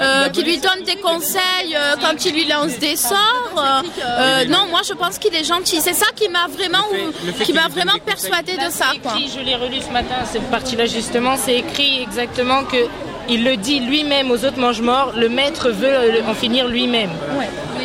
euh, 0.00 0.28
qui 0.28 0.42
lui 0.44 0.58
donne 0.58 0.82
des 0.86 0.96
conseils 0.96 1.74
euh, 1.74 1.96
quand 2.00 2.24
il 2.24 2.32
lui 2.34 2.44
lance 2.46 2.78
des 2.78 2.96
sorts. 2.96 3.18
euh, 3.58 3.82
euh, 4.04 4.44
non, 4.46 4.66
moi, 4.70 4.80
je 4.86 4.92
pense 4.94 5.18
qu'il 5.18 5.34
est 5.34 5.44
gentil. 5.44 5.80
C'est 5.80 5.94
ça 5.94 6.06
qui 6.14 6.28
m'a 6.28 6.46
vraiment, 6.46 6.84
qui 7.38 7.44
qu'il 7.46 7.54
m'a 7.56 7.68
vraiment 7.68 7.98
persuadé 8.04 8.52
de 8.56 8.70
ça. 8.70 8.86
Quoi. 9.02 9.12
écrit, 9.16 9.30
je 9.36 9.40
l'ai 9.44 9.56
relu 9.56 9.80
ce 9.80 9.92
matin, 9.92 10.14
cette 10.32 10.48
partie-là 10.50 10.86
justement, 10.86 11.36
c'est 11.36 11.56
écrit 11.56 12.00
exactement 12.02 12.64
que 12.64 12.76
il 13.28 13.44
le 13.44 13.56
dit 13.56 13.80
lui-même 13.80 14.30
aux 14.30 14.44
autres 14.44 14.58
mange-morts, 14.58 15.12
le 15.16 15.28
maître 15.28 15.70
veut 15.70 15.86
euh, 15.86 16.20
en 16.28 16.34
finir 16.34 16.68
lui-même. 16.68 17.10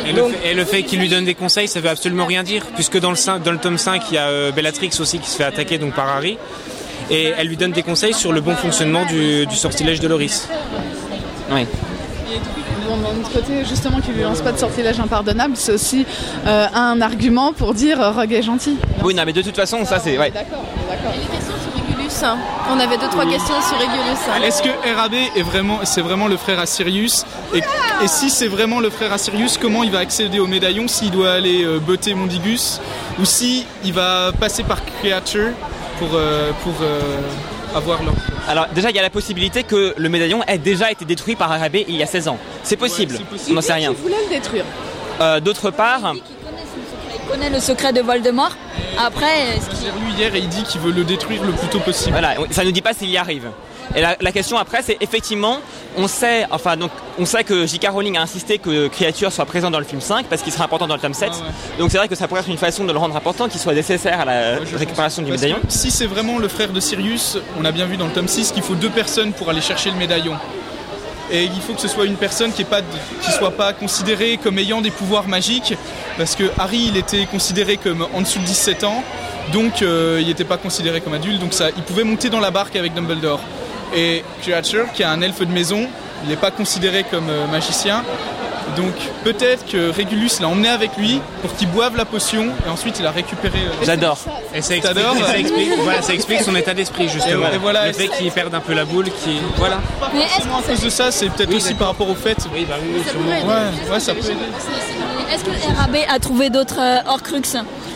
Et 0.06 0.12
le, 0.12 0.24
fait, 0.24 0.50
et 0.50 0.54
le 0.54 0.64
fait 0.64 0.82
qu'il 0.82 1.00
lui 1.00 1.08
donne 1.08 1.24
des 1.24 1.34
conseils, 1.34 1.68
ça 1.68 1.80
veut 1.80 1.88
absolument 1.88 2.26
rien 2.26 2.42
dire, 2.42 2.64
puisque 2.74 2.98
dans 2.98 3.10
le, 3.10 3.38
dans 3.38 3.52
le 3.52 3.58
tome 3.58 3.78
5, 3.78 4.02
il 4.10 4.14
y 4.14 4.18
a 4.18 4.28
euh, 4.28 4.52
Bellatrix 4.52 4.90
aussi 5.00 5.18
qui 5.18 5.28
se 5.28 5.36
fait 5.36 5.44
attaquer 5.44 5.78
donc 5.78 5.94
par 5.94 6.08
Harry, 6.08 6.38
et 7.10 7.32
elle 7.36 7.48
lui 7.48 7.56
donne 7.56 7.72
des 7.72 7.82
conseils 7.82 8.14
sur 8.14 8.32
le 8.32 8.40
bon 8.40 8.54
fonctionnement 8.54 9.04
du, 9.04 9.46
du 9.46 9.56
sortilège 9.56 10.00
de 10.00 10.08
Loris. 10.08 10.48
Oui. 11.50 11.66
Bon, 12.86 12.96
d'un 12.96 13.20
autre 13.20 13.32
côté, 13.32 13.64
justement, 13.68 14.00
qu'il 14.00 14.14
lui 14.14 14.22
lance 14.22 14.40
pas 14.40 14.52
de 14.52 14.58
sortilège 14.58 14.98
impardonnable, 14.98 15.54
c'est 15.56 15.72
aussi 15.72 16.06
euh, 16.46 16.66
un 16.74 17.00
argument 17.00 17.52
pour 17.52 17.74
dire 17.74 18.00
euh, 18.00 18.10
Rogue 18.10 18.32
est 18.32 18.42
gentil. 18.42 18.78
Oui, 19.04 19.14
non, 19.14 19.22
mais 19.26 19.32
de 19.32 19.42
toute 19.42 19.54
façon, 19.54 19.84
ça 19.84 20.00
c'est. 20.00 20.18
Ouais. 20.18 20.30
D'accord, 20.30 20.64
Et 21.14 21.59
hein. 22.22 22.38
On 22.70 22.78
avait 22.78 22.96
deux 22.98 23.08
trois 23.08 23.24
questions 23.26 23.54
sur 23.62 23.78
Régulus. 23.78 24.18
hein. 24.28 24.42
Est-ce 24.42 24.62
que 24.62 24.68
RAB 24.96 25.14
est 25.14 25.42
vraiment, 25.42 25.80
c'est 25.84 26.00
vraiment 26.00 26.28
le 26.28 26.36
frère 26.36 26.58
à 26.60 26.66
Sirius 26.66 27.24
et, 27.54 27.58
et 27.58 28.08
si 28.08 28.30
c'est 28.30 28.46
vraiment 28.48 28.80
le 28.80 28.90
frère 28.90 29.12
à 29.12 29.18
Sirius, 29.18 29.58
comment 29.58 29.82
il 29.82 29.90
va 29.90 29.98
accéder 30.00 30.38
au 30.38 30.46
médaillon? 30.46 30.88
S'il 30.88 31.10
doit 31.10 31.32
aller 31.32 31.64
euh, 31.64 31.78
botter 31.78 32.14
Mondigus 32.14 32.80
Ou 33.18 33.24
si 33.24 33.66
il 33.84 33.92
va 33.92 34.30
passer 34.38 34.62
par 34.62 34.78
Creature 34.84 35.50
pour, 35.98 36.08
euh, 36.14 36.50
pour 36.62 36.74
euh, 36.82 37.00
avoir 37.74 38.02
leur... 38.02 38.14
Alors, 38.48 38.66
déjà, 38.74 38.90
il 38.90 38.96
y 38.96 38.98
a 38.98 39.02
la 39.02 39.10
possibilité 39.10 39.62
que 39.62 39.94
le 39.96 40.08
médaillon 40.08 40.42
ait 40.46 40.58
déjà 40.58 40.90
été 40.90 41.04
détruit 41.04 41.36
par 41.36 41.50
RAB 41.50 41.76
il 41.88 41.96
y 41.96 42.02
a 42.02 42.06
16 42.06 42.28
ans. 42.28 42.38
C'est 42.62 42.76
possible. 42.76 43.16
On 43.48 43.54
n'en 43.54 43.60
sait 43.60 43.74
rien. 43.74 43.90
Il 43.92 43.96
voulait 44.02 44.22
le 44.28 44.34
détruire. 44.34 44.64
Euh, 45.20 45.38
D'autre 45.40 45.70
part. 45.70 46.14
Connaît 47.30 47.50
le 47.50 47.60
secret 47.60 47.92
de 47.92 48.00
Voldemort. 48.00 48.56
Après, 48.98 49.56
est-ce 49.56 49.68
qu'il- 49.70 49.78
J'ai 49.86 49.92
lu 50.04 50.10
hier 50.18 50.34
et 50.34 50.38
il 50.40 50.48
dit 50.48 50.62
qu'il 50.64 50.80
veut 50.80 50.90
le 50.92 51.04
détruire 51.04 51.42
le 51.44 51.52
plus 51.52 51.68
tôt 51.68 51.78
possible. 51.80 52.10
Voilà, 52.12 52.34
ça 52.50 52.64
nous 52.64 52.72
dit 52.72 52.82
pas 52.82 52.92
s'il 52.92 53.08
y 53.10 53.16
arrive. 53.16 53.48
Et 53.94 54.00
la, 54.00 54.16
la 54.20 54.30
question 54.32 54.56
après, 54.56 54.82
c'est 54.82 54.96
effectivement, 55.00 55.58
on 55.96 56.06
sait, 56.06 56.46
enfin 56.52 56.76
donc, 56.76 56.90
on 57.18 57.24
sait 57.26 57.42
que 57.42 57.66
J.K. 57.66 57.88
Rowling 57.90 58.16
a 58.18 58.22
insisté 58.22 58.58
que 58.58 58.86
Créature 58.88 59.32
soit 59.32 59.44
présent 59.46 59.68
dans 59.70 59.80
le 59.80 59.84
film 59.84 60.00
5 60.00 60.26
parce 60.26 60.42
qu'il 60.42 60.52
sera 60.52 60.64
important 60.64 60.86
dans 60.86 60.94
le 60.94 61.00
tome 61.00 61.14
7. 61.14 61.30
Donc 61.78 61.90
c'est 61.90 61.98
vrai 61.98 62.06
que 62.06 62.14
ça 62.14 62.28
pourrait 62.28 62.40
être 62.40 62.48
une 62.50 62.56
façon 62.56 62.84
de 62.84 62.92
le 62.92 62.98
rendre 62.98 63.16
important, 63.16 63.48
qu'il 63.48 63.60
soit 63.60 63.74
nécessaire 63.74 64.20
à 64.20 64.24
la 64.24 64.58
récupération 64.76 65.22
du 65.22 65.32
médaillon. 65.32 65.56
si 65.68 65.90
c'est 65.90 66.06
vraiment 66.06 66.38
le 66.38 66.46
frère 66.46 66.68
de 66.70 66.78
Sirius, 66.78 67.36
on 67.60 67.64
a 67.64 67.72
bien 67.72 67.86
vu 67.86 67.96
dans 67.96 68.06
le 68.06 68.12
tome 68.12 68.28
6 68.28 68.52
qu'il 68.52 68.62
faut 68.62 68.76
deux 68.76 68.90
personnes 68.90 69.32
pour 69.32 69.50
aller 69.50 69.60
chercher 69.60 69.90
le 69.90 69.96
médaillon. 69.96 70.34
Et 71.30 71.44
il 71.44 71.60
faut 71.60 71.74
que 71.74 71.80
ce 71.80 71.88
soit 71.88 72.06
une 72.06 72.16
personne 72.16 72.52
qui 72.52 72.64
ne 72.64 73.32
soit 73.32 73.52
pas 73.52 73.72
considérée 73.72 74.38
comme 74.42 74.58
ayant 74.58 74.80
des 74.80 74.90
pouvoirs 74.90 75.28
magiques, 75.28 75.74
parce 76.18 76.34
que 76.34 76.44
Harry 76.58 76.86
il 76.88 76.96
était 76.96 77.26
considéré 77.26 77.76
comme 77.76 78.06
en 78.12 78.20
dessous 78.20 78.40
de 78.40 78.44
17 78.44 78.84
ans, 78.84 79.04
donc 79.52 79.82
euh, 79.82 80.18
il 80.20 80.26
n'était 80.26 80.44
pas 80.44 80.56
considéré 80.56 81.00
comme 81.00 81.14
adulte, 81.14 81.40
donc 81.40 81.54
ça, 81.54 81.70
il 81.76 81.82
pouvait 81.82 82.04
monter 82.04 82.30
dans 82.30 82.40
la 82.40 82.50
barque 82.50 82.76
avec 82.76 82.94
Dumbledore. 82.94 83.40
Et 83.94 84.24
Creature, 84.42 84.86
qui 84.92 85.02
est 85.02 85.06
un 85.06 85.20
elfe 85.20 85.40
de 85.40 85.52
maison, 85.52 85.88
il 86.24 86.28
n'est 86.28 86.36
pas 86.36 86.50
considéré 86.50 87.04
comme 87.04 87.28
euh, 87.28 87.46
magicien, 87.46 88.04
donc 88.76 88.92
peut-être 89.24 89.66
que 89.66 89.90
Régulus 89.90 90.40
l'a 90.40 90.48
emmené 90.48 90.68
avec 90.68 90.96
lui 90.96 91.20
pour 91.42 91.54
qu'il 91.54 91.68
boive 91.68 91.96
la 91.96 92.04
potion 92.04 92.46
et 92.66 92.68
ensuite 92.70 92.98
il 93.00 93.06
a 93.06 93.10
récupéré. 93.10 93.58
euh, 93.58 93.84
J'adore. 93.84 94.18
Et 94.54 94.62
ça 94.62 94.76
explique, 94.76 94.96
ça 95.26 95.38
explique- 95.38 95.68
voilà, 95.78 96.02
ça 96.02 96.12
explique 96.14 96.40
son 96.42 96.54
état 96.56 96.74
d'esprit 96.74 97.08
justement. 97.08 97.46
Et 97.52 97.58
voilà, 97.58 97.86
le 97.88 97.92
fait 97.92 98.08
qu'il 98.08 98.30
perde 98.30 98.54
un 98.54 98.60
peu 98.60 98.74
la 98.74 98.84
boule, 98.84 99.06
qui 99.06 99.38
voilà. 99.56 99.78
Mais 100.12 100.20
est-ce 100.20 100.46
à 100.48 100.62
cause 100.72 100.80
de 100.84 100.90
ça, 100.90 101.10
c'est 101.10 101.28
peut-être 101.30 101.54
aussi 101.54 101.74
par 101.74 101.88
rapport 101.88 102.08
au 102.08 102.14
fait. 102.14 102.36
Oui, 102.54 102.66
bah 102.68 102.76
oui, 102.82 103.02
Ça 103.04 103.10
sûrement. 103.10 103.30
Ouais, 103.30 103.92
ouais, 103.92 104.00
ça 104.00 104.14
peut 104.14 104.20
aider. 104.20 104.36
Est-ce 105.32 105.44
que 105.44 105.76
RAB 105.76 105.96
a 106.12 106.18
trouvé 106.18 106.50
d'autres 106.50 106.80
euh, 106.80 106.98
Horcrux 107.08 107.42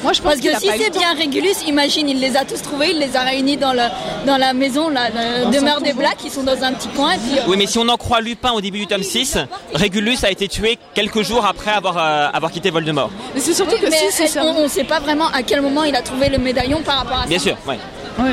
Moi, 0.04 0.12
je 0.12 0.20
pense 0.20 0.34
Parce 0.34 0.40
que 0.40 0.60
si 0.60 0.68
c'est 0.78 0.90
bien 0.90 1.14
Régulus, 1.14 1.66
imagine, 1.66 2.08
il 2.10 2.20
les 2.20 2.36
a 2.36 2.44
tous 2.44 2.60
trouvés, 2.60 2.90
il 2.92 2.98
les 2.98 3.16
a 3.16 3.20
réunis 3.22 3.56
dans, 3.56 3.72
le, 3.72 3.82
dans 4.26 4.36
la 4.36 4.52
maison, 4.52 4.90
la, 4.90 5.10
demeure 5.50 5.80
des. 5.80 5.94
Blacks, 5.94 6.18
ils 6.24 6.30
sont 6.30 6.42
dans 6.42 6.62
un 6.62 6.72
petit 6.74 6.88
coin. 6.88 7.12
Et 7.14 7.18
puis, 7.18 7.38
euh, 7.38 7.42
Oui, 7.48 7.56
mais 7.56 7.66
si 7.66 7.78
on 7.78 7.88
en 7.88 7.96
croit 7.96 8.20
Lupin 8.20 8.52
au 8.52 8.60
début 8.60 8.78
du 8.80 8.86
tome 8.86 9.02
6, 9.02 9.38
Régulus 9.72 10.18
a 10.24 10.30
été 10.30 10.46
tué 10.46 10.78
quelques 10.92 11.22
jours 11.22 11.46
après 11.46 11.70
avoir, 11.70 11.96
euh, 11.98 12.28
avoir 12.32 12.52
quitté 12.52 12.70
Voldemort. 12.70 13.10
Mais 13.34 13.40
c'est 13.40 13.54
surtout 13.54 13.76
que 13.76 13.86
mais 13.88 13.96
si 13.96 14.04
c'est 14.12 14.24
est-ce- 14.24 14.38
on 14.38 14.62
ne 14.64 14.68
sait 14.68 14.84
pas 14.84 15.00
vraiment 15.00 15.28
à 15.28 15.42
quel 15.42 15.62
moment 15.62 15.84
il 15.84 15.96
a 15.96 16.02
trouvé 16.02 16.28
le 16.28 16.36
médaillon 16.38 16.82
par 16.82 16.98
rapport 16.98 17.20
à 17.22 17.26
Bien 17.26 17.38
ça. 17.38 17.44
sûr, 17.44 17.56
ouais. 17.66 17.78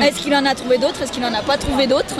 Est-ce 0.06 0.18
qu'il 0.22 0.34
en 0.36 0.44
a 0.44 0.54
trouvé 0.54 0.76
d'autres 0.78 1.00
Est-ce 1.02 1.10
qu'il 1.12 1.22
n'en 1.22 1.32
a 1.34 1.42
pas 1.42 1.56
trouvé 1.56 1.86
d'autres? 1.86 2.14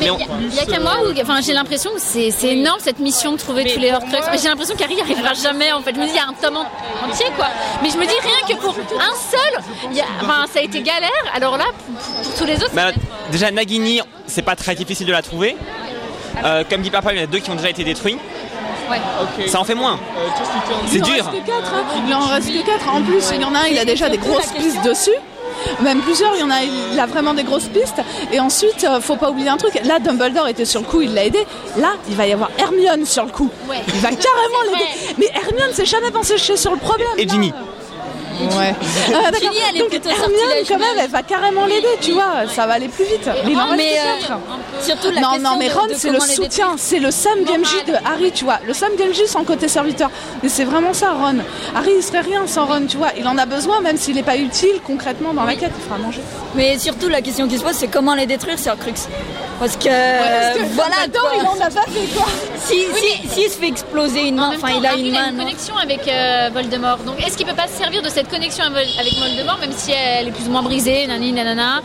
Mais 0.00 0.06
il 0.06 0.48
n'y 0.48 0.58
a, 0.60 0.64
qu'à 0.66 0.80
moi 0.80 0.98
où 1.06 1.20
enfin, 1.20 1.40
j'ai 1.40 1.52
l'impression 1.52 1.90
que 1.92 2.00
c'est 2.00 2.30
c'est 2.30 2.48
énorme 2.52 2.78
cette 2.80 2.98
mission 2.98 3.32
de 3.32 3.36
trouver 3.38 3.72
tous 3.72 3.80
les 3.80 3.92
Horcruxes. 3.92 4.26
Mais 4.30 4.38
j'ai 4.38 4.48
l'impression 4.48 4.74
qu'Harry 4.76 4.94
n'y 4.96 5.00
arrivera 5.00 5.34
jamais 5.34 5.72
en 5.72 5.80
fait. 5.82 5.94
Je 5.94 6.00
me 6.00 6.04
dis, 6.06 6.10
il 6.12 6.16
y 6.16 6.18
a 6.18 6.26
un 6.28 6.34
tome 6.40 6.56
en- 6.56 7.06
entier 7.08 7.26
quoi. 7.36 7.46
Mais 7.82 7.90
je 7.90 7.96
me 7.98 8.04
dis 8.04 8.14
rien 8.22 8.48
que 8.56 8.60
pour 8.60 8.74
un 8.74 9.14
seul, 9.30 9.62
il 9.90 9.96
y 9.96 10.00
a- 10.00 10.04
enfin, 10.22 10.46
ça 10.52 10.60
a 10.60 10.62
été 10.62 10.80
galère. 10.82 11.10
Alors 11.34 11.56
là, 11.56 11.64
pour, 11.86 12.22
pour 12.24 12.34
tous 12.34 12.44
les 12.44 12.56
autres, 12.56 12.72
Bah, 12.74 12.90
être- 12.90 12.98
déjà, 13.30 13.50
Nagini, 13.50 14.00
c'est 14.26 14.42
pas 14.42 14.56
très 14.56 14.74
difficile 14.74 15.06
de 15.06 15.12
la 15.12 15.22
trouver. 15.22 15.56
Euh, 16.44 16.64
comme 16.68 16.82
dit 16.82 16.90
Papa, 16.90 17.12
il 17.12 17.18
y 17.18 17.20
en 17.20 17.24
a 17.24 17.26
deux 17.26 17.38
qui 17.38 17.50
ont 17.50 17.54
déjà 17.56 17.70
été 17.70 17.82
détruits. 17.84 18.18
Ouais. 18.90 19.48
Ça 19.48 19.58
en 19.60 19.64
fait 19.64 19.74
moins. 19.74 19.98
C'est 20.86 20.96
Il 20.98 21.02
en 21.02 21.06
dur. 21.06 21.14
reste 21.14 21.30
que 21.30 21.46
quatre, 21.50 21.74
hein. 21.74 21.84
Il 22.06 22.14
en 22.14 22.20
reste 22.20 22.48
que 22.52 22.64
4. 22.64 22.88
En 22.88 23.02
plus, 23.02 23.24
il 23.34 23.40
y 23.40 23.44
en 23.44 23.54
a 23.54 23.58
un, 23.60 23.66
il 23.66 23.78
a 23.78 23.84
déjà 23.84 24.08
des 24.08 24.18
grosses 24.18 24.52
pistes 24.56 24.82
dessus. 24.84 25.10
Même 25.80 26.00
plusieurs, 26.00 26.34
il 26.34 26.40
y 26.40 26.42
en 26.42 26.50
a, 26.50 26.62
il 26.62 26.98
a 26.98 27.06
vraiment 27.06 27.34
des 27.34 27.44
grosses 27.44 27.68
pistes. 27.68 28.00
Et 28.32 28.40
ensuite, 28.40 28.84
euh, 28.84 29.00
faut 29.00 29.16
pas 29.16 29.30
oublier 29.30 29.48
un 29.48 29.56
truc. 29.56 29.80
Là, 29.84 29.98
Dumbledore 29.98 30.48
était 30.48 30.64
sur 30.64 30.80
le 30.80 30.86
coup, 30.86 31.00
il 31.02 31.14
l'a 31.14 31.24
aidé. 31.24 31.46
Là, 31.78 31.94
il 32.08 32.14
va 32.16 32.26
y 32.26 32.32
avoir 32.32 32.50
Hermione 32.58 33.04
sur 33.04 33.24
le 33.24 33.30
coup. 33.30 33.50
Ouais. 33.68 33.82
Il 33.88 34.00
va 34.00 34.08
carrément 34.10 34.62
l'aider. 34.72 35.14
Mais 35.18 35.26
Hermione 35.34 35.72
s'est 35.72 35.86
jamais 35.86 36.10
penché 36.10 36.36
sur 36.38 36.72
le 36.72 36.78
problème. 36.78 37.08
Et 37.18 37.28
Ginny. 37.28 37.52
Ouais. 38.40 38.74
Ah, 39.14 39.30
elle 39.32 39.76
est 39.76 39.78
Donc 39.78 39.88
plutôt 39.88 40.08
Hermione, 40.10 40.64
quand 40.68 40.78
même, 40.78 40.98
elle 40.98 41.10
va 41.10 41.22
carrément 41.22 41.64
l'aider, 41.66 41.88
tu 42.00 42.12
vois. 42.12 42.46
Ça 42.54 42.66
va 42.66 42.74
aller 42.74 42.88
plus 42.88 43.04
vite. 43.04 43.28
Mais 43.44 43.52
il 43.52 43.58
en 43.58 43.70
reste 43.70 44.30
euh, 44.30 44.82
surtout 44.82 45.10
la 45.10 45.20
non, 45.20 45.38
non, 45.40 45.56
mais 45.58 45.68
Ron, 45.68 45.86
c'est 45.94 46.10
le 46.10 46.20
soutien, 46.20 46.74
c'est 46.76 46.98
le 46.98 47.10
Sam 47.10 47.44
Gamgee 47.44 47.84
de 47.86 47.94
Harry, 48.04 48.32
tu 48.32 48.44
vois. 48.44 48.58
Le 48.66 48.74
Sam 48.74 48.90
Gamgee 48.98 49.26
sans 49.26 49.44
côté 49.44 49.68
serviteur. 49.68 50.10
Mais 50.42 50.48
c'est 50.48 50.64
vraiment 50.64 50.92
ça, 50.92 51.12
Ron. 51.12 51.38
Harry, 51.74 51.92
il 51.96 52.02
serait 52.02 52.20
rien 52.20 52.46
sans 52.46 52.66
Ron, 52.66 52.86
tu 52.88 52.96
vois. 52.96 53.10
Il 53.18 53.26
en 53.26 53.38
a 53.38 53.46
besoin, 53.46 53.80
même 53.80 53.96
s'il 53.96 54.16
n'est 54.16 54.22
pas 54.22 54.36
utile 54.36 54.80
concrètement 54.84 55.32
dans 55.32 55.44
la 55.44 55.54
quête, 55.54 55.72
il 55.76 55.84
fera 55.84 55.98
manger. 55.98 56.20
Mais 56.54 56.78
surtout, 56.78 57.08
la 57.08 57.22
question 57.22 57.48
qui 57.48 57.58
se 57.58 57.64
pose, 57.64 57.74
c'est 57.74 57.88
comment 57.88 58.14
les 58.14 58.26
détruire, 58.26 58.58
ces 58.58 58.70
Horcrux 58.70 58.92
Parce 59.58 59.76
que, 59.76 59.88
parce 59.88 60.58
que 60.58 60.64
voilà, 60.74 60.96
quoi. 61.12 61.30
il 61.40 61.46
en 61.46 61.54
a 61.54 61.70
pas 61.70 61.90
fait, 61.90 62.06
quoi. 62.14 62.26
Si, 62.58 62.84
si, 62.94 63.28
s'il 63.28 63.50
se 63.50 63.58
fait 63.58 63.68
exploser 63.68 64.28
une 64.28 64.36
main, 64.36 64.52
enfin, 64.54 64.68
il 64.76 64.84
a 64.84 64.90
Harry, 64.90 65.00
une 65.00 65.06
il 65.06 65.16
a 65.16 65.22
main, 65.22 65.30
une 65.30 65.38
connexion 65.38 65.76
avec 65.76 66.06
euh, 66.06 66.50
Voldemort. 66.52 66.98
Donc 66.98 67.24
est-ce 67.26 67.36
qu'il 67.36 67.46
peut 67.46 67.54
pas 67.54 67.68
se 67.68 67.78
servir 67.78 68.02
de 68.02 68.08
cette 68.08 68.28
connexion 68.28 68.64
avec 68.64 69.14
Voldemort, 69.18 69.58
même 69.58 69.72
si 69.72 69.92
elle 69.92 70.28
est 70.28 70.32
plus 70.32 70.46
ou 70.46 70.50
moins 70.50 70.62
brisée, 70.62 71.06
nani 71.06 71.32
nanana? 71.32 71.80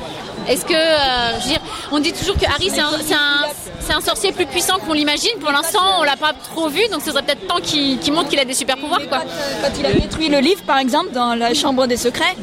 Est-ce 0.47 0.65
que, 0.65 0.73
euh, 0.73 1.39
je 1.39 1.43
veux 1.43 1.49
dire, 1.51 1.61
on 1.91 1.99
dit 1.99 2.13
toujours 2.13 2.35
que 2.35 2.45
Harry 2.45 2.69
c'est 2.69 2.81
un, 2.81 2.89
c'est 3.05 3.13
un, 3.13 3.45
c'est 3.85 3.93
un 3.93 4.01
sorcier 4.01 4.31
plus 4.31 4.45
puissant 4.45 4.77
qu'on 4.79 4.93
l'imagine. 4.93 5.31
Pour 5.39 5.51
l'instant, 5.51 5.79
on 5.99 6.03
l'a 6.03 6.15
pas 6.17 6.33
trop 6.33 6.69
vu, 6.69 6.81
donc 6.91 7.01
ce 7.01 7.11
serait 7.11 7.23
peut-être 7.23 7.47
temps 7.47 7.59
qu'il 7.61 7.99
montre 8.13 8.29
qu'il 8.29 8.39
a 8.39 8.45
des 8.45 8.53
super 8.53 8.77
pouvoirs, 8.77 9.07
quoi. 9.09 9.19
Quand 9.61 9.69
il 9.79 9.85
a 9.85 9.91
détruit 9.93 10.29
le 10.29 10.39
livre, 10.39 10.61
par 10.63 10.77
exemple, 10.77 11.11
dans 11.11 11.35
la 11.35 11.53
chambre 11.53 11.87
des 11.87 11.97
secrets, 11.97 12.35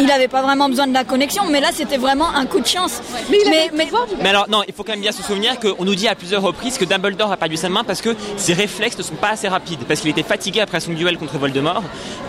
il 0.00 0.06
n'avait 0.06 0.28
pas 0.28 0.42
vraiment 0.42 0.68
besoin 0.68 0.86
de 0.86 0.94
la 0.94 1.04
connexion, 1.04 1.44
mais 1.50 1.60
là, 1.60 1.68
c'était 1.72 1.96
vraiment 1.96 2.28
un 2.34 2.46
coup 2.46 2.60
de 2.60 2.66
chance. 2.66 3.00
Mais 3.30 3.38
il 3.44 3.50
mais, 3.50 3.58
avait 3.58 3.70
mais- 3.76 3.88
Mais 4.22 4.28
alors, 4.30 4.48
non, 4.48 4.62
il 4.66 4.74
faut 4.74 4.82
quand 4.84 4.92
même 4.92 5.00
bien 5.00 5.12
se 5.12 5.22
souvenir 5.22 5.58
qu'on 5.60 5.84
nous 5.84 5.94
dit 5.94 6.08
à 6.08 6.14
plusieurs 6.14 6.42
reprises 6.42 6.78
que 6.78 6.84
Dumbledore 6.84 7.32
a 7.32 7.36
perdu 7.36 7.56
sa 7.56 7.68
main 7.68 7.84
parce 7.84 8.00
que 8.00 8.16
ses 8.36 8.54
réflexes 8.54 8.98
ne 8.98 9.02
sont 9.02 9.14
pas 9.14 9.30
assez 9.30 9.48
rapides, 9.48 9.84
parce 9.86 10.00
qu'il 10.00 10.10
était 10.10 10.22
fatigué 10.22 10.60
après 10.60 10.80
son 10.80 10.92
duel 10.92 11.18
contre 11.18 11.38
Voldemort, 11.38 11.82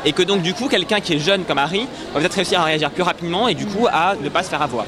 et 0.05 0.11
que 0.13 0.23
donc, 0.23 0.41
du 0.41 0.53
coup, 0.53 0.67
quelqu'un 0.67 0.99
qui 0.99 1.13
est 1.13 1.19
jeune 1.19 1.43
comme 1.45 1.57
Harry 1.57 1.87
va 2.13 2.19
peut-être 2.19 2.33
réussir 2.35 2.59
à 2.61 2.65
réagir 2.65 2.91
plus 2.91 3.03
rapidement 3.03 3.47
et 3.47 3.53
du 3.55 3.65
coup 3.65 3.87
à 3.91 4.15
ne 4.21 4.29
pas 4.29 4.43
se 4.43 4.49
faire 4.49 4.61
avoir. 4.61 4.85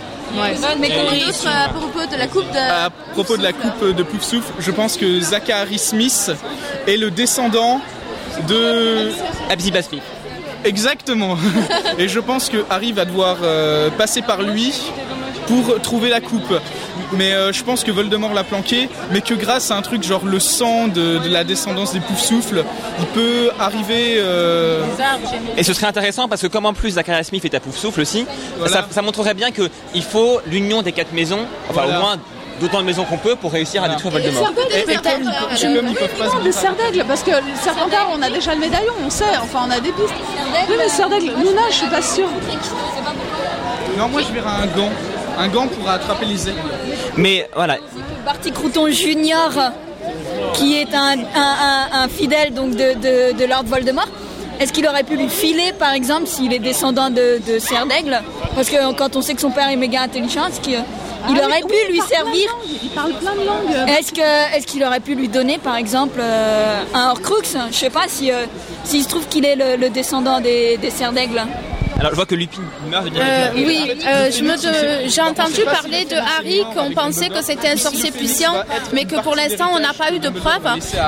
Mais 0.79 0.89
comment 0.89 1.11
d'autres 1.11 1.47
euh, 1.47 1.65
à 1.65 1.69
propos 1.69 2.05
de 2.11 2.17
la 2.17 2.27
coupe 2.27 2.51
de. 2.51 2.57
À 2.57 2.89
propos 3.13 3.37
de 3.37 3.43
la 3.43 3.53
coupe 3.53 3.95
de 3.95 4.03
Poufsouffle, 4.03 4.53
je 4.59 4.71
pense 4.71 4.97
que 4.97 5.19
Zachary 5.19 5.77
Smith 5.77 6.31
est 6.87 6.97
le 6.97 7.11
descendant 7.11 7.81
de 8.47 9.11
Abzi 9.49 9.71
Baspi. 9.71 10.01
Exactement. 10.65 11.37
Et 11.97 12.07
je 12.07 12.19
pense 12.19 12.49
que 12.49 12.65
Harry 12.69 12.91
va 12.93 13.05
devoir 13.05 13.37
euh, 13.43 13.89
passer 13.91 14.21
par 14.21 14.41
lui 14.41 14.73
pour 15.47 15.79
trouver 15.81 16.09
la 16.09 16.21
coupe. 16.21 16.53
Mais 17.17 17.33
euh, 17.33 17.51
je 17.53 17.63
pense 17.63 17.83
que 17.83 17.91
Voldemort 17.91 18.33
l'a 18.33 18.43
planqué, 18.43 18.89
mais 19.11 19.21
que 19.21 19.33
grâce 19.33 19.69
à 19.71 19.75
un 19.75 19.81
truc 19.81 20.03
genre 20.03 20.25
le 20.25 20.39
sang 20.39 20.87
de, 20.87 21.19
de 21.19 21.29
la 21.29 21.43
descendance 21.43 21.93
des 21.93 21.99
Poufsouffles, 21.99 22.63
il 22.99 23.05
peut 23.07 23.51
arriver. 23.59 24.15
euh, 24.17 24.83
Et 25.57 25.63
ce 25.63 25.73
serait 25.73 25.87
intéressant 25.87 26.27
parce 26.27 26.41
que 26.41 26.47
comme 26.47 26.65
en 26.65 26.73
plus 26.73 26.91
Zachary 26.91 27.23
Smith 27.23 27.45
est 27.45 27.53
à 27.55 27.59
Poufsouffle 27.59 28.01
aussi, 28.01 28.25
ça, 28.65 28.87
ça 28.89 29.01
montrerait 29.01 29.33
bien 29.35 29.51
qu'il 29.51 30.03
faut 30.03 30.39
l'union 30.47 30.81
des 30.81 30.91
quatre 30.91 31.13
maisons, 31.13 31.45
enfin 31.69 31.81
Voilà. 31.83 31.97
au 31.97 32.01
moins 32.01 32.15
d'autant 32.61 32.79
de 32.81 32.85
maisons 32.85 33.03
qu'on 33.03 33.17
peut 33.17 33.35
pour 33.35 33.51
réussir 33.51 33.83
à 33.83 33.89
détruire 33.89 34.11
Voldemort. 34.13 34.51
Et, 34.71 34.79
et 34.79 34.83
comme 34.95 34.95
ils 35.21 35.25
peuvent- 35.25 35.57
Je- 35.59 35.75
comme 35.75 35.87
ils 35.87 35.95
peuvent 35.95 36.09
pas 36.17 36.25
se 36.29 36.33
non, 36.33 36.37
le 36.39 36.43
battre. 36.45 36.59
cerf 36.59 36.75
d'aigle, 36.75 37.05
parce 37.07 37.23
que 37.23 37.31
le 37.31 37.55
serpentard, 37.61 38.09
on 38.15 38.21
a 38.21 38.29
déjà 38.29 38.53
le 38.53 38.59
médaillon, 38.61 38.93
on 39.05 39.09
sait, 39.09 39.23
enfin 39.41 39.65
on 39.67 39.71
a 39.71 39.79
des 39.79 39.91
pistes. 39.91 40.13
Oui, 40.69 40.75
mais 40.77 40.83
le 40.85 40.89
cerf 40.89 41.09
d'aigle, 41.09 41.27
Luna, 41.37 41.61
je 41.69 41.75
suis 41.75 41.87
pas 41.89 42.01
sûre. 42.01 42.29
Non, 43.97 44.07
moi 44.07 44.21
je 44.27 44.33
verrais 44.33 44.49
un 44.63 44.65
gant. 44.67 44.89
Un 45.37 45.47
gant 45.47 45.67
pour 45.67 45.89
attraper 45.89 46.25
les 46.25 46.47
aigles. 46.49 46.59
Mais 47.17 47.49
voilà, 47.55 47.77
Barty 48.25 48.51
Crouton 48.51 48.87
Junior, 48.89 49.51
qui 50.53 50.77
est 50.77 50.93
un, 50.93 51.17
un- 51.19 51.57
un- 51.95 52.03
un 52.03 52.07
fidèle 52.07 52.53
donc 52.53 52.71
de, 52.71 52.93
de- 52.93 53.37
de 53.37 53.45
Lord 53.45 53.63
Voldemort, 53.65 54.07
est-ce 54.59 54.71
qu'il 54.71 54.87
aurait 54.87 55.03
pu 55.03 55.15
lui 55.15 55.29
filer, 55.29 55.73
par 55.77 55.93
exemple, 55.93 56.27
s'il 56.27 56.53
est 56.53 56.59
descendant 56.59 57.09
de, 57.09 57.41
de 57.45 57.57
Serre 57.59 57.87
d'Aigle? 57.87 58.21
Parce 58.55 58.69
que 58.69 58.93
quand 58.93 59.15
on 59.15 59.21
sait 59.21 59.33
que 59.33 59.41
son 59.41 59.49
père 59.51 59.69
est 59.69 59.75
méga 59.75 60.01
intelligent, 60.01 60.45
est-ce 60.47 60.61
qu'il 60.61 60.73
il 61.29 61.39
Ah 61.41 61.45
aurait 61.47 61.63
oui, 61.63 61.69
pu 61.69 61.75
oui, 61.87 61.93
lui 61.93 61.97
parle 61.99 62.09
plein 62.09 62.19
de 62.19 62.25
servir? 62.25 62.49
langues, 62.49 62.77
Il 62.83 62.89
parle 62.89 63.13
plein 63.13 63.31
de 63.33 63.45
langues. 63.47 63.89
Est-ce 63.97 64.11
que 64.13 64.55
est-ce 64.57 64.67
qu'il 64.67 64.83
aurait 64.83 64.99
pu 64.99 65.15
lui 65.15 65.29
donner, 65.29 65.57
par 65.57 65.75
exemple, 65.77 66.19
euh, 66.21 66.81
un 66.93 67.09
Horcrux? 67.11 67.57
Je 67.71 67.75
sais 67.75 67.89
pas 67.89 68.03
si 68.07 68.31
euh, 68.31 68.45
s'il 68.83 69.03
se 69.03 69.09
trouve 69.09 69.25
qu'il 69.27 69.45
est 69.45 69.55
le, 69.55 69.77
le 69.77 69.89
descendant 69.89 70.39
des, 70.39 70.77
des 70.77 70.89
Serres 70.91 71.13
d'Aigle. 71.13 71.41
Alors 71.99 72.11
je 72.11 72.15
vois 72.15 72.25
que 72.25 72.35
Lupin 72.35 72.61
meurt. 72.89 73.07
Euh, 73.15 73.47
oui, 73.55 73.91
euh, 74.05 74.29
j'ai 75.07 75.21
entendu 75.21 75.61
parler 75.63 76.05
de 76.05 76.15
Harry 76.15 76.61
qu'on 76.75 76.91
pensait 76.91 77.29
que 77.29 77.41
c'était 77.43 77.69
un 77.69 77.77
sorcier 77.77 78.11
puissant, 78.11 78.53
mais 78.93 79.05
que 79.05 79.21
pour 79.21 79.35
l'instant 79.35 79.69
on 79.73 79.79
n'a 79.79 79.93
pas 79.93 80.11
eu 80.11 80.19
de 80.19 80.29
preuves. 80.29 80.63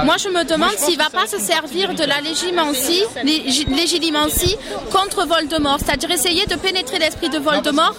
Moi 0.05 0.15
je 0.17 0.29
me 0.29 0.43
demande 0.45 0.71
s'il 0.77 0.97
va 0.97 1.09
pas 1.09 1.27
se 1.27 1.37
servir 1.39 1.93
de 1.93 2.03
la 2.03 2.21
légimancie, 2.21 3.03
légilimancie 3.23 4.55
contre 4.91 5.25
Voldemort, 5.27 5.79
c'est-à-dire 5.83 6.11
essayer 6.11 6.45
de 6.45 6.55
pénétrer 6.55 6.99
l'esprit 6.99 7.29
de 7.29 7.39
Voldemort. 7.39 7.95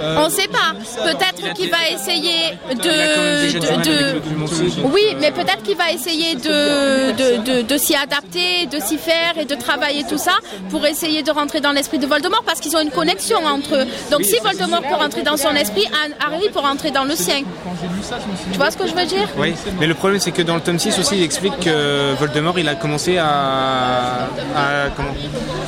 On 0.00 0.24
ne 0.26 0.30
sait 0.30 0.48
pas. 0.48 0.72
Peut-être 1.04 1.54
qu'il 1.54 1.70
va 1.70 1.88
essayer 1.92 2.52
de, 2.70 3.52
de- 3.52 3.82
de- 3.84 4.20
oui, 4.84 5.02
mais 5.20 5.30
peut-être 5.30 5.62
qu'il 5.62 5.76
va 5.76 5.92
essayer 5.92 6.34
de- 6.34 7.62
de 7.62 7.78
s'y 7.78 7.94
adapter, 7.94 8.66
de 8.66 8.80
s'y 8.80 8.98
faire 8.98 9.38
et 9.38 9.44
de 9.44 9.54
travailler 9.54 10.04
tout 10.04 10.18
ça 10.18 10.32
pour 10.70 10.84
essayer 10.86 11.22
de 11.22 11.30
rentrer 11.30 11.60
dans 11.60 11.72
l'esprit 11.72 11.98
de 11.98 12.06
Voldemort 12.06 12.29
parce 12.46 12.60
qu'ils 12.60 12.76
ont 12.76 12.80
une 12.80 12.90
connexion 12.90 13.38
entre 13.44 13.76
eux. 13.76 13.86
Donc 14.10 14.22
si 14.24 14.36
Voldemort 14.42 14.82
peut 14.82 14.94
rentrer 14.94 15.22
dans 15.22 15.36
son 15.36 15.54
esprit, 15.54 15.86
Harry 16.24 16.48
peut 16.52 16.60
rentrer 16.60 16.90
dans 16.90 17.04
le 17.04 17.14
sien. 17.14 17.42
Tu 18.52 18.58
vois 18.58 18.70
ce 18.70 18.76
que 18.76 18.86
je 18.86 18.94
veux 18.94 19.06
dire? 19.06 19.28
Oui, 19.38 19.54
mais 19.78 19.86
le 19.86 19.94
problème 19.94 20.20
c'est 20.20 20.32
que 20.32 20.42
dans 20.42 20.54
le 20.54 20.60
tome 20.60 20.78
6 20.78 20.98
aussi 20.98 21.16
il 21.18 21.22
explique 21.24 21.58
que 21.60 22.14
Voldemort 22.18 22.58
il 22.58 22.68
a 22.68 22.74
commencé 22.74 23.18
à, 23.18 23.26
à, 24.56 24.88
comment, 24.96 25.14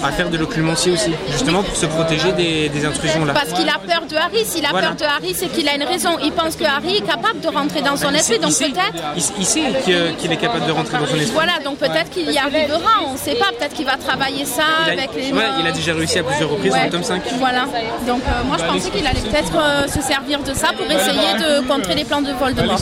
à 0.05 0.13
faire 0.13 0.31
de 0.31 0.37
l'occlumencie 0.37 0.91
aussi, 0.91 1.13
justement 1.31 1.63
pour 1.63 1.77
se 1.77 1.87
protéger 1.87 2.33
des, 2.33 2.69
des 2.69 2.85
intrusions 2.85 3.25
là. 3.25 3.35
Parce 3.35 3.53
qu'il 3.53 3.69
a 3.69 3.79
peur 3.79 4.07
de 4.09 4.17
Harry. 4.17 4.45
S'il 4.45 4.65
a 4.67 4.71
Voilà. 4.71 4.89
peur 4.89 4.97
de 4.97 5.05
Harry, 5.05 5.35
c'est 5.35 5.49
qu'il 5.49 5.69
a 5.69 5.75
une 5.75 5.83
raison. 5.85 6.11
Il 6.23 6.33
pense 6.33 6.57
que 6.57 6.65
Harry 6.65 6.97
est 6.97 7.07
capable 7.07 7.41
de 7.41 7.49
rentrer 7.49 7.83
dans 7.83 7.97
son 7.97 8.11
esprit. 8.15 8.39
Donc 8.39 8.53
peut-être. 8.53 9.03
Il, 9.39 9.45
sait 9.47 9.63
qu'il 9.85 10.33
est 10.33 10.37
capable 10.37 10.67
de 10.67 10.73
rentrer 10.73 10.99
dans 10.99 11.07
son 11.07 11.17
esprit. 11.17 11.33
Voilà, 11.33 11.53
donc 11.65 11.79
peut-être 11.79 12.11
qu'il 12.11 12.31
y 12.31 12.39
arrivera. 12.39 12.91
On 13.07 13.13
ne 13.13 13.19
sait 13.19 13.35
pas. 13.35 13.47
Peut-être 13.59 13.75
qu'il 13.75 13.87
va 13.87 13.97
travailler 13.97 14.45
ça 14.45 14.63
Il 14.87 14.91
a, 14.91 14.93
avec 14.93 15.11
les. 15.15 15.33
ouais, 15.33 15.45
il 15.61 15.67
a 15.67 15.73
déjà 15.73 15.95
réussi 15.95 16.19
à 16.19 16.23
plusieurs 16.25 16.52
reprises 16.53 16.73
dans 16.73 16.79
Ouais. 16.79 16.85
le 16.87 16.91
tome 16.91 17.03
5. 17.03 17.23
Voilà. 17.39 17.65
Donc 18.07 18.23
euh, 18.27 18.45
moi 18.47 18.57
je 18.59 18.65
pensais 18.65 18.91
qu'il 18.91 19.07
allait 19.07 19.21
peut-être 19.21 19.53
euh, 19.57 19.87
se 19.89 20.01
servir 20.01 20.41
de 20.43 20.55
ça 20.55 20.69
pour 20.77 20.87
essayer 20.87 21.35
de 21.39 21.67
contrer 21.67 21.95
les 21.95 22.05
plans 22.05 22.23
de 22.23 22.33
Voldemort. 22.33 22.79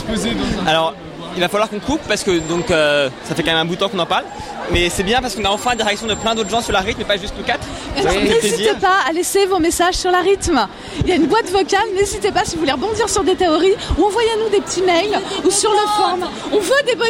Alors, 0.67 0.95
il 1.37 1.41
va 1.41 1.49
falloir 1.49 1.69
qu'on 1.71 1.79
coupe 1.79 2.01
parce 2.09 2.25
que 2.25 2.39
donc 2.41 2.71
euh, 2.71 3.09
ça 3.25 3.35
fait 3.35 3.43
quand 3.43 3.53
même 3.53 3.61
un 3.61 3.65
bout 3.65 3.75
de 3.77 3.81
temps 3.81 3.89
qu'on 3.89 3.99
en 4.01 4.07
parle. 4.07 4.25
Mais 4.73 4.89
c'est 4.89 5.03
bien 5.03 5.21
parce 5.21 5.35
qu'on 5.35 5.45
a 5.45 5.49
enfin 5.49 5.75
des 5.75 5.83
réactions 5.83 6.07
de 6.07 6.15
plein 6.15 6.35
d'autres 6.37 6.51
gens 6.51 6.61
sur 6.61 6.73
la 6.73 6.79
rythme 6.81 7.01
et 7.01 7.05
pas 7.05 7.17
juste 7.17 7.35
nous 7.37 7.43
quatre. 7.45 7.67
N'hésitez 7.97 8.75
pas 8.81 8.99
à 9.09 9.13
laisser 9.13 9.45
vos 9.47 9.59
messages 9.59 9.95
sur 9.95 10.13
la 10.13 10.21
rythme. 10.21 10.67
Il 11.01 11.09
y 11.09 11.13
a 11.13 11.17
une 11.17 11.27
boîte 11.27 11.51
vocale, 11.51 11.81
n'hésitez 11.97 12.31
pas 12.31 12.45
si 12.45 12.55
vous 12.55 12.61
voulez 12.61 12.73
rebondir 12.73 13.09
sur 13.09 13.25
des 13.25 13.35
théories 13.35 13.75
ou 13.99 14.05
envoyez-nous 14.05 14.49
des 14.51 14.61
petits 14.61 14.83
mails 14.83 15.19
ou 15.45 15.51
sur 15.51 15.71
le 15.73 15.89
forum. 15.97 16.21
On 16.53 16.59
veut 16.61 16.83
des 16.87 16.95
bugs 16.95 17.07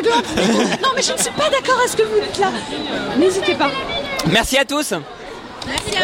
Non 0.83 0.89
mais 0.97 1.03
je 1.03 1.13
ne 1.13 1.19
suis 1.19 1.31
pas 1.33 1.51
d'accord 1.51 1.79
à 1.85 1.89
ce 1.89 1.97
que 1.97 2.03
vous 2.03 2.21
dites 2.27 2.39
là. 2.39 2.49
N'hésitez 3.19 3.55
pas. 3.55 3.69
Merci 4.31 4.57
à 4.57 4.65
tous. 4.65 4.95
Merci 5.67 5.97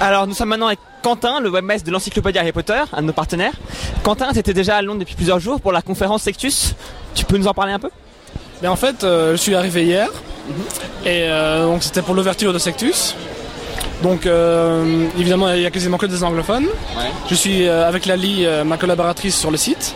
Alors 0.00 0.26
nous 0.26 0.34
sommes 0.34 0.48
maintenant 0.48 0.66
avec 0.66 0.80
Quentin, 1.02 1.40
le 1.40 1.50
webmaster 1.50 1.86
de 1.86 1.92
l'encyclopédie 1.92 2.38
Harry 2.38 2.52
Potter, 2.52 2.82
un 2.92 3.02
de 3.02 3.06
nos 3.06 3.12
partenaires. 3.12 3.52
Quentin, 4.02 4.32
tu 4.32 4.38
étais 4.38 4.54
déjà 4.54 4.76
à 4.76 4.82
Londres 4.82 5.00
depuis 5.00 5.14
plusieurs 5.14 5.38
jours 5.38 5.60
pour 5.60 5.72
la 5.72 5.82
conférence 5.82 6.22
Sectus. 6.22 6.74
Tu 7.14 7.24
peux 7.24 7.36
nous 7.36 7.46
en 7.46 7.54
parler 7.54 7.72
un 7.72 7.78
peu? 7.78 7.90
Mais 8.62 8.68
en 8.68 8.76
fait, 8.76 9.04
euh, 9.04 9.32
je 9.32 9.36
suis 9.36 9.54
arrivé 9.54 9.84
hier 9.84 10.08
et 11.04 11.24
euh, 11.28 11.66
donc 11.66 11.82
c'était 11.82 12.02
pour 12.02 12.14
l'ouverture 12.14 12.52
de 12.52 12.58
Sectus. 12.58 13.14
Donc 14.02 14.26
euh, 14.26 15.06
évidemment, 15.18 15.50
il 15.52 15.62
y 15.62 15.66
a 15.66 15.70
quasiment 15.70 15.96
que 15.96 16.06
des 16.06 16.22
anglophones. 16.24 16.66
Je 17.30 17.34
suis 17.34 17.66
euh, 17.66 17.88
avec 17.88 18.06
Lali, 18.06 18.44
euh, 18.44 18.64
ma 18.64 18.76
collaboratrice 18.76 19.38
sur 19.38 19.50
le 19.50 19.56
site. 19.56 19.94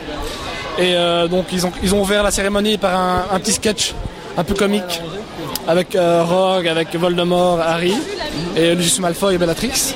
Et 0.79 0.95
euh, 0.95 1.27
donc 1.27 1.47
ils 1.53 1.67
ont, 1.67 1.73
ils 1.83 1.95
ont 1.95 2.01
ouvert 2.01 2.23
la 2.23 2.31
cérémonie 2.31 2.79
par 2.79 2.95
un, 2.95 3.25
un 3.33 3.41
petit 3.41 3.53
sketch 3.53 3.95
un 4.37 4.45
peu 4.45 4.55
comique 4.55 5.01
avec 5.67 5.97
euh, 5.97 6.23
Rogue, 6.23 6.69
avec 6.69 6.95
Voldemort, 6.95 7.61
Harry 7.61 7.95
et 8.57 8.75
Lucius 8.75 9.01
Malfoy 9.01 9.35
et 9.35 9.39
Bellatrix. 9.39 9.95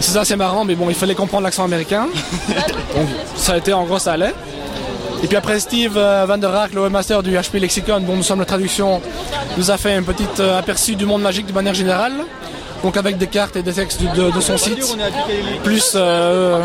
C'est 0.00 0.12
ça, 0.12 0.24
c'est 0.24 0.36
marrant, 0.36 0.64
mais 0.64 0.76
bon, 0.76 0.88
il 0.88 0.94
fallait 0.94 1.14
comprendre 1.14 1.44
l'accent 1.44 1.64
américain. 1.64 2.06
Donc 2.96 3.08
ça 3.36 3.54
a 3.54 3.56
été, 3.58 3.72
en 3.72 3.84
gros, 3.84 3.98
ça 3.98 4.12
allait. 4.12 4.32
Et 5.22 5.26
puis 5.26 5.36
après, 5.36 5.60
Steve 5.60 5.96
euh, 5.96 6.24
Van 6.26 6.38
der 6.38 6.50
Raak, 6.50 6.72
le 6.72 6.82
webmaster 6.82 7.22
du 7.22 7.32
HP 7.32 7.58
Lexicon, 7.58 8.00
dont 8.00 8.16
nous 8.16 8.22
sommes 8.22 8.38
la 8.38 8.44
traduction, 8.46 9.02
nous 9.58 9.70
a 9.70 9.76
fait 9.76 9.92
un 9.92 10.02
petit 10.02 10.40
aperçu 10.40 10.96
du 10.96 11.04
monde 11.04 11.22
magique 11.22 11.46
de 11.46 11.52
manière 11.52 11.74
générale. 11.74 12.12
Donc 12.82 12.96
avec 12.96 13.18
des 13.18 13.26
cartes 13.26 13.56
et 13.56 13.62
des 13.62 13.72
textes 13.72 14.00
de, 14.02 14.30
de 14.30 14.40
son 14.40 14.56
site, 14.56 14.78
plus 15.64 15.92
euh, 15.96 16.62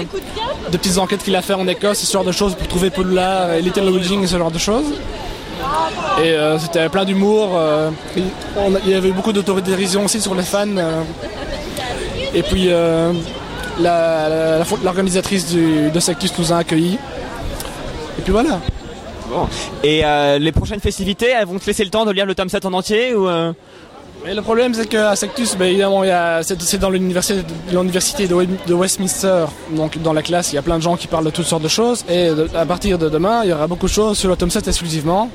des 0.72 0.78
petites 0.78 0.98
enquêtes 1.00 1.24
qu'il 1.24 1.36
a 1.36 1.42
fait 1.42 1.54
en 1.56 1.68
Écosse, 1.68 2.00
ce 2.00 2.12
genre 2.12 2.24
de 2.24 2.32
choses 2.32 2.54
pour 2.56 2.68
trouver 2.68 2.92
Poudlard 2.92 3.52
et 3.54 3.62
Little 3.62 3.90
Witching, 3.90 4.26
ce 4.28 4.38
genre 4.38 4.52
de 4.52 4.60
choses. 4.60 4.86
Et 6.24 6.32
euh, 6.34 6.60
c'était 6.60 6.88
plein 6.90 7.04
d'humour. 7.06 7.52
euh, 7.56 7.90
il 8.86 8.92
y 8.92 8.94
avait 8.94 9.12
beaucoup 9.12 9.34
d'autodérision 9.34 10.06
aussi 10.06 10.22
sur 10.22 10.36
les 10.36 10.44
fans. 10.44 10.68
euh. 10.78 11.02
et 12.36 12.44
puis 12.44 12.66
euh, 12.70 13.12
la- 13.80 14.30
la- 14.30 14.58
la- 14.60 14.66
l'organisatrice 14.84 15.48
du- 15.52 15.90
de 15.90 16.00
Sectus 16.00 16.32
nous 16.38 16.54
a 16.54 16.58
accueillis. 16.58 17.00
Et 18.20 18.22
puis 18.22 18.32
voilà. 18.32 18.60
Bon. 19.30 19.48
Et 19.84 20.06
euh, 20.06 20.38
les 20.38 20.52
prochaines 20.52 20.80
festivités, 20.80 21.30
elles 21.30 21.48
vont 21.48 21.58
te 21.58 21.66
laisser 21.66 21.84
le 21.84 21.90
temps 21.90 22.06
de 22.06 22.12
lire 22.12 22.28
le 22.28 22.36
tome 22.36 22.50
7 22.50 22.66
en 22.66 22.74
entier 22.74 23.16
ou 23.16 23.28
euh 23.28 23.52
Et 24.26 24.34
le 24.34 24.42
problème, 24.42 24.74
c'est 24.74 24.88
qu'à 24.88 25.16
Sectus, 25.18 25.56
ben, 25.58 25.66
évidemment, 25.66 26.02
c'est 26.42 26.78
dans 26.80 26.90
l'université 26.90 28.28
de, 28.28 28.74
Westminster. 28.74 29.46
Donc, 29.72 29.98
dans 30.02 30.14
la 30.14 30.22
classe, 30.22 30.54
il 30.54 30.56
y 30.56 30.58
a 30.58 30.62
plein 30.62 30.78
de 30.78 30.84
gens 30.84 30.96
qui 30.96 31.08
parlent 31.08 31.26
de 31.26 31.30
toutes 31.30 31.46
sortes 31.46 31.64
de 31.64 31.68
choses. 31.68 32.06
Et 32.08 32.30
de- 32.30 32.50
à 32.56 32.66
partir 32.66 32.98
de 32.98 33.10
demain, 33.10 33.42
il 33.44 33.50
y 33.50 33.54
aura 33.54 33.68
beaucoup 33.68 33.88
de 33.88 33.92
choses 33.92 34.18
sur 34.18 34.30
le 34.30 34.36
tome 34.38 34.50
7 34.50 34.68
exclusivement. 34.68 35.30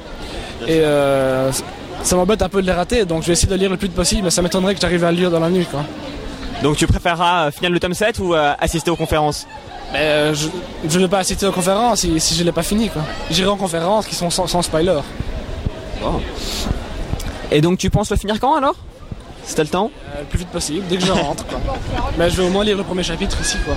Et 0.67 0.81
euh, 0.81 1.53
ça 2.03 2.17
m'embête 2.17 2.41
un 2.41 2.49
peu 2.49 2.63
de 2.63 2.67
les 2.67 2.73
rater. 2.73 3.05
Donc, 3.05 3.23
je 3.23 3.27
vais 3.29 3.35
essayer 3.35 3.53
de 3.53 3.59
lire 3.59 3.71
le 3.71 3.77
plus 3.77 3.89
possible. 3.91 4.23
Mais 4.25 4.31
ça 4.31 4.41
m'étonnerait 4.41 4.75
que 4.75 4.81
j'arrive 4.81 5.05
à 5.05 5.13
le 5.13 5.19
lire 5.19 5.31
dans 5.31 5.41
la 5.41 5.51
nuit. 5.51 5.67
Quoi. 5.71 5.85
Donc 6.63 6.77
tu 6.77 6.87
préféreras 6.89 7.47
euh, 7.47 7.51
finir 7.53 7.71
le 7.71 7.79
tome 7.79 7.95
7 7.95 8.19
ou 8.19 8.35
euh, 8.35 8.53
assister 8.59 8.91
aux 8.91 8.97
conférences? 8.97 9.47
Mais 9.93 10.01
euh, 10.01 10.35
je 10.35 10.49
je 10.89 10.99
ne 10.99 11.05
vais 11.05 11.09
pas 11.09 11.19
assister 11.19 11.47
aux 11.47 11.53
conférences 11.53 12.01
si, 12.01 12.19
si 12.19 12.35
je 12.35 12.41
ne 12.41 12.47
l'ai 12.47 12.53
pas 12.53 12.65
fini. 12.65 12.91
J'irai 13.31 13.49
aux 13.49 13.57
conférences 13.57 14.07
qui 14.07 14.17
sont 14.17 14.29
sans, 14.29 14.47
sans 14.49 14.63
spoiler. 14.63 14.99
Et 17.51 17.61
donc 17.61 17.79
tu 17.79 17.91
penses 17.91 18.11
le 18.11 18.17
finir 18.17 18.39
quand 18.41 18.55
alors 18.57 18.75
Si 19.45 19.55
t'as 19.55 19.63
le 19.63 19.69
temps 19.69 19.91
Euh, 20.15 20.21
le 20.21 20.27
plus 20.27 20.39
vite 20.39 20.49
possible, 20.49 20.85
dès 20.89 20.97
que 20.97 21.05
je 21.05 21.13
rentre. 21.13 21.45
quoi. 21.47 21.59
Mais 22.19 22.29
je 22.31 22.37
vais 22.37 22.43
au 22.47 22.51
moins 22.51 22.65
lire 22.65 22.77
le 22.77 22.83
premier 22.85 23.03
chapitre 23.03 23.37
ici. 23.41 23.57
quoi. 23.65 23.75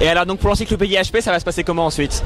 Et 0.00 0.08
alors 0.08 0.26
donc 0.26 0.38
pour 0.38 0.48
l'encyclopédie 0.50 0.94
HP, 0.96 1.20
ça 1.20 1.30
va 1.32 1.40
se 1.40 1.44
passer 1.44 1.64
comment 1.64 1.86
ensuite 1.86 2.22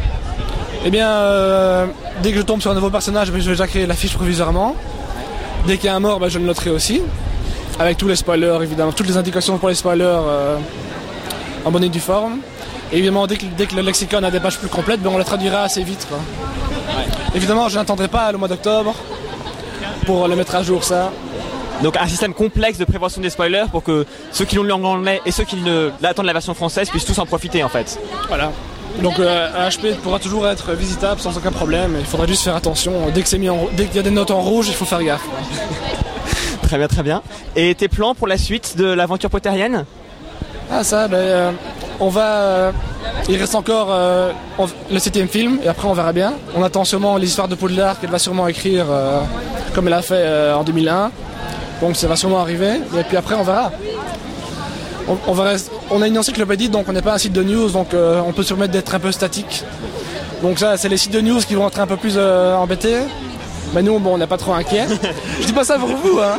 Eh 0.84 0.90
bien, 0.90 1.08
euh, 1.10 1.86
dès 2.22 2.32
que 2.32 2.36
je 2.38 2.42
tombe 2.42 2.60
sur 2.60 2.70
un 2.70 2.74
nouveau 2.74 2.90
personnage, 2.90 3.28
je 3.28 3.32
vais 3.32 3.40
déjà 3.40 3.66
créer 3.66 3.86
la 3.86 3.94
fiche 3.94 4.14
provisoirement. 4.14 4.74
Dès 5.66 5.76
qu'il 5.76 5.86
y 5.86 5.88
a 5.88 5.96
un 5.96 6.00
mort, 6.00 6.18
ben, 6.20 6.28
je 6.28 6.38
le 6.38 6.44
noterai 6.44 6.70
aussi. 6.70 7.02
Avec 7.78 7.96
tous 7.96 8.08
les 8.08 8.16
spoilers, 8.16 8.58
évidemment, 8.62 8.92
toutes 8.92 9.06
les 9.08 9.16
indications 9.16 9.58
pour 9.58 9.68
les 9.68 9.74
spoilers 9.74 10.04
euh, 10.04 10.56
en 11.64 11.70
bonne 11.70 11.84
et 11.84 11.88
due 11.88 12.00
forme. 12.00 12.38
Et 12.92 12.96
évidemment, 12.98 13.26
dès 13.26 13.36
que, 13.36 13.44
dès 13.56 13.66
que 13.66 13.74
le 13.76 13.82
lexicon 13.82 14.22
a 14.22 14.30
des 14.30 14.40
pages 14.40 14.58
plus 14.58 14.68
complètes, 14.68 15.00
ben, 15.00 15.10
on 15.12 15.18
le 15.18 15.24
traduira 15.24 15.62
assez 15.62 15.82
vite. 15.82 16.06
quoi. 16.08 16.18
Évidemment, 17.34 17.68
je 17.68 17.78
n'attendrai 17.78 18.08
pas 18.08 18.32
le 18.32 18.38
mois 18.38 18.48
d'octobre 18.48 18.94
pour 20.08 20.26
le 20.26 20.36
mettre 20.36 20.54
à 20.54 20.62
jour, 20.62 20.84
ça. 20.84 21.12
Donc 21.82 21.98
un 21.98 22.08
système 22.08 22.32
complexe 22.32 22.78
de 22.78 22.86
prévention 22.86 23.20
des 23.20 23.28
spoilers 23.28 23.66
pour 23.70 23.82
que 23.82 24.06
ceux 24.32 24.46
qui 24.46 24.56
l'ont 24.56 24.62
lu 24.62 24.72
en 24.72 24.82
anglais 24.82 25.20
et 25.26 25.32
ceux 25.32 25.44
qui 25.44 25.56
ne 25.56 25.90
l'attendent 26.00 26.24
la 26.24 26.32
version 26.32 26.54
française 26.54 26.88
puissent 26.88 27.04
tous 27.04 27.18
en 27.18 27.26
profiter 27.26 27.62
en 27.62 27.68
fait. 27.68 28.00
Voilà. 28.26 28.50
Donc 29.02 29.18
euh, 29.18 29.68
HP 29.68 29.96
pourra 29.96 30.18
toujours 30.18 30.48
être 30.48 30.72
visitable 30.72 31.20
sans 31.20 31.36
aucun 31.36 31.52
problème. 31.52 31.94
Il 32.00 32.06
faudra 32.06 32.26
juste 32.26 32.42
faire 32.42 32.56
attention. 32.56 33.10
Dès 33.14 33.20
que 33.20 33.28
c'est 33.28 33.36
mis 33.36 33.50
en, 33.50 33.68
dès 33.76 33.84
qu'il 33.84 33.96
y 33.96 33.98
a 33.98 34.02
des 34.02 34.10
notes 34.10 34.30
en 34.30 34.40
rouge, 34.40 34.68
il 34.68 34.74
faut 34.74 34.86
faire 34.86 35.02
gaffe. 35.02 35.26
Très 36.62 36.78
bien, 36.78 36.88
très 36.88 37.02
bien. 37.02 37.22
Et 37.54 37.74
tes 37.74 37.88
plans 37.88 38.14
pour 38.14 38.28
la 38.28 38.38
suite 38.38 38.78
de 38.78 38.86
l'aventure 38.86 39.28
potterienne 39.28 39.84
Ah 40.70 40.84
ça, 40.84 41.08
ben, 41.08 41.16
euh, 41.16 41.50
on 41.98 42.08
va... 42.08 42.26
euh, 42.26 42.72
il 43.28 43.36
reste 43.36 43.54
encore 43.54 43.88
euh, 43.90 44.32
le 44.90 44.98
septième 44.98 45.28
film 45.28 45.58
et 45.64 45.68
après 45.68 45.88
on 45.88 45.94
verra 45.94 46.12
bien. 46.12 46.34
On 46.56 46.62
attend 46.62 46.84
sûrement 46.84 47.16
l'histoire 47.16 47.48
de 47.48 47.54
Poudlard 47.54 47.98
qu'elle 48.00 48.10
va 48.10 48.18
sûrement 48.18 48.48
écrire 48.48 48.86
comme 49.74 49.86
elle 49.86 49.94
a 49.94 50.02
fait 50.02 50.52
en 50.52 50.64
2001. 50.64 51.10
Donc 51.80 51.96
ça 51.96 52.06
va 52.06 52.16
sûrement 52.16 52.40
arriver 52.40 52.80
et 52.98 53.02
puis 53.04 53.16
après 53.16 53.34
on 53.34 53.42
verra. 53.42 53.70
On, 55.08 55.16
on 55.90 56.02
a 56.02 56.06
une 56.06 56.18
encyclopédie 56.18 56.68
donc 56.68 56.86
on 56.88 56.92
n'est 56.92 57.02
pas 57.02 57.14
un 57.14 57.18
site 57.18 57.32
de 57.32 57.42
news 57.42 57.70
donc 57.70 57.88
on 57.94 58.32
peut 58.32 58.42
se 58.42 58.48
permettre 58.48 58.72
d'être 58.72 58.94
un 58.94 59.00
peu 59.00 59.12
statique. 59.12 59.64
Donc 60.42 60.58
ça 60.58 60.76
c'est 60.76 60.88
les 60.88 60.96
sites 60.96 61.12
de 61.12 61.20
news 61.20 61.40
qui 61.40 61.54
vont 61.54 61.68
être 61.68 61.80
un 61.80 61.86
peu 61.86 61.96
plus 61.96 62.18
embêtés. 62.18 62.98
Mais 63.74 63.82
nous 63.82 63.98
bon 63.98 64.14
on 64.14 64.18
n'est 64.18 64.26
pas 64.26 64.38
trop 64.38 64.52
inquiets. 64.52 64.86
Je 65.40 65.46
dis 65.46 65.52
pas 65.52 65.64
ça 65.64 65.78
pour 65.78 65.88
vous 65.88 66.18
hein. 66.18 66.38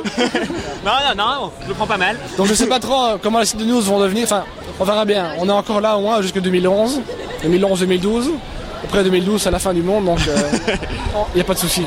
Non, 0.86 0.92
non, 0.92 1.24
non, 1.24 1.52
je 1.64 1.68
le 1.68 1.74
prends 1.74 1.88
pas 1.88 1.98
mal. 1.98 2.18
Donc 2.38 2.48
je 2.48 2.54
sais 2.54 2.68
pas 2.68 2.80
trop 2.80 3.04
euh, 3.04 3.18
comment 3.22 3.40
les 3.40 3.46
sites 3.46 3.60
de 3.60 3.66
news 3.66 3.82
vont 3.82 4.00
devenir. 4.00 4.24
Enfin, 4.24 4.44
on 4.80 4.84
verra 4.84 5.06
bien. 5.06 5.32
On 5.40 5.48
est 5.48 5.52
encore 5.52 5.82
là 5.82 5.98
au 5.98 6.02
moins 6.02 6.22
jusqu'en 6.22 6.42
2011, 6.42 7.02
2011-2012. 7.46 8.30
Après 8.84 9.04
2012, 9.04 9.42
c'est 9.42 9.52
la 9.52 9.60
fin 9.60 9.74
du 9.74 9.82
monde, 9.82 10.06
donc 10.06 10.20
il 10.26 11.36
n'y 11.36 11.42
a 11.42 11.44
pas 11.44 11.54
de 11.54 11.60
souci. 11.60 11.84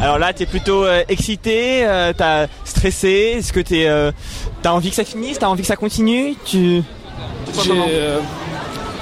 Alors 0.00 0.18
là, 0.18 0.32
t'es 0.32 0.46
plutôt 0.46 0.84
euh, 0.84 1.02
excité, 1.08 1.86
euh, 1.86 2.12
t'as 2.16 2.46
stressé, 2.64 3.36
est-ce 3.36 3.52
que 3.52 3.60
t'es, 3.60 3.86
euh, 3.86 4.10
t'as 4.62 4.72
envie 4.72 4.90
que 4.90 4.96
ça 4.96 5.04
finisse, 5.04 5.38
t'as 5.38 5.46
envie 5.46 5.62
que 5.62 5.68
ça 5.68 5.76
continue? 5.76 6.34
Tu... 6.44 6.82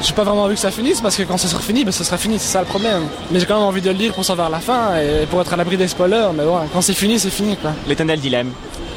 J'ai 0.02 0.14
pas 0.14 0.24
vraiment 0.24 0.42
envie 0.42 0.54
que 0.54 0.60
ça 0.60 0.70
finisse 0.70 1.00
parce 1.00 1.16
que 1.16 1.22
quand 1.22 1.36
ça 1.38 1.48
sera 1.48 1.60
fini, 1.60 1.84
ben, 1.84 1.92
ça 1.92 2.02
sera 2.04 2.18
fini, 2.18 2.38
c'est 2.38 2.52
ça 2.52 2.60
le 2.60 2.66
problème. 2.66 3.06
Mais 3.30 3.38
j'ai 3.38 3.46
quand 3.46 3.54
même 3.54 3.68
envie 3.68 3.80
de 3.80 3.88
le 3.88 3.96
lire 3.96 4.12
pour 4.12 4.24
savoir 4.24 4.50
la 4.50 4.58
fin 4.58 4.96
et 4.96 5.26
pour 5.26 5.40
être 5.40 5.52
à 5.52 5.56
l'abri 5.56 5.76
des 5.76 5.88
spoilers. 5.88 6.30
Mais 6.34 6.44
bon, 6.44 6.58
quand 6.72 6.82
c'est 6.82 6.94
fini, 6.94 7.18
c'est 7.18 7.30
fini 7.30 7.56
quoi. 7.56 7.70
L'éternel 7.86 8.18
dilemme. 8.20 8.52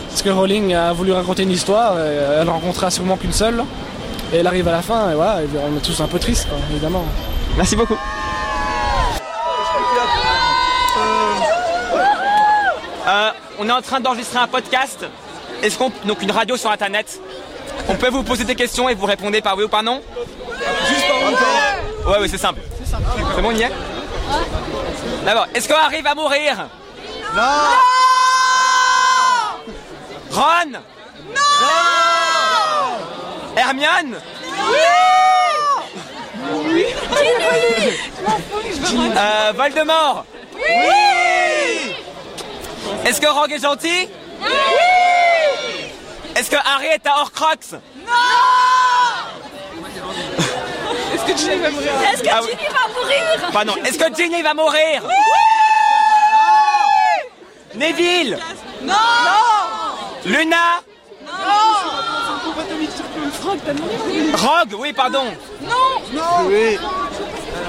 Parce 0.10 0.24
que 0.24 0.30
Rowling 0.30 0.74
a 0.74 0.94
voulu 0.94 1.12
raconter 1.12 1.44
une 1.44 1.52
histoire, 1.52 2.00
et 2.00 2.40
elle 2.40 2.50
rencontrera 2.50 2.90
sûrement 2.90 3.18
qu'une 3.18 3.34
seule. 3.34 3.64
Et 4.34 4.38
elle 4.38 4.48
arrive 4.48 4.68
à 4.68 4.72
la 4.72 4.82
fin, 4.82 5.12
et 5.12 5.14
voilà, 5.14 5.42
on 5.70 5.78
est 5.78 5.82
tous 5.82 6.00
un 6.00 6.08
peu 6.08 6.20
tristes, 6.20 6.48
quoi, 6.48 6.58
évidemment. 6.72 7.04
Merci 7.58 7.76
beaucoup. 7.76 7.98
Euh, 13.08 13.30
on 13.60 13.68
est 13.68 13.72
en 13.74 13.82
train 13.82 14.00
d'enregistrer 14.00 14.40
un 14.40 14.48
podcast. 14.48 15.06
Est-ce 15.62 15.78
qu'on 15.78 15.92
donc 16.06 16.22
une 16.22 16.32
radio 16.32 16.58
sur 16.58 16.72
internet? 16.72 17.20
On 17.88 17.96
peut 17.96 18.10
vous 18.10 18.24
poser 18.24 18.44
des 18.44 18.56
questions 18.56 18.90
et 18.90 18.96
vous 18.96 19.06
répondez 19.06 19.42
par 19.42 19.56
oui 19.58 19.64
ou 19.66 19.70
par 19.70 19.84
non 19.84 20.02
Juste 20.90 21.08
par 21.08 21.18
oui. 21.18 21.36
Ouais, 22.12 22.20
ouais, 22.20 22.28
c'est 22.28 22.38
simple. 22.38 22.60
C'est 22.84 23.42
bon, 23.42 23.50
on 23.50 23.56
y 23.56 23.62
est 23.64 23.72
D'abord, 25.26 25.48
est-ce 25.54 25.68
qu'on 25.68 25.76
arrive 25.76 26.08
à 26.08 26.16
mourir 26.16 26.68
Non. 27.36 27.42
Ron 30.32 30.72
Non, 30.72 30.80
Hermione 33.56 34.18
Oui. 34.70 34.78
Euh, 39.18 39.52
Voldemort 39.56 40.26
Oui. 40.56 41.96
Est-ce 43.06 43.22
que 43.22 43.28
Rogue 43.28 43.52
est 43.52 43.62
gentil 43.62 44.10
Oui 44.42 44.48
Est-ce 46.36 46.50
que 46.50 46.56
Harry 46.58 46.88
est 46.88 47.08
à 47.08 47.20
Horcrux? 47.22 47.78
Non 48.06 48.12
Est-ce 51.14 51.24
que 51.32 51.38
Ginny 51.38 51.60
va 51.62 51.70
mourir? 51.72 51.92
Est-ce 52.14 52.24
que 52.24 52.30
Ah 52.32 52.40
oui. 52.44 52.50
Ginny 52.52 52.68
va 52.74 52.88
mourir? 53.00 53.52
Pas 53.54 53.66
non. 53.66 53.76
Est-ce 53.78 53.98
que 53.98 54.16
Ginny 54.16 54.42
va 54.42 54.54
mourir? 54.54 55.02
Neville 57.76 58.38
Non 58.84 58.94
Luna 60.26 60.82
Rogue, 64.34 64.76
oui, 64.80 64.94
pardon. 64.94 65.26
Non 65.62 65.72
Non. 66.14 66.48
Oui. 66.48 66.78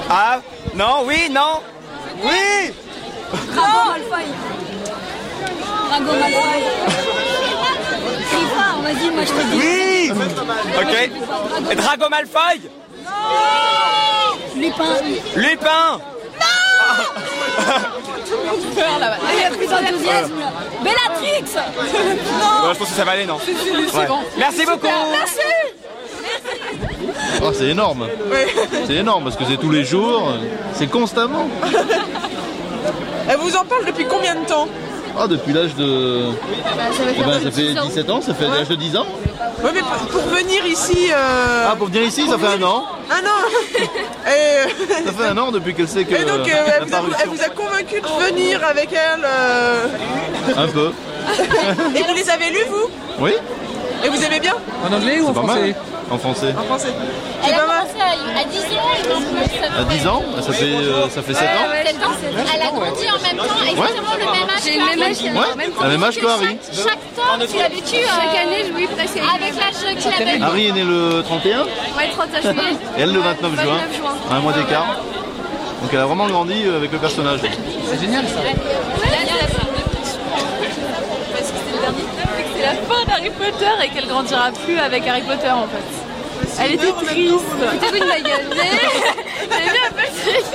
Ah, 0.09 0.39
non, 0.75 1.03
oui, 1.05 1.29
non. 1.29 1.61
Oui. 2.23 2.73
Drago 3.53 3.89
Malfoy. 3.89 4.25
Drago 5.89 6.11
Malfoy. 6.19 7.46
Vas-y, 8.87 9.09
moi 9.11 9.23
je 9.25 9.31
te 9.31 9.43
dis. 9.51 9.57
Oui. 9.59 10.11
Ok. 10.79 11.75
Drago 11.75 12.09
Malfoy 12.09 12.61
Lupin. 14.55 14.83
Lupin. 15.35 15.99
Peur 18.75 18.99
là-bas. 18.99 19.17
Il 19.33 19.41
y 19.41 19.43
a 19.43 19.49
plus 19.49 19.67
d'enthousiasme 19.67 20.39
là. 20.39 20.51
Bellatrix 20.81 21.43
Ouais, 21.43 22.73
je 22.73 22.77
pense 22.79 22.89
que 22.89 22.95
ça 22.95 23.03
va 23.03 23.11
aller, 23.11 23.25
non 23.25 23.37
c'est 23.43 23.97
Ouais. 23.97 24.07
bon. 24.07 24.19
Merci 24.37 24.65
beaucoup. 24.65 24.87
Merci 25.11 25.39
Ah, 27.41 27.51
c'est 27.53 27.67
énorme. 27.67 28.07
C'est 28.87 28.95
énorme 28.95 29.25
parce 29.25 29.35
que 29.35 29.43
c'est 29.49 29.57
tous 29.57 29.71
les 29.71 29.83
jours, 29.83 30.31
c'est 30.75 30.87
constamment. 30.87 31.47
Elle 33.29 33.37
vous 33.37 33.55
en 33.57 33.65
parle 33.65 33.83
depuis 33.85 34.05
combien 34.05 34.35
de 34.35 34.45
temps? 34.45 34.67
Ah, 35.19 35.27
depuis 35.27 35.51
l'âge 35.53 35.73
de. 35.75 36.29
ça 36.63 37.03
Eh 37.17 37.23
ben, 37.23 37.33
ça 37.43 37.51
fait 37.51 37.73
17 37.73 38.09
ans, 38.09 38.21
ça 38.21 38.33
fait 38.33 38.47
l'âge 38.47 38.67
de 38.67 38.75
10 38.75 38.95
ans. 38.97 39.05
Oui, 39.63 39.69
mais 39.73 39.79
pour- 39.81 40.21
pour 40.21 40.29
venir 40.29 40.65
ici. 40.65 41.09
euh, 41.11 41.67
Ah, 41.71 41.75
pour 41.75 41.87
venir 41.87 42.03
ici, 42.03 42.27
ça 42.27 42.37
fait 42.37 42.45
un 42.59 42.61
an. 42.63 42.85
Un 43.09 43.25
an 43.25 43.41
Et, 44.27 45.05
Ça 45.05 45.11
fait 45.13 45.29
un 45.29 45.37
an 45.37 45.51
depuis 45.51 45.73
qu'elle 45.73 45.87
sait 45.87 46.03
que. 46.05 46.13
et 46.13 46.19
donc, 46.25 46.47
euh, 46.47 46.51
elle, 46.75 46.83
vous 46.87 46.93
a, 46.93 46.97
parution- 46.97 47.17
elle 47.23 47.29
vous 47.29 47.41
a 47.41 47.49
convaincu 47.49 48.01
de 48.01 48.25
venir 48.27 48.63
avec 48.63 48.89
elle. 48.93 49.21
euh, 49.25 49.85
Un 50.57 50.67
peu. 50.67 50.91
Et 51.95 52.03
vous 52.03 52.13
les 52.15 52.29
avez 52.29 52.49
lus, 52.51 52.65
vous? 52.69 52.89
Oui 53.19 53.31
Et 54.05 54.09
vous 54.09 54.23
aimez 54.23 54.39
bien? 54.39 54.53
En 54.87 54.93
anglais 54.93 55.19
ou 55.21 55.29
en 55.29 55.33
français? 55.33 55.75
En 56.11 56.17
français. 56.17 56.53
En 56.57 56.63
français. 56.63 56.93
Elle 57.47 57.53
a 57.53 57.57
commencé 57.59 57.76
à, 57.76 57.76
à 58.35 58.43
10 58.43 58.59
ans 58.59 58.89
et 58.93 59.07
maintenant 59.07 59.21
ça 59.61 59.81
À 59.81 59.83
10 59.83 60.07
ans 60.07 60.23
Ça 60.41 60.53
fait, 60.53 60.65
euh, 60.65 61.09
ça 61.09 61.21
fait 61.21 61.33
7 61.33 61.43
ans 61.43 61.49
7 61.49 61.57
ans. 61.57 61.71
Elle 62.53 62.61
a 62.61 62.71
grandi 62.71 63.05
en 63.09 63.21
même 63.21 63.37
temps, 63.37 63.53
exactement 63.69 64.13
le 64.17 64.25
même 64.25 64.49
âge. 64.49 64.63
J'ai 64.63 64.71
que 64.73 64.79
le 64.79 64.85
même 64.85 65.01
âge, 65.03 65.17
Ouais, 65.21 65.69
la 65.81 65.87
même 65.89 66.03
âge 66.03 66.15
que 66.17 66.25
Harry. 66.25 66.57
Chaque, 66.71 66.83
chaque 66.87 67.15
temps, 67.15 67.37
tu 67.39 67.57
vécu. 67.69 67.95
euh, 67.95 68.07
Chaque 68.07 68.37
année, 68.43 68.63
je 68.67 68.73
lui 68.73 68.87
presque. 68.87 69.17
Avec 69.17 69.53
l'âge 69.55 69.95
qu'il 69.97 70.13
avait. 70.27 70.41
Harry 70.43 70.67
est 70.67 70.71
né 70.71 70.83
le 70.83 71.21
31 71.23 71.61
Ouais, 71.63 71.67
31 72.11 72.41
juillet. 72.41 72.63
et 72.97 73.01
elle 73.01 73.13
le 73.13 73.19
29 73.19 73.51
juin. 73.61 73.73
29 73.73 73.97
juin. 73.97 74.13
Un 74.31 74.39
mois 74.39 74.53
d'écart. 74.53 74.85
Donc 75.81 75.89
elle 75.93 75.99
a 75.99 76.05
vraiment 76.05 76.27
grandi 76.27 76.63
euh, 76.65 76.77
avec 76.77 76.91
le 76.91 76.97
personnage. 76.97 77.39
C'est 77.41 77.99
génial 78.01 78.25
ça. 78.27 78.39
Parce 81.31 81.51
que 81.51 81.57
c'est 81.65 81.75
le 81.75 81.81
dernier 81.81 82.01
et 82.01 82.43
que 82.43 82.49
c'est 82.55 82.61
la 82.63 82.73
fin 82.73 83.05
d'Harry 83.05 83.29
Potter 83.29 83.85
et 83.85 83.89
qu'elle 83.89 84.07
grandira 84.07 84.49
plus 84.65 84.79
avec 84.79 85.07
Harry 85.07 85.21
Potter 85.21 85.49
en 85.51 85.67
fait. 85.67 86.06
Elle 86.59 86.73
était 86.73 86.91
triste. 86.91 87.45
C'était 87.81 87.97
une 87.97 88.05
ma 88.07 88.19
gueule. 88.19 88.47
Elle 88.51 89.67
est 89.67 89.71
bien 89.71 89.81
un 89.87 89.91
peu 89.93 90.07
triste. 90.21 90.53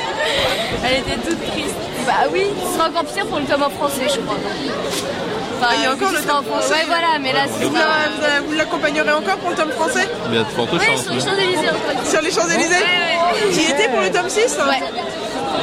Elle 0.84 0.98
était 1.00 1.16
toute 1.28 1.52
triste. 1.52 1.74
Bah 2.06 2.12
oui, 2.32 2.46
ce 2.66 2.76
sera 2.76 2.88
encore 2.88 3.04
pire 3.04 3.26
pour 3.26 3.38
le 3.38 3.44
tome 3.44 3.62
en 3.62 3.70
français, 3.70 4.06
je 4.08 4.18
crois. 4.20 4.36
Enfin, 4.36 5.68
Ah, 5.70 5.74
il 5.78 5.82
y 5.84 5.86
a 5.86 5.92
encore 5.92 6.08
vu 6.08 6.16
le 6.16 6.22
tome 6.22 6.44
français. 6.44 6.72
Ouais, 6.74 6.84
voilà, 6.88 7.18
mais 7.20 7.32
là, 7.32 7.40
c'est 7.46 7.64
Vous 7.64 7.74
la- 7.74 8.40
vous 8.44 8.52
l'accompagnerez 8.54 9.12
encore 9.12 9.36
pour 9.36 9.50
le 9.50 9.56
tome 9.56 9.70
français? 9.70 10.08
Mais 10.28 10.34
il 10.34 10.38
y 10.38 10.40
a 10.40 10.44
de 10.44 10.48
fortes 10.50 10.72
Ouais, 10.72 10.84
chances. 10.86 11.02
sur 11.04 11.14
les. 11.14 11.20
Champs-Élysées. 11.20 11.70
en 11.70 11.74
fait. 12.02 12.10
Sur 12.10 12.20
les 12.22 12.30
Champs-Élysées? 12.32 12.74
Ouais, 12.74 13.46
ouais. 13.46 13.52
Tu 13.54 13.60
y 13.60 13.70
étais 13.70 13.88
pour 13.88 14.00
le 14.00 14.10
tome 14.10 14.28
6 14.28 14.58
Ouais. 14.58 14.82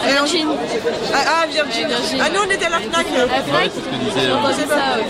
Virgin. 0.07 0.47
Ah, 1.13 1.17
ah, 1.27 1.45
Virgin. 1.47 1.87
Ah, 2.21 2.29
nous 2.33 2.39
on 2.45 2.49
était 2.49 2.65
à 2.65 2.69
la 2.69 2.79
Fnac. 2.79 3.05
La 3.15 3.23
Ouais, 3.25 3.31
ça, 4.67 4.75
ouais. 4.97 5.05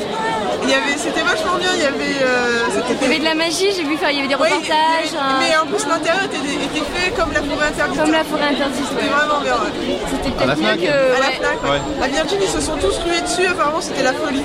Il 0.63 0.69
y 0.69 0.73
avait, 0.73 0.97
c'était 0.97 1.21
vachement 1.21 1.55
bien. 1.57 1.69
Il 1.75 1.81
y 1.83 1.85
avait, 1.85 2.19
euh, 2.21 2.65
c'était- 2.73 2.95
Il 2.99 3.03
y 3.03 3.05
avait 3.11 3.19
de 3.19 3.23
la 3.25 3.35
magie, 3.35 3.69
j'ai 3.75 3.83
vu 3.83 3.95
faire, 3.97 4.11
il 4.11 4.17
y 4.17 4.19
avait 4.19 4.27
des 4.27 4.35
Ouais, 4.35 4.49
reportages. 4.49 5.13
mais- 5.39 5.55
en 5.57 5.65
plus 5.65 5.85
l'intérieur 5.87 6.23
était, 6.25 6.37
était 6.37 6.85
fait 6.93 7.11
comme 7.11 7.31
la 7.31 7.41
forêt 7.41 7.67
interdite. 7.67 7.99
Comme 8.01 8.11
la 8.11 8.23
forêt 8.23 8.49
interdite. 8.53 8.85
C'était 8.89 9.07
vraiment 9.09 9.39
bien. 9.41 9.53
ouais. 9.55 9.97
C'était 10.11 10.31
peut-être 10.35 10.57
mieux 10.57 10.63
Fnac 10.65 10.79
que. 10.79 10.89
À 10.89 11.19
la 11.19 11.27
ouais. 11.29 11.39
Fnac, 11.39 11.57
ouais. 11.63 11.69
Ouais. 11.69 12.03
À 12.03 12.07
Virgin, 12.07 12.39
ils 12.41 12.49
se 12.49 12.61
sont 12.61 12.77
tous 12.77 12.97
rués 13.05 13.21
dessus. 13.21 13.47
Apparemment, 13.47 13.81
c'était 13.81 14.03
la 14.03 14.13
folie. 14.13 14.43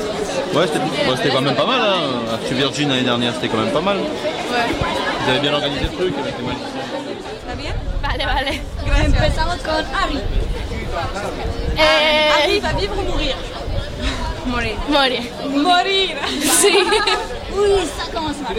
Ouais, 0.54 0.66
c'était 0.66 0.80
c'était 1.16 1.30
quand 1.34 1.40
même 1.42 1.56
pas 1.56 1.66
mal. 1.66 1.80
Hein. 1.82 2.38
Virgin 2.50 2.88
l'année 2.90 3.02
dernière, 3.02 3.32
c'était 3.34 3.48
quand 3.48 3.58
même 3.58 3.72
pas 3.72 3.80
mal. 3.80 3.98
Vous 3.98 5.30
avez 5.30 5.40
bien 5.40 5.52
organisé 5.54 5.80
le 5.82 5.88
truc 5.98 6.14
avec 6.20 6.34
les 6.38 6.44
magiciens. 6.46 7.74
Vale, 8.02 8.18
vale. 8.26 8.54
Empezamos 9.02 9.56
con 9.58 9.84
Harry. 9.94 10.20
Eh, 11.76 12.30
Harry 12.42 12.60
va 12.60 12.72
vivre 12.72 12.96
ou 12.98 13.04
mourir 13.04 13.34
Morir. 14.46 14.76
Morir. 14.88 15.22
Morir. 15.48 16.16
Sí. 16.60 16.76
Uy, 17.56 17.80
ça 17.96 18.12
commence 18.12 18.40
mal. 18.42 18.54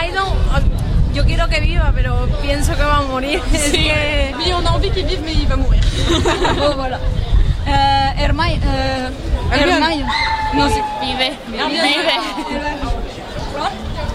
Ay, 0.00 0.10
no. 0.12 0.24
Yo 1.14 1.24
quiero 1.26 1.46
que 1.48 1.60
viva, 1.60 1.92
pero 1.94 2.26
pienso 2.40 2.74
que 2.74 2.82
va 2.82 2.96
a 2.98 3.02
morir. 3.02 3.40
Es 3.52 3.60
Sí. 3.70 3.84
que... 3.84 4.34
Oui, 4.38 4.52
on 4.54 4.66
a 4.66 4.70
envie 4.72 4.90
qu'il 4.90 5.04
vive, 5.06 5.20
mais 5.22 5.34
il 5.34 5.46
va 5.46 5.56
mourir. 5.56 5.82
bon, 6.58 6.74
voilà. 6.74 6.98
Euh, 7.68 8.22
Hermione. 8.22 8.60
Euh. 8.64 9.10
Non, 10.54 10.68
c'est. 10.70 10.82
Vive. 11.06 11.36
Vive. 11.48 11.82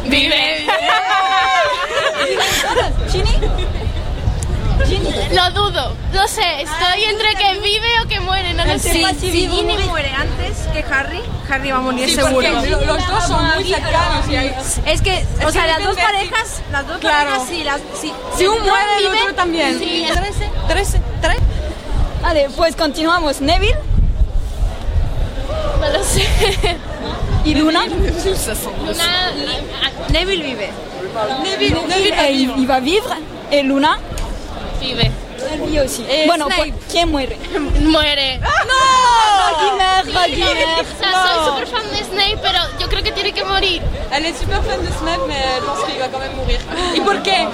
Vive. 0.05 0.29
Ginny 0.29 1.26
Lo 5.33 5.51
dudo. 5.51 5.93
No 6.13 6.27
sé, 6.27 6.61
estoy 6.61 7.03
entre 7.03 7.35
que 7.35 7.59
vive 7.59 7.87
o 8.03 8.07
que 8.07 8.19
muere, 8.21 8.53
no 8.53 8.65
lo 8.65 8.79
sé. 8.79 8.91
Si, 8.91 9.03
si 9.19 9.47
Ginny 9.49 9.77
muere 9.87 10.09
antes 10.11 10.57
que 10.73 10.83
Harry, 10.93 11.21
Harry 11.49 11.71
va 11.71 11.77
a 11.77 11.81
morir 11.81 12.07
Sí, 12.09 12.15
seguro. 12.15 12.47
los 12.51 13.07
dos 13.07 13.23
son 13.27 13.45
muy 13.55 13.63
cercanos 13.65 14.27
y 14.29 14.35
hay- 14.35 14.55
Es 14.85 15.01
que, 15.01 15.25
o 15.43 15.47
Es 15.47 15.53
sea, 15.53 15.67
las 15.67 15.83
dos 15.83 15.95
parejas, 15.95 16.61
las 16.71 16.87
dos 16.87 16.97
Claro. 16.99 17.29
parejas 17.31 17.49
sí, 17.49 17.63
las, 17.63 17.81
sí. 17.99 18.13
Si 18.37 18.47
uno 18.47 18.59
no 18.59 18.65
muere, 18.71 18.97
el 18.99 19.07
otro 19.07 19.35
también. 19.35 19.77
Sí, 19.79 20.05
Sí. 20.07 20.13
trece. 20.13 20.49
Trece. 20.67 21.01
Tres. 21.21 21.37
Vale, 22.21 22.49
pues 22.55 22.75
continuamos. 22.75 23.41
Neville 23.41 23.77
No 25.81 25.89
lo 25.89 26.03
sé. 26.03 26.25
y 27.45 27.55
Luna. 27.55 27.83
Una. 27.83 29.31
Neville 30.09 30.43
vive. 30.43 30.69
Neville, 31.43 32.13
eh, 32.17 32.31
il, 32.31 32.53
il 32.57 32.67
va 32.69 32.79
vivre. 32.79 33.15
Et 33.51 33.63
Luna 33.63 33.97
Vive. 34.79 35.11
Aussi. 35.83 36.05
Eh, 36.09 36.23
bueno, 36.27 36.45
Snape. 36.47 36.71
pues, 36.71 36.83
¿quién 36.91 37.09
muere? 37.11 37.37
Muere. 37.81 38.39
Ragnar, 38.39 40.05
Sí, 40.05 40.11
Ragnar. 40.11 40.81
O 40.81 40.99
sea, 40.99 41.11
soy 41.23 41.45
súper 41.45 41.67
fan 41.67 41.91
de 41.91 42.03
Snape, 42.03 42.37
pero 42.41 42.59
yo 42.79 42.87
creo 42.89 43.03
que 43.03 43.11
tiene 43.11 43.31
que 43.33 43.43
morir. 43.43 43.81
Elle 44.11 44.25
est 44.29 44.39
super 44.39 44.61
fan 44.63 44.83
de 44.83 44.91
Snape, 44.91 45.21
mais 45.27 45.59
pense 45.65 45.85
qu'il 45.85 45.99
va 45.99 46.07
quand 46.09 46.19
même 46.19 46.35
mourir. 46.35 46.59
¿Y 46.95 46.99
por 47.01 47.21
qué 47.23 47.47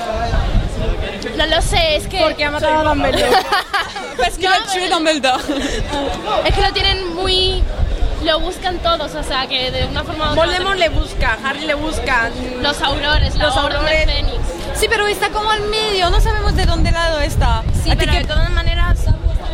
No 1.37 1.45
lo 1.47 1.61
sé, 1.61 1.95
es 1.97 2.07
que. 2.07 2.19
Porque 2.19 2.45
ha 2.45 2.51
matado 2.51 2.79
a 2.79 2.83
Dumbledore. 2.83 3.25
Parce 4.17 4.37
qu'il 4.37 4.47
a 4.47 4.63
tué 4.71 4.89
Dumbledore. 4.89 5.43
Es 6.45 6.55
que 6.55 6.61
lo 6.61 6.73
tienen 6.73 7.13
muy. 7.15 7.63
Lo 8.23 8.39
buscan 8.39 8.77
todos, 8.79 9.13
o 9.15 9.23
sea, 9.23 9.47
que 9.47 9.69
de 9.69 9.85
una 9.85 10.03
forma 10.05 10.29
u 10.29 10.31
otra. 10.31 10.45
Voldemort 10.45 10.77
le 10.79 10.87
busca, 10.89 11.37
Harry 11.43 11.65
le 11.65 11.73
busca. 11.73 12.29
Los 12.61 12.81
aurores, 12.81 13.35
la 13.35 13.45
Los 13.47 13.57
orden 13.57 13.77
aurores. 13.79 14.07
Sí, 14.75 14.87
pero 14.89 15.07
está 15.07 15.29
como 15.29 15.49
al 15.49 15.61
medio, 15.69 16.09
no 16.09 16.19
sabemos 16.19 16.55
de 16.55 16.65
dónde 16.65 16.91
lado 16.91 17.19
está. 17.21 17.63
Sí, 17.83 17.89
¿A 17.89 17.93
ti 17.93 17.99
pero 17.99 18.11
qué- 18.13 18.19
de 18.19 18.25
todas 18.25 18.49
maneras, 18.51 18.99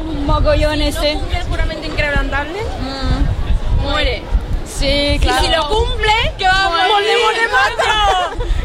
un 0.01 0.25
mogollón 0.25 0.81
ese. 0.81 1.13
es 1.13 1.45
puramente 1.49 1.87
inquebrantable, 1.87 2.59
muere. 3.81 4.23
Sí, 4.65 5.17
claro. 5.21 5.43
Y 5.43 5.47
si 5.47 5.53
lo 5.55 5.67
cumple, 5.67 6.11
que 6.37 6.45
va 6.45 6.65
a 6.65 6.69
morir, 6.69 7.17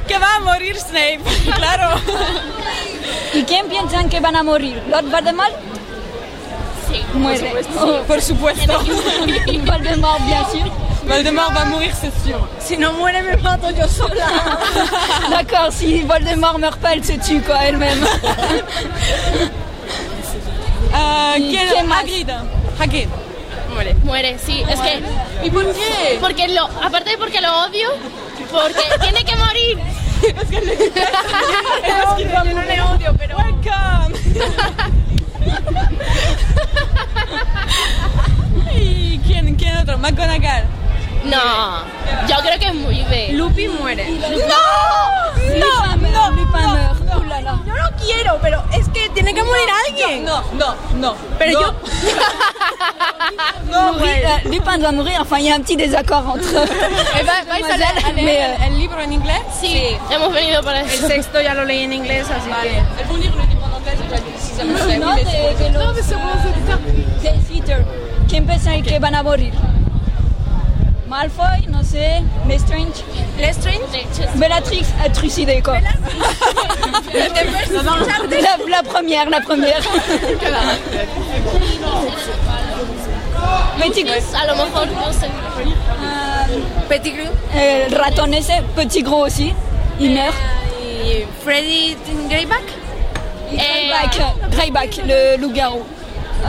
que 0.06 0.18
va 0.18 0.36
a 0.36 0.40
morir 0.40 0.76
Snape, 0.78 1.20
claro. 1.56 1.96
¿Y 3.34 3.42
quién 3.44 3.66
piensan 3.68 4.08
que 4.08 4.20
van 4.20 4.36
a 4.36 4.42
morir? 4.42 4.80
¿Lord 4.88 5.10
Voldemort? 5.10 5.52
Sí, 6.88 7.02
Muere. 7.14 7.52
Oh, 7.80 8.02
por 8.06 8.22
supuesto. 8.22 8.80
Y 9.46 9.58
Voldemort, 9.66 10.20
bien 10.26 10.44
sûr. 10.52 10.70
Voldemort 11.06 11.52
va 11.54 11.62
a 11.62 11.64
mourir, 11.66 11.92
c'est 11.94 12.12
sûr. 12.24 12.38
Si 12.58 12.76
no 12.76 12.92
muere, 12.92 13.22
me 13.22 13.36
mato 13.36 13.70
yo 13.70 13.86
sola. 13.88 14.26
D'accord, 15.30 15.72
si 15.72 16.02
Voldemort 16.02 16.58
meurt 16.58 16.78
pas, 16.80 16.94
elle 16.94 17.04
se 17.04 17.18
tue 17.18 17.40
quoi, 17.40 17.56
elle-même. 17.66 18.04
¿Y 21.36 21.50
¿Quién? 21.50 21.86
más? 21.88 22.00
Hagrid. 22.02 22.30
Hagrid. 22.78 23.08
Muere. 23.72 23.94
Muere, 24.04 24.38
sí. 24.38 24.64
Es 24.68 24.80
que. 24.80 25.02
¿Y 25.46 25.50
por 25.50 25.64
qué? 25.74 26.18
Porque 26.20 26.48
lo. 26.48 26.64
Aparte 26.82 27.10
de 27.10 27.18
porque 27.18 27.40
lo 27.40 27.64
odio, 27.64 27.88
porque 28.50 28.84
tiene 29.00 29.24
que 29.24 29.36
morir. 29.36 29.78
Es 30.22 30.48
que 30.48 30.60
yo 32.32 32.44
no 32.44 32.62
le 32.62 32.80
odio, 32.80 33.14
pero... 33.18 33.36
Welcome. 33.36 34.14
¿Y 38.74 39.18
quién, 39.18 39.54
quién 39.56 39.76
otro? 39.76 39.98
McGonagall. 39.98 40.64
No. 41.24 42.26
Yo 42.28 42.36
creo 42.42 42.58
que 42.58 42.72
muere. 42.72 43.32
Lupi 43.32 43.68
muere. 43.68 44.08
¡No! 44.10 44.56
No, 45.58 45.96
no, 45.96 46.30
no, 46.30 46.40
no. 46.40 47.64
Yo 47.66 47.72
no 47.74 47.90
quiero, 48.04 48.38
pero 48.40 48.62
es 48.72 48.88
que 48.88 49.08
tiene 49.10 49.34
que 49.34 49.42
morir 49.42 49.64
alguien. 49.88 50.24
No, 50.24 50.42
no, 50.52 50.74
no. 50.96 51.14
Pero 51.38 51.52
No. 51.52 51.60
yo. 51.60 51.74
no, 53.70 53.92
euh, 53.98 54.38
Lupin 54.44 54.78
doit 54.78 54.92
mourir, 54.92 55.16
enfin 55.20 55.38
il 55.38 55.46
y 55.46 55.50
a 55.50 55.56
un 55.56 55.62
petit 55.62 55.76
désaccord 55.76 56.24
entre 56.36 56.48
Eh, 56.64 57.24
¿Vais 57.48 57.70
a 57.70 57.76
leer, 57.76 58.50
euh, 58.60 58.66
el 58.66 58.78
libro 58.78 59.00
en 59.00 59.12
inglés? 59.12 59.40
Sí, 59.60 59.96
hemos 60.10 60.32
venido 60.32 60.62
para 60.62 60.80
El 60.80 60.86
eso. 60.88 61.06
sexto 61.08 61.40
ya 61.40 61.54
lo 61.54 61.64
leí 61.64 61.82
en 61.84 61.92
inglés, 61.92 62.26
así 62.30 62.50
que... 62.62 62.78
El 63.02 63.10
un 63.10 63.20
libro 63.20 63.42
en 63.42 63.50
inglés 63.50 63.64
si 64.38 64.54
se 64.54 64.64
me 64.64 64.98
No, 64.98 65.14
de, 65.16 65.24
de 65.24 65.70
los, 65.70 65.94
de 65.96 66.02
Theater. 67.48 67.84
¿Quién 68.28 68.46
piensa 68.46 68.72
que 68.82 68.98
van 68.98 69.14
a 69.14 69.22
morir? 69.22 69.52
Malfoy, 71.14 71.68
no 71.68 71.80
sé, 71.84 72.24
Lestrange. 72.48 73.04
Lestrange 73.38 73.78
Bellatrix 74.34 74.88
a 75.00 75.08
trucidé 75.10 75.62
quoi. 75.62 75.78
la, 78.42 78.58
la 78.68 78.82
première, 78.82 79.30
la 79.30 79.40
première. 79.40 79.80
Petit 83.78 84.04
A 84.34 84.46
lo 84.46 84.56
mejor, 84.56 84.88
no 84.88 85.12
sé. 85.12 85.28
Pettigrew. 86.88 87.30
El 87.54 87.92
ratón 87.94 88.34
ese, 88.34 88.64
aussi, 89.12 89.54
il 90.00 90.14
meurt. 90.14 90.34
Y 90.82 91.24
Freddy 91.44 91.96
Greyback? 92.28 92.64
Greyback, 93.52 94.18
Greyback, 94.50 94.96
le 95.06 95.36
loup-garou. 95.36 95.84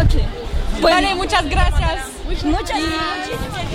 Ok. 0.01 0.81
Vale, 0.81 1.13
muchas 1.13 1.45
gracias. 1.47 2.14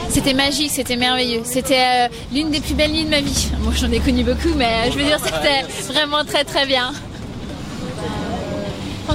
C'était 0.08 0.34
magique, 0.34 0.70
c'était 0.70 0.96
merveilleux. 0.96 1.42
C'était 1.44 2.08
euh, 2.08 2.08
l'une 2.32 2.50
des 2.50 2.60
plus 2.60 2.74
belles 2.74 2.92
nuits 2.92 3.04
de 3.04 3.10
ma 3.10 3.20
vie. 3.20 3.50
Moi, 3.60 3.72
j'en 3.76 3.90
ai 3.90 4.00
connu 4.00 4.24
beaucoup, 4.24 4.54
mais 4.56 4.66
euh, 4.66 4.90
je 4.92 4.98
veux 4.98 5.04
dire, 5.04 5.18
c'était 5.22 5.92
vraiment 5.92 6.24
très 6.24 6.44
très 6.44 6.66
bien. 6.66 6.92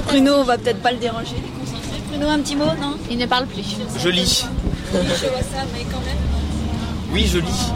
Bruno, 0.06 0.34
on 0.36 0.44
va 0.44 0.56
peut-être 0.56 0.80
pas 0.82 0.92
le 0.92 0.98
déranger. 0.98 1.36
Bruno, 2.08 2.28
un 2.28 2.38
petit 2.38 2.54
mot, 2.56 2.66
non? 2.80 2.96
Il 3.10 3.18
ne 3.18 3.26
parle 3.26 3.46
plus. 3.46 3.76
Je 3.98 4.08
lis. 4.08 4.46
Je 4.92 4.98
vois 4.98 5.38
ça, 5.40 5.64
mais 5.74 5.84
quand 5.90 6.00
même. 6.00 6.16
Oui, 7.12 7.26
je 7.30 7.38
lis. 7.38 7.72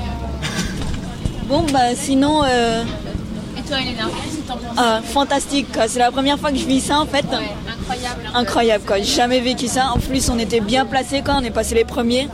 Bon, 1.49 1.65
bah 1.73 1.95
sinon, 1.97 2.43
euh, 2.45 2.85
toi, 3.71 3.79
Elena, 3.81 4.05
ah, 4.77 5.01
fantastique. 5.03 5.69
C'est 5.89 5.99
la 5.99 6.11
première 6.11 6.39
fois 6.39 6.51
que 6.51 6.57
je 6.59 6.65
vis 6.67 6.81
ça 6.81 7.01
en 7.01 7.07
fait. 7.07 7.25
Incroyable. 7.25 8.23
Incroyable 8.35 8.85
quoi. 8.87 8.99
J'ai 8.99 9.05
jamais 9.05 9.41
vécu 9.41 9.67
ça. 9.69 9.91
En 9.95 9.99
plus, 9.99 10.29
on 10.29 10.39
était 10.39 10.61
bien 10.61 10.85
placés 10.87 11.23
quand 11.25 11.41
on 11.41 11.45
est 11.45 11.51
passé 11.51 11.75
les 11.75 11.85
premiers. 11.85 12.29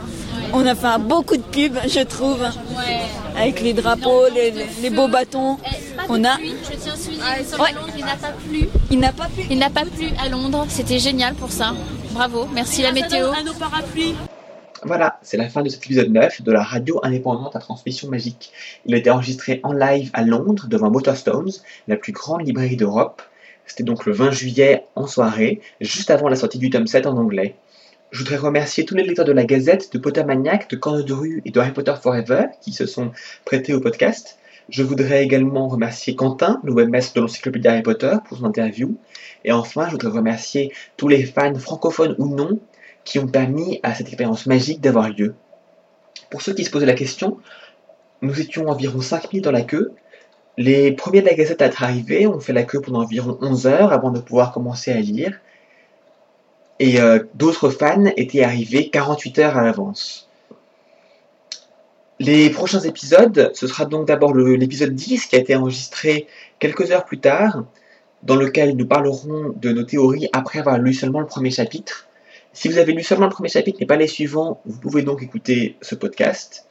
On 0.53 0.65
a 0.65 0.75
fait 0.75 0.87
un 0.87 0.99
beaucoup 0.99 1.35
de 1.35 1.41
pubs, 1.41 1.77
je 1.87 1.99
trouve, 2.01 2.39
Ouais. 2.41 3.01
avec 3.37 3.61
les 3.61 3.73
drapeaux, 3.73 4.23
les, 4.33 4.51
les- 4.51 4.65
les 4.81 4.89
beaux 4.89 5.07
bâtons. 5.09 5.57
On 6.09 6.23
a. 6.23 6.37
Je 6.37 6.75
tiens 6.81 6.93
à 6.93 6.97
souligner 6.97 7.23
que 7.39 7.49
sur 7.49 7.59
Ouais. 7.59 7.73
Londres, 7.73 7.93
il 7.97 8.05
n'a 8.05 8.15
pas 8.15 8.33
plu. 8.47 8.69
Il 8.91 8.99
n'a 8.99 9.11
pas 9.11 9.25
plu. 9.25 9.43
Il 9.49 9.57
n'a 9.59 9.69
pas 9.69 9.85
plu 9.85 10.07
à 10.23 10.29
Londres. 10.29 10.65
C'était 10.69 10.99
génial 10.99 11.33
pour 11.35 11.51
ça. 11.51 11.73
Bravo. 12.13 12.47
Merci 12.53 12.81
la 12.81 12.91
météo. 12.93 13.27
nos 13.45 13.53
parapluies. 13.53 14.15
Voilà, 14.83 15.19
c'est 15.23 15.37
la 15.37 15.49
fin 15.49 15.63
de 15.63 15.69
cet 15.69 15.83
épisode 15.83 16.11
9 16.11 16.43
de 16.43 16.51
la 16.51 16.61
radio 16.61 16.99
indépendante 17.01 17.55
à 17.55 17.59
transmission 17.59 18.09
magique. 18.09 18.51
Il 18.85 18.93
a 18.93 18.97
été 18.97 19.09
enregistré 19.09 19.59
en 19.63 19.73
live 19.73 20.11
à 20.13 20.23
Londres 20.23 20.67
devant 20.67 20.89
Waterstones, 20.89 21.51
la 21.87 21.95
plus 21.95 22.11
grande 22.11 22.45
librairie 22.45 22.77
d'Europe. 22.77 23.23
C'était 23.65 23.83
donc 23.83 24.05
le 24.05 24.13
20 24.13 24.31
juillet 24.31 24.85
en 24.95 25.07
soirée, 25.07 25.61
juste 25.81 26.11
avant 26.11 26.29
la 26.29 26.35
sortie 26.35 26.59
du 26.59 26.69
tome 26.69 26.85
7 26.85 27.07
en 27.07 27.17
anglais. 27.17 27.55
Je 28.11 28.19
voudrais 28.19 28.37
remercier 28.37 28.85
tous 28.85 28.95
les 28.95 29.03
lecteurs 29.03 29.25
de 29.25 29.31
la 29.31 29.45
Gazette, 29.45 29.91
de 29.91 29.97
Potamaniac, 29.97 30.69
de 30.69 30.75
Corne 30.75 31.03
de 31.03 31.13
Rue 31.13 31.41
et 31.43 31.51
de 31.51 31.59
Harry 31.59 31.73
Potter 31.73 31.95
Forever 32.01 32.45
qui 32.61 32.71
se 32.71 32.85
sont 32.85 33.11
prêtés 33.45 33.73
au 33.73 33.81
podcast. 33.81 34.37
Je 34.69 34.83
voudrais 34.83 35.23
également 35.23 35.67
remercier 35.67 36.15
Quentin, 36.15 36.61
le 36.63 36.73
webmaster 36.73 37.15
de 37.15 37.21
l'encyclopédie 37.21 37.67
Harry 37.67 37.81
Potter, 37.81 38.15
pour 38.27 38.37
son 38.37 38.45
interview. 38.45 38.95
Et 39.43 39.51
enfin, 39.51 39.87
je 39.87 39.91
voudrais 39.91 40.09
remercier 40.09 40.71
tous 40.97 41.07
les 41.07 41.25
fans 41.25 41.55
francophones 41.55 42.15
ou 42.19 42.27
non 42.27 42.59
qui 43.07 43.19
ont 43.19 43.27
permis 43.27 43.79
à 43.83 43.95
cette 43.95 44.07
expérience 44.07 44.47
magique 44.47 44.81
d'avoir 44.81 45.07
lieu. 45.07 45.33
Pour 46.29 46.41
ceux 46.41 46.53
qui 46.53 46.65
se 46.65 46.69
posaient 46.69 46.85
la 46.85 46.93
question, 46.93 47.37
nous 48.21 48.41
étions 48.41 48.67
environ 48.67 48.99
5 48.99 49.31
minutes 49.31 49.45
dans 49.45 49.51
la 49.51 49.61
queue. 49.61 49.93
Les 50.57 50.91
premiers 50.91 51.21
de 51.21 51.27
la 51.27 51.33
Gazette 51.33 51.61
à 51.61 51.67
être 51.67 51.83
arrivés 51.83 52.27
ont 52.27 52.41
fait 52.41 52.51
la 52.51 52.63
queue 52.63 52.81
pendant 52.81 53.01
environ 53.01 53.37
11 53.39 53.65
heures 53.65 53.93
avant 53.93 54.11
de 54.11 54.19
pouvoir 54.19 54.51
commencer 54.51 54.91
à 54.91 54.99
lire. 54.99 55.39
Et 56.79 56.99
euh, 56.99 57.23
d'autres 57.33 57.69
fans 57.69 58.11
étaient 58.17 58.43
arrivés 58.43 58.89
48 58.89 59.39
heures 59.39 59.57
à 59.57 59.63
l'avance. 59.63 60.27
Les 62.19 62.49
prochains 62.49 62.81
épisodes, 62.81 63.51
ce 63.53 63.67
sera 63.67 63.85
donc 63.85 64.05
d'abord 64.07 64.35
l'épisode 64.35 64.93
10 64.93 65.27
qui 65.27 65.35
a 65.37 65.39
été 65.39 65.55
enregistré 65.55 66.27
quelques 66.59 66.91
heures 66.91 67.05
plus 67.05 67.21
tard, 67.21 67.63
dans 68.23 68.35
lequel 68.35 68.75
nous 68.75 68.85
parlerons 68.85 69.53
de 69.55 69.71
nos 69.71 69.83
théories 69.83 70.27
après 70.33 70.59
avoir 70.59 70.77
lu 70.77 70.93
seulement 70.93 71.21
le 71.21 71.27
premier 71.27 71.51
chapitre. 71.51 72.07
Si 72.57 72.69
vous 72.69 72.79
avez 72.79 72.91
lu 72.91 73.03
seulement 73.03 73.27
le 73.27 73.31
premier 73.31 73.49
chapitre 73.49 73.83
et 73.83 73.85
pas 73.85 73.97
les 73.97 74.07
suivants, 74.07 74.61
vous 74.65 74.79
pouvez 74.79 75.03
donc 75.03 75.21
écouter 75.21 75.77
ce 75.83 75.93
podcast. 75.93 76.65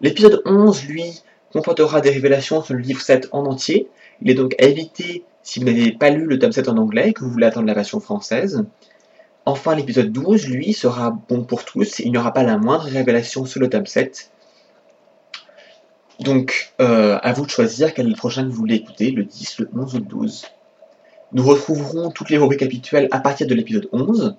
L'épisode 0.00 0.40
11, 0.44 0.84
lui, 0.84 1.20
comportera 1.52 2.00
des 2.00 2.10
révélations 2.10 2.62
sur 2.62 2.74
le 2.74 2.80
livre 2.80 3.00
7 3.00 3.30
en 3.32 3.44
entier. 3.44 3.88
Il 4.22 4.30
est 4.30 4.34
donc 4.34 4.54
à 4.62 4.66
éviter 4.66 5.24
si 5.42 5.58
vous 5.58 5.66
n'avez 5.66 5.90
pas 5.90 6.10
lu 6.10 6.26
le 6.26 6.38
tome 6.38 6.52
7 6.52 6.68
en 6.68 6.76
anglais 6.76 7.08
et 7.08 7.12
que 7.12 7.24
vous 7.24 7.30
voulez 7.30 7.46
attendre 7.46 7.66
la 7.66 7.74
version 7.74 7.98
française. 7.98 8.64
Enfin, 9.46 9.74
l'épisode 9.74 10.12
12, 10.12 10.46
lui, 10.46 10.72
sera 10.72 11.10
bon 11.28 11.42
pour 11.42 11.64
tous. 11.64 11.98
Il 11.98 12.12
n'y 12.12 12.18
aura 12.18 12.32
pas 12.32 12.44
la 12.44 12.56
moindre 12.56 12.84
révélation 12.84 13.46
sur 13.46 13.58
le 13.58 13.68
tome 13.68 13.86
7. 13.86 14.30
Donc, 16.20 16.72
euh, 16.80 17.18
à 17.20 17.32
vous 17.32 17.46
de 17.46 17.50
choisir 17.50 17.94
quel 17.94 18.06
est 18.06 18.10
le 18.10 18.14
prochain 18.14 18.44
vous 18.44 18.52
voulez 18.52 18.76
écouter, 18.76 19.10
le 19.10 19.24
10, 19.24 19.58
le 19.58 19.70
11 19.74 19.94
ou 19.96 19.98
le 19.98 20.04
12. 20.04 20.46
Nous 21.32 21.42
retrouverons 21.42 22.12
toutes 22.12 22.30
les 22.30 22.38
rubriques 22.38 22.62
habituelles 22.62 23.08
à 23.10 23.18
partir 23.18 23.48
de 23.48 23.54
l'épisode 23.56 23.88
11. 23.90 24.36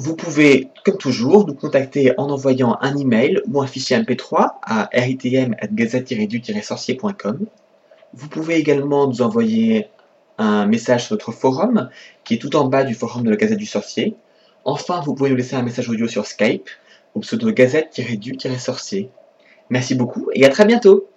Vous 0.00 0.14
pouvez, 0.14 0.68
comme 0.84 0.96
toujours, 0.96 1.44
nous 1.44 1.54
contacter 1.54 2.12
en 2.18 2.30
envoyant 2.30 2.78
un 2.80 2.96
email 2.96 3.40
ou 3.48 3.60
un 3.60 3.66
fichier 3.66 3.98
MP3 3.98 4.52
à 4.62 4.88
ritm.gazette-du-sorcier.com. 4.92 7.46
Vous 8.14 8.28
pouvez 8.28 8.54
également 8.54 9.08
nous 9.08 9.22
envoyer 9.22 9.88
un 10.38 10.66
message 10.66 11.06
sur 11.06 11.14
notre 11.14 11.32
forum, 11.32 11.90
qui 12.22 12.34
est 12.34 12.38
tout 12.38 12.54
en 12.54 12.68
bas 12.68 12.84
du 12.84 12.94
forum 12.94 13.24
de 13.24 13.30
la 13.30 13.36
Gazette 13.36 13.58
du 13.58 13.66
Sorcier. 13.66 14.14
Enfin, 14.64 15.02
vous 15.04 15.16
pouvez 15.16 15.30
nous 15.30 15.36
laisser 15.36 15.56
un 15.56 15.62
message 15.62 15.88
audio 15.88 16.06
sur 16.06 16.26
Skype, 16.26 16.68
au 17.16 17.20
pseudo 17.20 17.50
gazette-du-sorcier. 17.50 19.10
Merci 19.68 19.96
beaucoup 19.96 20.28
et 20.32 20.46
à 20.46 20.48
très 20.48 20.64
bientôt 20.64 21.08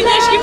Regarde, 0.00 0.22
j'ai 0.32 0.39